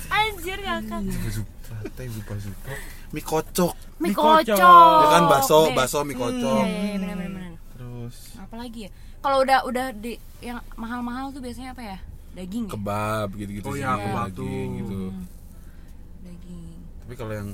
anjir 0.10 0.58
ngakak. 0.60 1.02
Zupa 1.06 1.30
zupa 1.30 1.76
teh 1.96 2.08
zupa 2.10 2.34
zupa 2.38 2.72
mie 3.10 3.24
kocok. 3.24 3.74
Mie 4.00 4.14
kocok. 4.14 5.00
ya 5.04 5.08
kan 5.10 5.24
bakso 5.28 5.60
bakso 5.74 6.00
mie 6.04 6.18
kocok. 6.18 6.64
iya 6.66 6.96
iya 6.96 6.98
benar 6.98 7.18
benar 7.20 7.52
terus? 7.76 8.16
Apa 8.38 8.56
lagi 8.58 8.80
ya? 8.88 8.92
Kalau 9.20 9.38
udah 9.44 9.60
udah 9.68 9.86
di 9.94 10.16
yang 10.40 10.60
mahal-mahal 10.76 11.36
tuh 11.36 11.44
biasanya 11.44 11.76
apa 11.76 11.84
ya? 11.84 11.98
Daging 12.34 12.70
ya? 12.70 12.72
Kebab 12.72 13.28
gitu-gitu 13.36 13.66
Oh 13.68 13.74
sih 13.76 13.82
iya, 13.84 13.98
kebab 13.98 14.28
daging 14.32 14.38
tuh. 14.40 14.78
gitu. 14.80 15.00
Daging. 16.24 16.78
Tapi 17.04 17.14
kalau 17.18 17.34
yang 17.36 17.50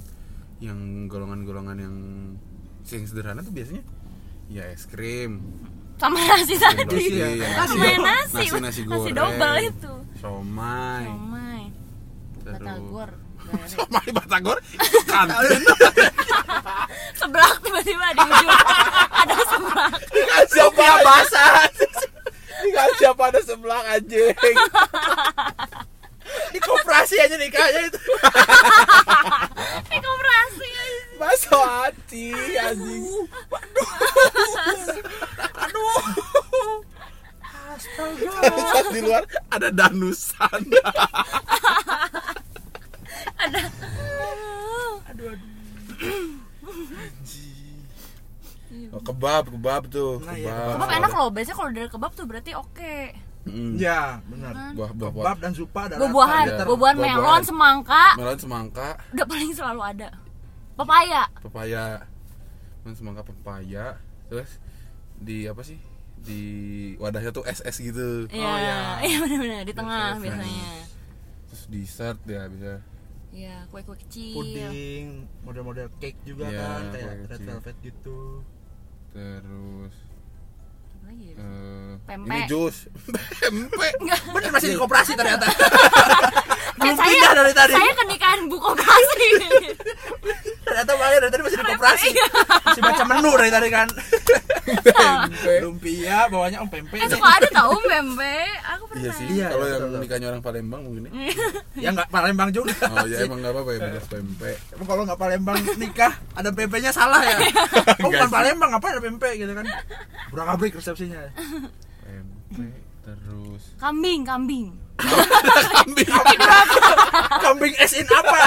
yang 0.61 0.79
golongan-golongan 1.09 1.77
yang 1.79 1.95
yang 2.85 3.03
sederhana 3.09 3.41
tuh 3.41 3.51
biasanya 3.51 3.83
ya 4.45 4.61
es 4.69 4.85
krim 4.85 5.41
sama 5.95 6.19
nasi 6.19 6.55
tadi. 6.59 6.83
Nasi, 6.83 7.15
ya. 7.15 7.27
sama 7.67 7.85
yang 7.87 8.03
nasi 8.03 8.45
nasi 8.59 8.81
nasi 8.83 8.83
goreng. 8.83 9.15
double 9.15 9.57
itu. 9.63 9.93
Somai. 10.19 11.03
Somai. 11.07 11.61
Batagor. 12.45 13.09
Somai 13.69 14.07
batagor? 14.11 14.57
Itu 14.75 15.01
kantin 15.07 15.61
sebelah 17.15 17.51
tiba-tiba 17.63 18.07
di 18.13 18.21
ujung. 18.27 18.51
Ada 19.21 19.37
sebelah 19.49 19.91
siapa 20.51 20.85
basah? 21.01 21.51
Dikasih 22.65 23.07
apa 23.11 23.23
ada 23.29 23.39
sebelah 23.43 23.81
anjing? 23.93 24.31
Di 26.53 26.57
koperasi 26.57 27.15
aja 27.21 27.37
nikahnya 27.37 27.85
itu. 27.85 27.99
Ini 29.93 29.99
koperasi 30.01 30.67
bakso 31.15 31.57
aci 31.57 32.31
anjing. 32.57 33.03
Aduh 35.55 35.95
astaga. 37.65 38.31
Terus 38.41 38.87
di 38.89 39.01
luar 39.01 39.23
ada 39.49 39.67
danusan. 39.69 40.61
Ada. 43.35 43.61
Aduh 45.09 45.27
aduh. 45.29 45.49
Oh, 48.91 48.99
kebab 49.01 49.47
kebab 49.49 49.81
tuh 49.87 50.19
Nah, 50.21 50.35
iya, 50.35 50.51
kebab. 50.51 50.75
kebab. 50.77 50.89
Enak 50.93 51.11
loh 51.13 51.29
biasanya 51.29 51.55
kalau 51.55 51.71
dari 51.71 51.89
kebab 51.89 52.11
tuh 52.13 52.25
berarti 52.25 52.51
oke. 52.53 52.97
Mm. 53.45 53.77
ya 53.77 54.17
benar. 54.25 54.73
Buah 54.73 54.89
buah 54.89 55.11
buah. 55.11 55.23
Kebab 55.23 55.37
dan 55.37 55.51
zupa 55.53 55.81
buah-buahan 55.85 56.45
Iya. 56.49 56.65
buah-buahan 56.65 56.95
Buah-buahan. 56.97 57.21
melon 57.21 57.43
semangka. 57.45 58.05
Melon 58.17 58.39
semangka. 58.39 58.89
Udah 59.13 59.25
paling 59.25 59.51
selalu 59.53 59.81
ada 59.85 60.07
pepaya 60.75 61.23
pepaya 61.39 61.83
melon 62.81 62.93
semangka 62.93 63.23
pepaya 63.23 63.95
terus 64.27 64.59
di 65.15 65.45
apa 65.45 65.61
sih 65.61 65.79
di 66.17 66.41
wadahnya 66.97 67.29
tuh 67.29 67.43
es 67.43 67.61
gitu 67.71 68.25
Iya, 68.27 68.51
iya. 68.55 68.77
iya 69.01 69.17
benar-benar 69.19 69.61
di 69.61 69.73
tengah 69.73 70.15
Biasa. 70.15 70.21
biasanya. 70.21 70.69
terus 71.45 71.63
dessert 71.67 72.19
ya 72.23 72.43
bisa 72.47 72.73
Iya, 73.29 73.67
kue-kue 73.67 73.99
kecil. 73.99 74.31
puding 74.33 75.05
model-model 75.43 75.91
cake 75.97 76.15
juga 76.23 76.47
Iya, 76.47 76.55
kan 76.57 76.83
kayak 76.87 77.03
kue 77.03 77.11
red 77.11 77.29
kecil. 77.29 77.47
velvet 77.49 77.75
gitu 77.81 78.19
terus 79.11 79.95
lagi 81.01 81.25
ya? 81.27 81.35
eh, 81.37 81.91
Pempek. 82.01 82.31
ini 82.33 82.41
jus 82.47 82.75
pempek 83.39 83.93
bener 84.01 84.51
masih 84.51 84.69
di 84.71 84.77
koperasi 84.77 85.13
ternyata 85.13 85.45
belum 86.85 86.97
saya, 87.01 87.09
pindah 87.09 87.33
dari 87.33 87.53
tadi. 87.57 87.73
saya 87.73 87.91
kenikahan 87.97 88.39
bu 88.45 88.57
koperasi. 88.61 89.27
ternyata 90.65 90.91
makanya 90.97 91.19
dari 91.25 91.31
tadi 91.33 91.41
masih 91.45 91.57
di 91.57 91.65
koperasi. 91.65 92.09
masih 92.65 92.81
baca 92.81 93.03
menu 93.09 93.31
dari 93.37 93.51
tadi 93.53 93.67
kan. 93.73 93.87
Lumpia 95.61 96.19
bawahnya 96.29 96.57
om 96.61 96.69
pempek. 96.69 96.97
Eh 96.97 97.09
suka 97.09 97.29
ada 97.37 97.47
tahu 97.53 97.77
pempek. 97.85 98.49
Aku 98.77 98.83
pernah. 98.89 99.01
iya 99.01 99.11
sih 99.13 99.25
Iya, 99.35 99.47
kalau 99.53 99.65
iya, 99.65 99.75
yang 99.77 100.01
nikahnya 100.01 100.27
orang 100.33 100.41
Palembang 100.41 100.81
mungkin 100.85 101.03
ya. 101.05 101.11
Ya 101.85 101.89
nggak 101.93 102.09
Palembang 102.09 102.49
juga. 102.49 102.73
Oh 102.89 103.05
ya 103.05 103.17
emang 103.25 103.39
nggak 103.41 103.53
apa-apa 103.53 103.71
ya 103.75 103.79
beres 103.85 104.07
pempek. 104.09 104.57
Emang 104.73 104.87
kalau 104.87 105.01
nggak 105.05 105.19
Palembang 105.19 105.57
nikah 105.77 106.13
ada 106.33 106.49
pempeknya 106.53 106.91
salah 106.93 107.21
ya? 107.21 107.37
Oh 108.05 108.09
bukan 108.09 108.29
Palembang 108.29 108.71
apa 108.73 108.85
ada 108.93 109.01
pempek 109.01 109.33
gitu 109.37 109.53
kan? 109.53 109.65
Kurang 110.33 110.47
abrik 110.49 110.73
resepsinya. 110.77 111.19
Pempek 112.05 112.73
terus. 113.05 113.63
Kambing, 113.77 114.25
kambing. 114.25 114.84
Kambing. 114.97 116.09
Kambing 117.41 117.73
es 117.77 117.93
in 117.93 118.07
apa? 118.07 118.37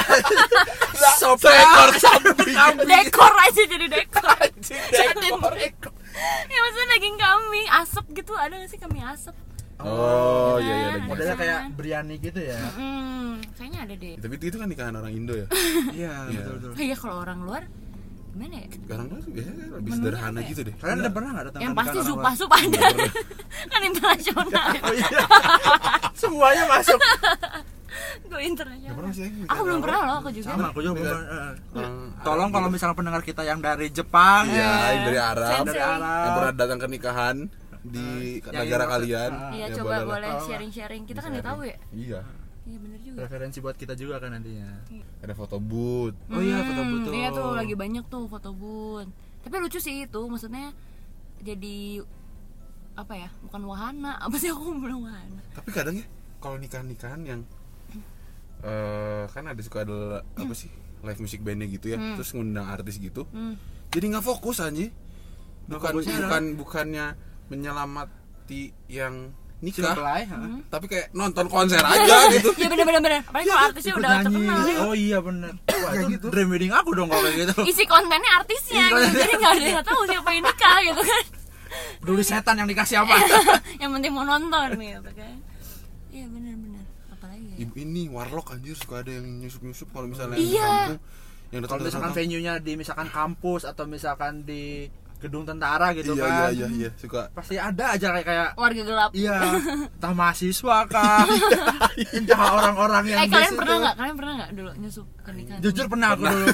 Sop 1.16 1.38
seekor 1.38 1.90
kambing. 1.96 2.56
Dekor 2.84 3.32
aja 3.36 3.62
jadi 3.64 3.86
dekor. 3.86 4.38
dekor. 5.54 5.92
Ya 6.48 6.58
maksudnya 6.58 6.88
daging 6.92 7.16
kambing 7.16 7.66
asap 7.70 8.04
gitu 8.12 8.32
ada 8.34 8.54
gak 8.56 8.70
sih 8.70 8.78
kambing 8.78 9.04
asap? 9.04 9.34
Oh 9.78 10.58
iya 10.58 10.74
iya 10.74 10.88
ada 10.90 11.06
modelnya 11.06 11.36
kayak 11.38 11.58
biryani 11.78 12.14
gitu 12.18 12.40
ya? 12.42 12.58
Hmm 12.74 13.38
kayaknya 13.54 13.80
ada 13.86 13.94
deh. 13.94 14.14
Tapi 14.18 14.34
itu 14.42 14.56
kan 14.58 14.66
nikahan 14.66 14.94
orang 14.94 15.12
Indo 15.14 15.38
ya. 15.38 15.46
iya 15.94 16.26
Iya. 16.26 16.42
betul 16.42 16.52
betul. 16.58 16.70
Oh 16.74 16.82
iya 16.82 16.96
kalau 16.98 17.16
orang 17.22 17.38
luar 17.46 17.62
gimana 18.38 18.54
ya? 18.54 18.68
Luar 18.86 19.18
tuh 19.18 19.30
biasanya 19.34 19.64
lebih 19.74 19.90
sederhana 19.92 20.38
ya? 20.38 20.48
gitu 20.48 20.60
deh. 20.62 20.74
kalian 20.78 20.96
udah 21.02 21.12
pernah 21.12 21.30
nggak 21.34 21.44
datang 21.50 21.60
yang 21.60 21.74
pasti 21.74 21.98
nikahan 21.98 22.34
sup 22.38 22.50
ada. 22.54 22.80
Kan 23.72 23.80
internasional. 23.82 24.66
Oh, 24.78 24.94
iya. 24.94 25.08
semuanya 26.14 26.64
masuk. 26.70 27.00
Gue 28.20 28.28
pernah 28.30 28.44
internasional 28.44 29.10
sih. 29.10 29.28
aku 29.42 29.60
belum 29.64 29.80
pernah 29.82 30.00
loh 30.06 30.16
aku 30.22 30.28
juga 30.30 30.46
sama 30.46 30.70
aku 30.70 30.80
juga 30.80 30.94
belum. 30.94 31.18
Eh, 31.18 31.52
Orang 31.74 31.94
tolong 32.22 32.50
kalau 32.54 32.68
misalnya 32.70 32.94
pendengar 32.94 33.22
kita 33.22 33.42
yang 33.42 33.58
dari 33.58 33.90
Jepang 33.90 34.46
Iya, 34.46 34.70
yang 34.94 35.04
dari 35.04 35.18
Arab, 35.18 35.60
dari 35.66 35.82
Arab. 35.82 36.22
Yang 36.22 36.32
pernah 36.38 36.52
datang 36.54 36.78
ke 36.78 36.86
nikahan 36.88 37.36
di 37.80 38.08
negara 38.44 38.84
kalian. 38.86 39.30
iya 39.50 39.66
ya 39.66 39.76
coba 39.80 39.94
boleh 40.04 40.30
Oh, 40.30 40.44
sharing 40.46 40.70
sharing 40.70 41.02
kita 41.02 41.18
kan 41.18 41.30
Bisa 41.30 41.34
nggak 41.34 41.46
tahu 41.48 41.60
ya. 41.66 41.76
Iya. 41.90 42.20
Iya 42.68 42.78
bener 42.78 43.00
juga 43.00 43.16
referensi 43.24 43.58
buat 43.58 43.74
kita 43.74 43.96
juga 43.96 44.20
kan 44.20 44.30
nantinya 44.30 44.84
Ada 45.24 45.32
foto 45.32 45.56
booth. 45.56 46.12
oh 46.28 46.38
iya 46.38 46.60
foto 46.60 46.80
Hmm, 46.80 46.92
butuh 46.94 47.12
Iya 47.12 47.28
tuh 47.32 47.50
lagi 47.56 47.74
banyak 47.74 48.04
tuh 48.06 48.28
foto 48.28 48.50
booth. 48.52 49.08
Tapi 49.40 49.54
lucu 49.56 49.80
sih 49.80 50.04
itu, 50.04 50.20
maksudnya 50.28 50.76
jadi 51.40 52.04
apa 52.92 53.14
ya? 53.16 53.30
Bukan 53.40 53.62
wahana. 53.64 54.18
Apa 54.28 54.36
sih 54.36 54.52
aku 54.52 54.76
bilang 54.76 55.00
wahana? 55.02 55.40
Tapi 55.56 55.68
kadang 55.72 55.96
ya 55.96 56.06
kalau 56.38 56.60
nikahan-nikahan 56.60 57.24
yang 57.24 57.40
eh 58.58 59.24
kan 59.30 59.46
ada 59.46 59.62
suka 59.62 59.86
ada 59.86 60.20
apa 60.34 60.50
sih 60.50 60.66
live 61.06 61.20
music 61.22 61.46
bandnya 61.46 61.70
gitu 61.70 61.94
ya, 61.94 61.98
terus 62.18 62.34
ngundang 62.34 62.66
artis 62.66 62.98
gitu. 62.98 63.22
Hmm. 63.30 63.54
Jadi 63.88 64.04
nggak 64.10 64.26
fokus 64.26 64.58
aja. 64.58 64.90
Bukan 65.70 65.92
bukan 66.02 66.44
bukannya 66.58 67.06
menyelamati 67.48 68.74
yang 68.90 69.30
nikah, 69.58 69.90
ha? 69.90 70.38
tapi 70.70 70.86
kayak 70.86 71.10
nonton 71.10 71.50
konser 71.50 71.82
aja 71.82 72.16
gitu. 72.38 72.54
Iya 72.54 72.70
bener 72.70 72.84
bener 72.86 73.00
bener. 73.02 73.20
Apalagi 73.26 73.46
kalau 73.50 73.62
artisnya 73.66 73.92
Ikut 73.92 74.02
udah 74.06 74.10
terkenal. 74.22 74.64
oh 74.86 74.94
iya 74.94 75.18
bener 75.18 75.52
wah 75.66 75.92
itu 75.98 76.26
dream 76.30 76.48
wedding 76.50 76.70
aku 76.70 76.90
dong 76.94 77.08
kalau 77.10 77.22
kayak 77.26 77.36
gitu 77.42 77.54
Isi 77.70 77.84
kontennya 77.86 78.30
artisnya, 78.38 78.84
gitu. 78.86 79.18
jadi 79.18 79.32
nggak 79.34 79.52
ada 79.54 79.66
yang 79.66 79.84
tahu 79.84 80.00
siapa 80.06 80.28
yang 80.30 80.44
nikah 80.46 80.76
gitu 80.86 81.02
kan. 81.02 81.24
peduli 82.00 82.24
setan 82.24 82.54
yang 82.56 82.68
dikasih 82.70 82.96
apa 83.02 83.14
yang 83.76 83.90
penting 83.92 84.12
mau 84.14 84.22
nonton 84.22 84.68
gitu 84.78 85.10
kan. 85.12 85.34
Iya 86.08 86.26
bener 86.30 86.54
bener. 86.54 86.82
Apalagi 87.10 87.44
ya? 87.52 87.56
Ibu 87.66 87.74
ini 87.78 88.02
warlock 88.08 88.54
anjir 88.54 88.78
suka 88.78 89.02
ada 89.02 89.10
yang 89.10 89.26
nyusup-nyusup 89.42 89.90
kalau 89.90 90.06
misalnya 90.06 90.38
Iya. 90.38 90.46
di 90.46 90.56
kampung 90.56 90.98
yang 91.48 91.62
kalau 91.64 91.82
misalkan 91.82 92.12
venue 92.12 92.40
nya 92.40 92.54
di 92.60 92.72
misalkan 92.76 93.08
kampus 93.08 93.64
atau 93.64 93.84
misalkan 93.88 94.44
di 94.44 94.86
gedung 95.18 95.42
tentara 95.42 95.90
gitu 95.92 96.14
iya, 96.14 96.22
kan 96.22 96.30
iya 96.30 96.46
iya 96.54 96.66
iya 96.70 96.90
suka 96.94 97.26
pasti 97.30 97.58
ada 97.58 97.90
aja 97.90 98.14
kayak 98.14 98.22
kayak 98.24 98.48
Warga 98.54 98.82
gelap. 98.82 99.10
iya 99.10 99.34
entah 99.98 100.12
mahasiswa 100.12 100.76
kah 100.86 101.26
entah 102.14 102.38
orang-orang 102.54 103.02
yang 103.04 103.18
Eh 103.18 103.28
kalian 103.28 103.54
pernah 103.54 103.76
nggak? 103.78 103.94
Kalian 103.94 104.14
pernah 104.14 104.32
nggak 104.36 104.50
dulu 104.54 104.70
nyusup 104.78 105.06
ke 105.18 105.30
nikahan? 105.32 105.58
jujur 105.58 105.86
pernah 105.86 106.08
aku 106.12 106.22
dulu 106.22 106.46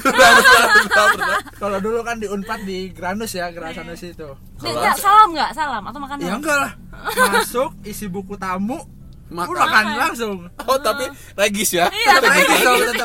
kalau 1.61 1.77
dulu 1.77 1.99
kan 2.01 2.15
di 2.17 2.27
unpad 2.27 2.59
di 2.63 2.79
Granus 2.89 3.31
ya 3.31 3.49
Gerasanus 3.49 4.01
itu 4.01 4.29
Nggak, 4.57 4.95
salam 4.97 5.29
nggak? 5.29 5.49
Salam 5.53 5.83
atau 5.85 5.99
makan 5.99 6.17
ya 6.17 6.33
enggak 6.33 6.57
lah 6.57 6.71
masuk 7.37 7.69
isi 7.83 8.07
buku 8.07 8.33
tamu 8.33 8.81
Makan. 9.25 9.49
udah 9.51 9.61
makan 9.63 9.85
langsung 9.99 10.35
oh 10.47 10.77
tapi 10.77 11.09
regis 11.33 11.73
ya 11.73 11.89
Iya, 11.89 12.21
tetap 12.21 12.29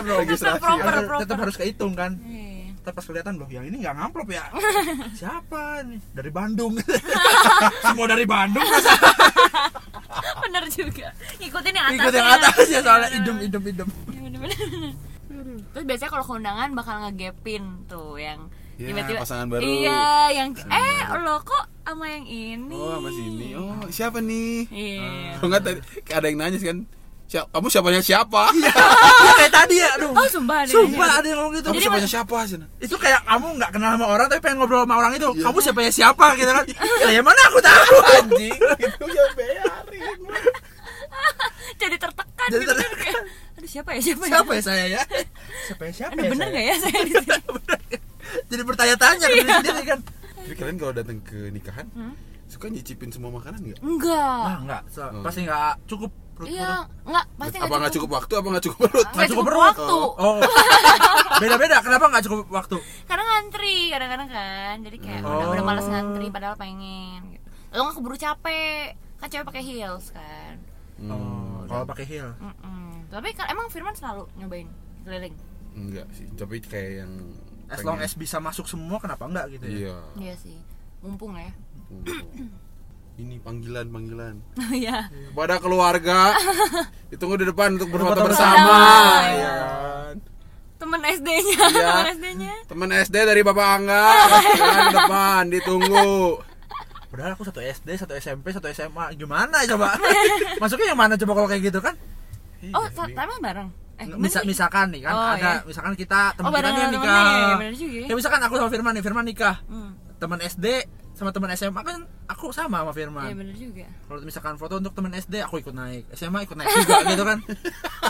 regis. 0.05 0.37
regis 0.37 0.41
proper. 0.61 0.93
tetap 1.17 1.37
harus 1.39 1.57
kehitung 1.57 1.93
kan 1.93 2.13
Iya. 2.21 2.30
Tapi 2.81 2.95
pas 2.97 3.05
kelihatan 3.05 3.37
loh, 3.37 3.49
yang 3.49 3.65
ini 3.69 3.77
nggak 3.79 3.93
ngamplop 3.93 4.29
ya. 4.33 4.45
Siapa 5.21 5.85
nih? 5.85 6.01
Dari 6.17 6.31
Bandung. 6.33 6.73
Semua 7.85 8.07
dari 8.09 8.25
Bandung. 8.25 8.65
masa? 8.65 8.93
bener 10.43 10.65
juga 10.67 11.07
ikutin 11.39 11.71
yang 11.71 11.87
atas 11.87 12.03
Ikut 12.03 12.13
yang 12.13 12.31
atas 12.35 12.67
ya 12.67 12.81
soalnya 12.83 13.09
idem 13.15 13.37
idem 13.39 13.63
idem. 13.63 13.89
Iya, 14.11 14.29
terus 15.71 15.85
biasanya 15.87 16.11
kalau 16.11 16.25
kondangan 16.27 16.69
bakal 16.75 16.97
ngegepin 17.07 17.87
tuh 17.87 18.19
yang 18.19 18.51
Iya, 18.81 18.97
pasangan 19.21 19.45
baru. 19.53 19.61
iya 19.61 20.33
yang 20.33 20.57
eh 20.57 21.05
lo 21.21 21.37
kok 21.45 21.69
sama 21.85 22.09
yang 22.09 22.25
ini 22.25 22.73
oh 22.73 22.97
sama 22.97 23.11
sini 23.13 23.47
oh 23.53 23.77
siapa 23.93 24.25
nih 24.25 24.65
iya 24.73 25.37
Kalau 25.37 25.49
nggak 25.53 25.63
tadi 25.63 25.81
kayak 26.01 26.17
ada 26.17 26.27
yang 26.33 26.39
nanya 26.41 26.57
sih 26.57 26.69
kan 26.73 26.79
siapa 27.31 27.47
kamu 27.49 27.67
siapanya 27.69 28.03
siapa 28.03 28.43
Iya 29.23 29.33
kayak 29.39 29.53
tadi 29.55 29.77
ya, 29.79 29.89
aduh. 29.95 30.11
oh 30.11 30.27
sumpah 30.27 30.59
deh 30.61 30.75
Sumpah 30.75 31.11
ada 31.15 31.27
yang 31.27 31.39
ngomong 31.39 31.53
gitu. 31.55 31.65
kamu 31.65 31.73
Jadi 31.73 31.85
siapanya 31.87 32.09
siapa 32.11 32.37
sih 32.45 32.59
Itu 32.81 32.97
kayak 32.97 33.21
kamu 33.23 33.47
nggak 33.55 33.71
kenal 33.71 33.91
sama 33.95 34.07
orang 34.09 34.27
tapi 34.27 34.41
pengen 34.41 34.57
ngobrol 34.59 34.83
sama 34.83 34.95
orang 34.97 35.13
itu. 35.15 35.29
Iya. 35.31 35.43
Kamu 35.45 35.59
siapa 35.61 35.81
ya 35.81 35.91
siapa 35.93 36.27
gitu 36.35 36.51
kan? 36.51 36.65
Ya, 37.01 37.09
ya 37.09 37.23
mana 37.23 37.41
aku 37.47 37.59
tahu 37.61 37.97
anjing. 38.13 38.59
itu 38.77 39.05
ya 39.09 39.25
bayarin 39.33 40.19
jadi 41.81 41.97
tertekan 41.97 42.49
Jadi 42.49 42.61
gitu 42.61 42.73
kan 42.73 42.83
tertekan. 42.83 42.99
kayak 42.99 43.23
aduh 43.57 43.69
siapa 43.69 43.91
ya 43.93 44.01
siapa, 44.03 44.25
Siapa 44.27 44.53
ya 44.53 44.63
saya 44.63 44.85
ya? 44.89 45.03
Siapa 45.69 45.83
ya 45.85 45.93
siapa 45.95 46.13
aduh 46.13 46.25
ya? 46.25 46.31
bener 46.31 46.43
saya? 46.43 46.57
gak 46.57 46.65
ya 46.65 46.77
saya 46.77 46.99
di 47.01 47.13
sini 47.13 47.37
Jadi 48.49 48.63
bertanya-tanya 48.65 49.17
ke 49.23 49.35
diri 49.37 49.51
sendiri 49.53 49.83
kan. 49.87 50.01
jadi 50.41 50.55
kalian 50.57 50.77
kalau 50.77 50.93
datang 50.93 51.19
ke 51.21 51.39
nikahan 51.49 51.87
Hmm? 51.93 52.15
suka 52.47 52.67
nyicipin 52.67 53.07
semua 53.09 53.31
makanan 53.31 53.63
nggak 53.63 53.79
enggak 53.79 54.43
Ah, 54.43 54.59
enggak. 54.59 54.83
So, 54.89 55.01
Hmm. 55.05 55.23
Pasti 55.23 55.47
enggak 55.47 55.79
cukup 55.87 56.11
perut 56.41 56.49
iya 56.49 56.73
enggak 57.03 57.25
pasti 57.37 57.57
apa 57.59 57.75
nggak 57.77 57.93
cukup 57.93 58.11
waktu 58.13 58.33
apa 58.35 58.47
nggak 58.49 58.65
cukup 58.65 58.79
perut 58.83 59.09
nggak 59.11 59.29
cukup 59.29 59.45
perut. 59.45 59.61
waktu 59.63 59.97
Oh. 60.17 60.39
Beda-beda. 61.37 61.77
Kenapa 61.81 62.05
nggak 62.07 62.25
cukup 62.25 62.47
waktu? 62.51 62.77
karena 63.05 63.23
ngantri 63.25 63.77
kadang-kadang 63.89 64.29
kan 64.29 64.77
jadi 64.81 64.97
kayak 64.99 65.21
Hmm. 65.21 65.31
udah 65.31 65.47
udah 65.51 65.59
Oh. 65.59 65.67
malas 65.67 65.87
ngantri 65.87 66.27
padahal 66.29 66.57
pengen 66.57 67.21
gitu 67.31 67.47
lo 67.71 67.81
nggak 67.83 67.97
keburu 67.97 68.17
capek 68.17 68.85
kan 69.17 69.29
cewek 69.29 69.47
pakai 69.47 69.63
heels 69.63 70.07
kan 70.11 70.55
Hmm, 70.97 71.09
Oh, 71.09 71.65
kalau 71.65 71.85
pakai 71.87 72.05
heel. 72.05 72.29
Mm-mm. 72.37 73.09
tapi 73.09 73.33
kan 73.33 73.49
emang 73.49 73.69
Firman 73.69 73.93
selalu 73.93 74.29
nyobain 74.35 74.69
keliling 75.01 75.33
enggak 75.73 76.09
sih 76.11 76.27
tapi 76.35 76.61
kayak 76.61 76.93
yang 76.99 77.13
As 77.67 77.81
long 77.81 77.97
as 77.99 78.13
bisa 78.13 78.37
masuk 78.37 78.67
semua 78.67 78.99
kenapa 78.99 79.25
enggak 79.25 79.47
gitu 79.55 79.65
ya? 79.65 79.77
iya 79.79 79.97
iya 80.19 80.35
sih 80.37 80.59
mumpung 81.01 81.33
ya 81.33 81.49
panggilan 83.51 83.87
panggilan 83.89 84.35
iya 84.81 85.11
pada 85.33 85.59
keluarga 85.59 86.39
ditunggu 87.11 87.35
di 87.37 87.47
depan 87.47 87.75
untuk 87.75 87.91
berfoto 87.91 88.23
bersama. 88.23 88.79
Iya 89.27 89.51
kan? 89.53 90.15
temen 90.81 91.01
SD-nya 91.03 91.59
Iya. 91.61 91.91
temen 91.93 92.09
SD-nya 92.15 92.55
teman 92.65 92.89
SD 92.95 93.17
dari 93.21 93.43
Bapak 93.43 93.67
Angga 93.75 94.05
Jangan 94.57 94.81
ke 94.81 94.95
depan 94.97 95.43
ditunggu 95.51 96.15
Padahal 97.11 97.35
aku 97.35 97.43
satu 97.43 97.59
SD, 97.59 97.99
satu 97.99 98.15
SMP, 98.15 98.55
satu 98.55 98.71
SMA. 98.71 99.11
Gimana 99.15 99.67
coba? 99.67 99.99
Masuknya 100.57 100.95
yang 100.95 101.01
mana 101.01 101.19
coba 101.19 101.33
kalau 101.35 101.49
kayak 101.51 101.67
gitu 101.67 101.83
kan? 101.83 101.99
oh 102.71 102.87
Iya, 102.87 103.03
ini- 103.03 103.19
tapi 103.19 103.35
bareng 103.37 103.69
eh 103.99 104.07
bener. 104.09 104.47
misalkan 104.47 104.89
nih 104.89 105.03
kan 105.03 105.13
Oh, 105.13 105.27
ada 105.35 105.37
iya. 105.37 105.67
misalkan 105.67 105.93
kita 105.93 106.33
teman 106.33 106.49
Oh, 106.49 106.57
kita 106.57 106.71
nih 106.71 106.85
nikah. 106.89 107.21
ya, 107.59 107.69
juga 107.75 107.99
ya. 107.99 108.07
Ya 108.07 108.15
misalkan 108.15 108.41
aku 108.41 108.55
sama 108.57 108.71
Firman 108.71 108.93
nih, 108.95 109.03
Firman 109.03 109.25
nikah. 109.27 109.57
Hmm. 109.67 109.93
Teman 110.17 110.39
SD 110.41 110.67
sama 111.21 111.31
teman 111.31 111.53
SMA 111.53 111.77
kan 111.79 112.01
aku 112.25 112.49
sama 112.49 112.81
sama 112.81 112.89
iya 112.89 112.97
Firman. 112.97 113.25
bener 113.37 113.53
juga 113.53 113.85
Kalau 114.03 114.21
misalkan 114.23 114.57
foto 114.57 114.81
untuk 114.81 114.93
teman 114.93 115.13
SD 115.13 115.37
aku 115.39 115.61
ikut 115.61 115.71
naik, 115.71 116.09
SMA 116.11 116.41
ikut 116.43 116.57
naik 116.57 116.73
juga 116.73 116.97
gitu 117.13 117.23
kan. 117.23 117.39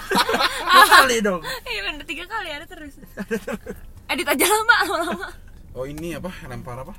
Dua 0.70 0.84
kali 0.86 1.16
dong. 1.18 1.42
iya 1.64 1.80
bener 1.84 2.02
tiga 2.04 2.24
kali 2.24 2.48
ada 2.48 2.62
terus 2.64 2.94
edit 4.06 4.22
aja 4.24 4.44
lama 4.44 4.76
lama-lama 4.84 5.28
oh 5.70 5.84
ini 5.84 6.14
apa 6.14 6.30
lempar 6.46 6.78
apa 6.78 6.94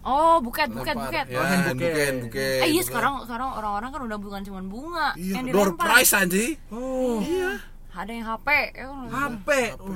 oh 0.00 0.38
buket 0.38 0.66
buket 0.68 0.94
Lempar. 0.94 1.10
buket 1.10 1.26
ya 1.26 1.36
Oh, 1.36 1.44
buket 1.44 1.74
buket. 1.74 2.14
buket 2.22 2.58
eh 2.60 2.68
iya 2.68 2.72
buket. 2.72 2.86
sekarang 2.86 3.14
sekarang 3.22 3.48
orang-orang 3.52 3.90
kan 3.90 4.00
udah 4.04 4.18
bukan 4.18 4.40
cuma 4.42 4.60
bunga 4.62 5.08
iya 5.14 5.34
yang 5.36 5.44
door 5.48 5.70
dilempar. 5.70 5.86
prize 5.90 6.12
anjing 6.12 6.54
Oh, 6.70 7.18
iya 7.20 7.58
ada 7.90 8.06
yang 8.08 8.22
HP 8.24 8.48
ya 8.72 8.86
kan? 8.86 9.10
HP. 9.12 9.48
Oh. 9.76 9.94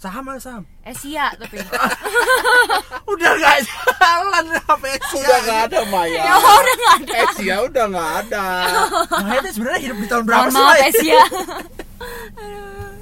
Saham 0.00 0.24
ada 0.26 0.40
saham. 0.40 0.64
Asia 0.80 1.28
tapi 1.36 1.60
Udah 3.12 3.30
gak 3.36 3.56
jalan 3.68 4.44
HP 4.56 4.84
sih. 5.06 5.20
udah 5.20 5.38
nggak 5.38 5.60
ada 5.66 5.78
Maya 5.86 6.16
ya 6.16 6.34
udah 6.40 6.74
nggak 6.74 6.94
ada 6.96 7.12
Asia 7.22 7.54
udah 7.60 7.84
nggak 7.86 8.10
ada 8.18 8.46
Nah, 9.20 9.32
itu 9.36 9.48
sebenarnya 9.52 9.80
hidup 9.82 9.98
di 9.98 10.08
tahun 10.08 10.24
berapa 10.24 10.48
sih? 10.48 10.56
Mai? 10.58 10.80
Asia 10.82 11.22
Aduh. 12.34 12.92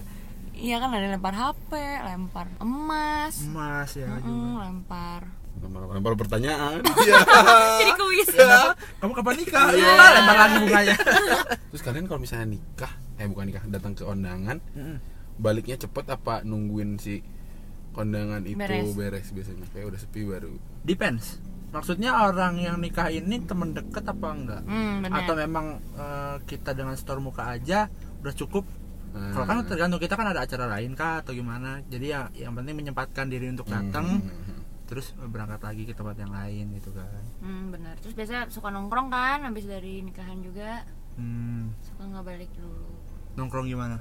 iya 0.53 0.77
kan 0.77 0.91
ada 0.91 1.07
lempar 1.07 1.31
HP 1.33 1.71
lempar 2.03 2.47
emas 2.59 3.35
Emas 3.41 3.91
ya. 3.95 4.11
Mm, 4.19 4.59
lempar 4.59 5.23
lempar 5.57 5.81
lempar 5.93 6.15
pertanyaan 6.17 6.83
iya 6.99 7.19
jadi 7.79 7.93
kuis 7.95 8.29
Kenapa? 8.29 8.75
Kamu 8.97 9.13
kapan 9.13 9.35
nikah? 9.37 9.67
Iya. 9.71 9.87
Iya, 9.89 10.07
lempar 10.15 10.37
lagi 10.37 10.57
bunganya. 10.61 10.97
terus 11.69 11.83
kalian 11.85 12.05
kalau 12.07 12.19
misalnya 12.19 12.47
nikah 12.49 12.91
eh 13.17 13.27
bukan 13.27 13.45
nikah 13.45 13.63
datang 13.67 13.95
ke 13.95 14.03
undangan 14.03 14.59
baliknya 15.39 15.79
cepet 15.79 16.07
apa 16.11 16.43
nungguin 16.43 16.99
si 16.99 17.23
kondangan 17.95 18.45
itu 18.47 18.59
Beres. 18.59 18.95
beres, 18.95 19.29
biasanya 19.35 19.67
kayak 19.75 19.87
udah 19.91 20.01
sepi 20.01 20.23
baru 20.23 20.55
Depends. 20.87 21.43
Maksudnya 21.69 22.17
orang 22.25 22.57
yang 22.57 22.81
nikah 22.81 23.13
ini 23.13 23.45
temen 23.45 23.77
deket 23.77 24.07
apa 24.09 24.29
enggak? 24.33 24.63
hmm. 24.65 25.05
Atau 25.13 25.35
memang 25.37 25.83
eh, 25.99 26.37
kita 26.49 26.73
dengan 26.73 26.97
store 26.97 27.21
muka 27.21 27.45
aja 27.45 27.93
udah 28.25 28.35
cukup? 28.35 28.65
Hmm. 29.13 29.33
Kalau 29.37 29.45
kan 29.45 29.57
tergantung 29.69 30.01
kita 30.01 30.17
kan 30.17 30.33
ada 30.33 30.45
acara 30.45 30.65
lain 30.65 30.97
kah 30.97 31.21
atau 31.21 31.37
gimana? 31.37 31.85
Jadi 31.91 32.07
ya 32.09 32.33
yang 32.33 32.57
penting 32.57 32.73
menyempatkan 32.77 33.29
diri 33.29 33.53
untuk 33.53 33.69
datang. 33.69 34.21
Hmm. 34.25 34.57
terus 34.89 35.13
berangkat 35.21 35.61
lagi 35.61 35.85
ke 35.85 35.93
tempat 35.93 36.17
yang 36.17 36.33
lain 36.33 36.73
gitu 36.81 36.97
kan 36.97 37.21
hmm 37.45 37.77
benar 37.77 38.01
terus 38.01 38.17
biasanya 38.17 38.49
suka 38.49 38.73
nongkrong 38.73 39.13
kan 39.13 39.45
habis 39.45 39.69
dari 39.69 40.01
nikahan 40.01 40.41
juga 40.41 40.81
hmm, 41.21 41.77
suka 41.85 42.09
nggak 42.09 42.25
balik 42.25 42.49
dulu 42.57 42.89
nongkrong 43.37 43.69
gimana 43.69 44.01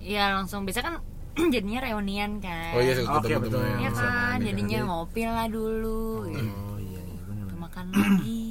Iya 0.00 0.24
langsung. 0.34 0.64
Biasa 0.64 0.80
kan 0.80 0.94
jadinya 1.54 1.80
reunian 1.84 2.40
kan. 2.40 2.72
Oh 2.74 2.80
iya 2.80 2.92
ketemu 2.96 3.12
betul. 3.38 3.60
temen 3.62 3.78
Iya 3.78 3.90
sama 3.94 4.10
kan 4.10 4.38
jadinya 4.42 4.78
ngopi 4.88 5.22
lah 5.24 5.46
dulu 5.46 6.26
gitu. 6.26 6.48
oh 6.50 6.76
iya 6.80 7.00
iya 7.04 7.20
benar 7.24 7.46
makan 7.56 7.86
lagi. 7.92 8.48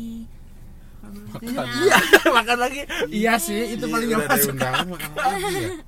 Iya. 1.41 1.97
makan 2.37 2.57
lagi. 2.57 2.79
Iya 3.09 3.33
sih 3.37 3.61
itu 3.73 3.85
Iya, 3.85 3.93
paling 3.93 4.09
ada 4.09 4.25
masuk 4.27 4.53
undangan 4.53 4.85
makan 4.87 5.11
lagi 5.15 5.53
ya. 5.57 5.71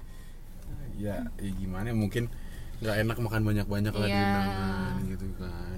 Ya, 1.01 1.17
ya 1.41 1.49
gimana 1.57 1.89
ya, 1.89 1.97
mungkin 1.97 2.29
nggak 2.77 2.95
enak 3.01 3.17
makan 3.17 3.41
banyak-banyak 3.41 3.89
lah 3.89 4.05
di 4.05 4.13
Iya. 4.13 4.21
undangan 4.21 4.93
gitu 5.09 5.27
kan. 5.33 5.77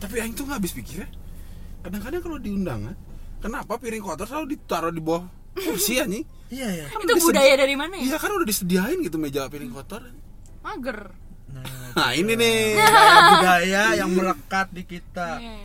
Tapi 0.00 0.14
Aing 0.20 0.32
tuh 0.32 0.44
nggak 0.44 0.56
habis 0.56 0.72
pikir 0.72 1.04
ya 1.04 1.08
kadang-kadang 1.80 2.20
kalau 2.20 2.36
di 2.36 2.52
undangan 2.52 2.92
kenapa 3.40 3.76
piring 3.76 4.04
kotor 4.04 4.24
selalu 4.24 4.52
ditaruh 4.52 4.92
di 4.92 5.00
bawah 5.00 5.24
kursi 5.56 5.96
ya 5.96 6.04
nih 6.04 6.24
iya 6.50 6.68
ya 6.68 6.86
itu 6.90 7.14
budaya 7.20 7.54
dari 7.56 7.74
mana 7.74 7.94
ya? 7.94 8.02
Iya 8.04 8.16
kan 8.18 8.30
udah 8.30 8.44
disediain 8.44 8.98
gitu 8.98 9.16
meja 9.16 9.46
piring 9.46 9.70
kotor. 9.70 10.02
Mager. 10.60 11.14
Nah, 11.48 11.62
nah 11.96 12.10
ini 12.12 12.34
nih. 12.34 12.74
Budaya- 12.76 13.30
budaya 13.32 13.82
yang 13.96 14.10
melekat 14.10 14.66
di 14.70 14.82
kita. 14.84 15.38
Iya. 15.38 15.56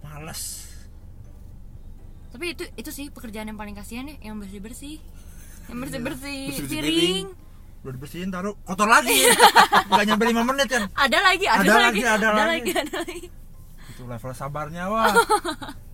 males. 0.00 0.42
Tapi 2.30 2.50
itu 2.50 2.64
itu 2.72 2.90
sih 2.90 3.06
pekerjaan 3.08 3.46
yang 3.46 3.54
paling 3.54 3.72
kasihan 3.72 4.06
ya 4.06 4.18
yang 4.24 4.36
bersih 4.36 4.58
bersih 4.58 4.96
yang 5.64 5.78
bersih 5.78 6.00
bersih 6.00 6.40
Bersih-bersih 6.48 6.80
piring. 6.80 7.26
udah 7.80 7.92
dibersihin 7.92 8.28
taruh. 8.28 8.54
Kotor 8.60 8.86
lagi. 8.86 9.18
Nggak 9.90 10.04
nyampe 10.04 10.24
5 10.24 10.42
menit 10.44 10.66
kan 10.68 10.82
ada 10.90 11.18
lagi 11.20 11.44
ada, 11.44 11.60
Ada 11.60 11.72
lagi, 11.72 11.82
lagi, 11.84 12.00
ada 12.00 12.14
ada 12.14 12.28
lagi. 12.32 12.48
lagi 12.48 12.70
ada 12.76 12.94
lagi. 13.00 13.26
Itu 13.88 14.02
level 14.04 14.32
sabarnya 14.32 14.84
wah 14.86 15.10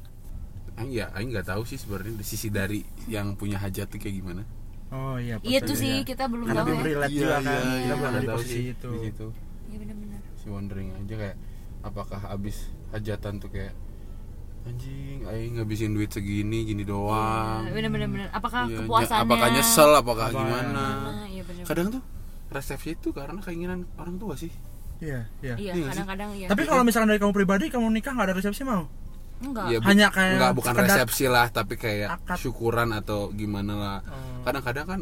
Aing 0.81 0.91
ya 0.91 1.07
Aing 1.12 1.28
nggak 1.28 1.47
tahu 1.47 1.62
sih 1.62 1.76
sebenarnya 1.76 2.16
di 2.16 2.24
sisi 2.24 2.49
dari 2.49 2.81
yang 3.07 3.37
punya 3.37 3.61
hajat 3.61 3.87
tuh 3.87 4.01
kayak 4.01 4.16
gimana. 4.16 4.43
Oh 4.91 5.14
iya 5.20 5.39
iya 5.45 5.61
tuh 5.62 5.76
sih 5.78 6.03
ya. 6.03 6.09
kita 6.09 6.26
belum 6.26 6.51
karena 6.51 6.66
tahu 6.66 6.72
ya. 6.74 6.83
relate 6.83 7.12
juga 7.14 7.37
kan 7.39 7.62
kita 7.62 7.95
belum 7.95 8.22
tahu 8.26 8.41
sih 8.43 8.62
itu. 8.74 8.91
di 8.91 8.99
situ. 9.07 9.26
Iya 9.70 9.76
benar-benar. 9.78 10.20
Si 10.35 10.47
wondering 10.49 10.89
aja 10.97 11.14
kayak 11.14 11.37
apakah 11.81 12.20
abis 12.33 12.57
hajatan 12.91 13.39
tuh 13.39 13.51
kayak 13.53 13.72
anjing 14.61 15.24
aing 15.24 15.57
ngabisin 15.57 15.95
duit 15.95 16.11
segini 16.11 16.66
gini 16.66 16.83
doang. 16.83 17.64
Iya, 17.64 17.72
benar-benar 17.72 18.09
benar. 18.11 18.28
apakah 18.35 18.68
Iya, 18.68 18.78
kepuasannya? 18.85 19.24
apakah 19.24 19.49
nyesel 19.55 19.91
apakah 19.95 20.26
Apa- 20.28 20.37
gimana? 20.37 20.85
Ah, 20.85 21.26
iya 21.31 21.43
benar 21.47 21.64
kadang 21.64 21.87
tuh 21.95 22.03
resepsi 22.51 22.89
itu 22.99 23.09
karena 23.14 23.39
keinginan 23.41 23.87
orang 23.95 24.18
tua 24.18 24.35
sih. 24.35 24.51
Iya 25.01 25.24
iya. 25.41 25.55
Iya 25.57 25.72
Iya 25.81 25.85
kadang-kadang 25.95 26.31
iya. 26.37 26.47
Tapi 26.51 26.62
kalau 26.66 26.83
misalkan 26.85 27.09
dari 27.09 27.20
kamu 27.22 27.33
pribadi 27.33 27.72
kamu 27.72 27.89
nikah 27.89 28.12
nggak 28.12 28.26
ada 28.26 28.37
resepsi 28.37 28.66
mau 28.66 28.85
enggak 29.41 29.64
Iya, 29.66 29.78
bu- 29.78 29.86
Hanya 29.86 30.07
kayak 30.09 30.36
nggak 30.36 30.53
bukan 30.55 30.72
sekedar 30.74 30.88
resepsi 30.95 31.24
lah 31.26 31.47
tapi 31.49 31.74
kayak 31.74 32.09
akad. 32.14 32.36
syukuran 32.38 32.91
atau 32.91 33.28
gimana 33.30 33.72
lah 33.72 33.99
Oh. 34.03 34.43
kadang-kadang 34.43 34.86
kan 34.86 35.01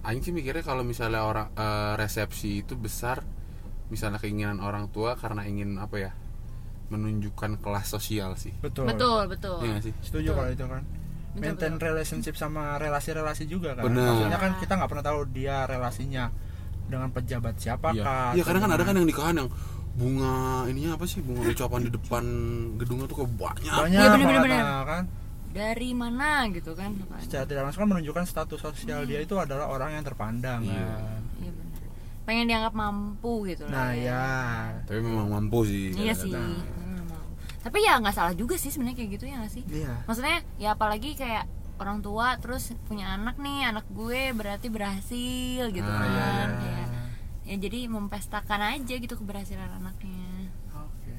Aing 0.00 0.20
sih 0.20 0.30
mikirnya 0.30 0.60
kalau 0.60 0.80
misalnya 0.82 1.22
orang 1.22 1.52
eh, 1.52 1.92
resepsi 1.94 2.60
itu 2.60 2.72
besar 2.74 3.20
misalnya 3.86 4.16
keinginan 4.16 4.58
orang 4.58 4.88
tua 4.88 5.12
karena 5.14 5.44
ingin 5.44 5.76
apa 5.76 5.96
ya 6.00 6.12
menunjukkan 6.88 7.58
kelas 7.58 7.86
sosial 7.88 8.34
sih 8.34 8.50
betul 8.56 8.86
betul 8.86 9.26
betul 9.26 9.60
Iya 9.60 9.70
nggak 9.70 9.84
sih 9.84 9.94
setuju 10.00 10.26
Betul. 10.26 10.36
kalau 10.36 10.50
itu 10.50 10.64
kan 10.66 10.82
Betul, 11.30 11.38
maintain 11.38 11.72
betul. 11.72 11.86
relationship 11.86 12.34
sama 12.34 12.74
relasi-relasi 12.76 13.44
juga 13.44 13.74
kan 13.74 13.84
Benar. 13.84 14.08
maksudnya 14.10 14.38
kan 14.40 14.52
kita 14.56 14.72
nggak 14.74 14.90
pernah 14.90 15.04
tahu 15.04 15.20
dia 15.28 15.56
relasinya 15.64 16.24
dengan 16.84 17.08
pejabat 17.08 17.54
siapa 17.54 17.88
Iya, 17.92 18.02
kah 18.02 18.30
Iya, 18.34 18.42
kadang 18.42 18.62
kan 18.64 18.72
ada 18.72 18.82
kan 18.82 18.94
yang 18.96 19.06
nikahan 19.06 19.34
yang 19.36 19.48
bunga 20.00 20.34
ininya 20.64 20.96
apa 20.96 21.04
sih 21.04 21.20
bunga 21.20 21.44
ucapan 21.46 21.80
di 21.82 21.90
depan 21.90 22.24
gedungnya 22.76 23.04
tuh 23.04 23.16
kayak 23.18 23.32
banyak. 23.34 23.68
banyak 23.70 23.92
Iya, 23.92 24.08
bener, 24.10 24.26
banget, 24.26 24.42
bener, 24.42 24.64
nah, 24.64 24.84
kan 24.84 25.02
dari 25.50 25.90
mana 25.92 26.28
gitu 26.48 26.72
kan 26.72 26.90
secara 27.18 27.42
tidak 27.44 27.62
langsung 27.64 27.82
kan 27.82 27.90
menunjukkan 27.90 28.24
status 28.24 28.58
sosial 28.58 29.02
dia 29.02 29.18
itu 29.18 29.34
adalah 29.36 29.66
orang 29.66 29.92
yang 29.92 30.02
terpandang 30.02 30.62
Iya. 30.62 30.78
kan 30.86 31.20
iya 31.36 31.50
benar 31.50 31.78
pengen 32.22 32.46
dianggap 32.46 32.72
mampu 32.72 33.32
gitu 33.44 33.62
lah 33.64 33.74
nah 33.74 33.90
ya 33.92 34.26
Tapi 34.84 34.98
memang 35.00 35.26
mampu 35.28 35.58
sih. 35.64 35.90
iya 35.92 36.14
sih. 36.14 36.30
Hmm, 36.30 36.62
tapi 37.60 37.82
ya 37.82 37.98
nggak 37.98 38.14
salah 38.14 38.32
juga 38.32 38.54
sih 38.54 38.70
sebenarnya 38.70 38.96
kayak 38.96 39.10
gitu 39.12 39.24
ya 39.26 39.36
nggak 39.36 39.52
sih 39.52 39.64
iya 39.68 39.92
maksudnya 40.06 40.38
ya 40.56 40.72
apalagi 40.72 41.12
kayak 41.12 41.44
orang 41.76 41.98
tua 41.98 42.36
terus 42.36 42.70
punya 42.84 43.10
anak 43.10 43.34
nih 43.36 43.66
anak 43.66 43.88
gue 43.90 44.30
berarti 44.30 44.68
berhasil 44.68 45.64
gitu 45.66 45.82
Ah, 45.82 45.98
kan 45.98 46.48
iya. 46.54 46.70
ya. 46.70 46.79
Ya 47.50 47.56
jadi 47.58 47.90
memestakan 47.90 48.62
aja 48.62 48.94
gitu 48.94 49.14
keberhasilan 49.18 49.82
anaknya. 49.82 50.54
Oke. 50.70 51.14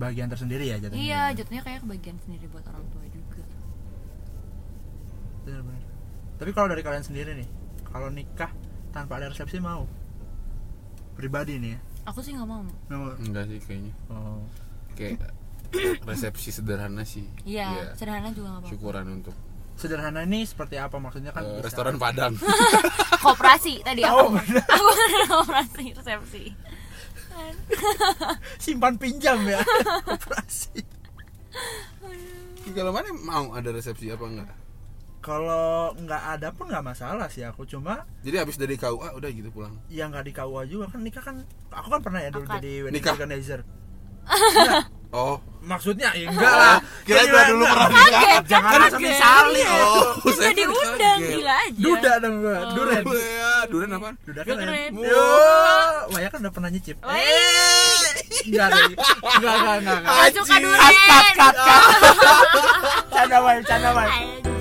Bagian 0.00 0.32
tersendiri 0.32 0.72
ya 0.72 0.80
jatuhnya. 0.80 0.96
Iya 0.96 1.22
jatuhnya 1.36 1.60
kayak 1.60 1.84
kebagian 1.84 2.16
sendiri 2.24 2.48
buat 2.48 2.64
orang 2.64 2.84
tua 2.88 3.04
juga. 3.12 3.44
Bener-bener. 5.44 5.84
tapi 6.40 6.56
kalau 6.56 6.72
dari 6.72 6.80
kalian 6.80 7.04
sendiri 7.04 7.36
nih 7.36 7.48
kalau 7.84 8.08
nikah 8.08 8.48
tanpa 8.96 9.20
ada 9.20 9.28
resepsi 9.28 9.60
mau? 9.60 9.84
Pribadi 11.20 11.60
nih 11.60 11.76
ya? 11.76 11.78
Aku 12.08 12.24
sih 12.24 12.32
nggak 12.32 12.48
mau. 12.48 12.64
Nggak. 12.88 13.14
Enggak 13.20 13.44
sih 13.52 13.58
kayaknya. 13.60 13.92
oh. 14.08 14.40
Kayak 14.96 15.36
resepsi 16.08 16.50
sederhana 16.50 17.04
sih. 17.06 17.28
iya 17.46 17.94
sederhana 17.94 18.32
juga 18.34 18.56
nggak 18.56 18.62
apa 18.66 18.70
Syukuran 18.72 19.06
untuk 19.20 19.36
sederhana 19.74 20.22
ini 20.22 20.42
seperti 20.42 20.76
apa 20.76 20.96
maksudnya 20.96 21.30
kan 21.30 21.42
bisa- 21.42 21.62
restoran 21.62 21.96
Padang. 21.96 22.34
koperasi 23.24 23.80
tadi 23.80 24.02
Oh, 24.02 24.30
aku 24.30 24.40
aku 24.60 24.90
koperasi 25.30 25.84
resepsi 25.92 26.44
simpan 28.62 28.94
pinjam 28.96 29.38
ya 29.42 29.60
operasi 30.14 30.82
Kalau 32.70 32.92
mana 32.92 33.10
mau 33.16 33.50
ada 33.50 33.66
resepsi 33.68 34.08
apa 34.08 34.22
enggak? 34.24 34.50
kalau 35.20 35.92
nggak 35.94 36.22
ada 36.32 36.48
pun 36.48 36.64
nggak 36.64 36.80
masalah 36.82 37.28
sih 37.28 37.42
aku 37.42 37.64
cuma 37.64 38.08
Jadi 38.20 38.36
habis 38.36 38.56
dari 38.56 38.72
KUA 38.74 39.12
udah 39.12 39.28
gitu 39.28 39.50
pulang. 39.50 39.76
yang 39.86 40.08
nggak 40.08 40.24
di 40.24 40.32
KUA 40.32 40.62
juga 40.64 40.88
kan 40.88 41.00
nikah 41.00 41.20
kan 41.20 41.36
aku 41.68 41.88
kan 41.88 42.00
pernah 42.00 42.20
ya 42.20 42.30
dulu 42.30 42.46
Akad. 42.46 42.56
jadi 42.56 42.72
wedding 42.82 42.94
Nikah? 42.96 43.12
organizer 43.14 43.60
Oh, 45.10 45.34
maksudnya 45.60 46.14
ya 46.14 46.22
enggak 46.24 46.54
lah. 46.54 46.78
Kira 47.02 47.18
Kan 47.18 47.26
gua 47.26 47.42
dulu 47.44 47.64
enggak. 47.66 47.74
pernah 47.74 47.90
nikah. 47.90 48.22
kaget 48.22 48.42
jangan 48.46 48.70
kan 48.70 48.78
langsung 48.80 49.02
disali 49.02 49.62
Oh, 49.66 50.06
saya 50.38 50.52
diundang 50.54 50.94
kaget. 51.18 51.30
gila 51.34 51.54
aja. 51.58 51.80
Duda 51.82 52.12
dong 52.16 52.34
gua 52.38 52.54
Oh. 52.54 52.70
duren. 52.70 53.02
Ya, 53.10 53.52
duren 53.66 53.90
apa? 53.90 54.08
duda 54.22 54.40
keren 54.46 54.92
Wow. 54.92 55.02
yo. 55.02 55.26
Waya 56.10 56.28
kan 56.30 56.38
udah 56.40 56.52
pernah 56.52 56.70
nyicip. 56.70 56.96
Wih. 57.00 58.06
enggak 58.46 58.66
enggak 58.70 58.86
enggak 59.34 59.54
enggak 59.74 59.96
enggak. 59.98 59.98
Gak 60.06 60.30
suka 60.32 60.54
duren. 60.56 60.78
Cut 60.78 61.26
cut 61.34 61.54
cut 61.58 61.82
canda 63.10 63.36
wae 63.40 63.58
canda 63.64 63.90
wae 63.90 64.06
Aduh. 64.06 64.59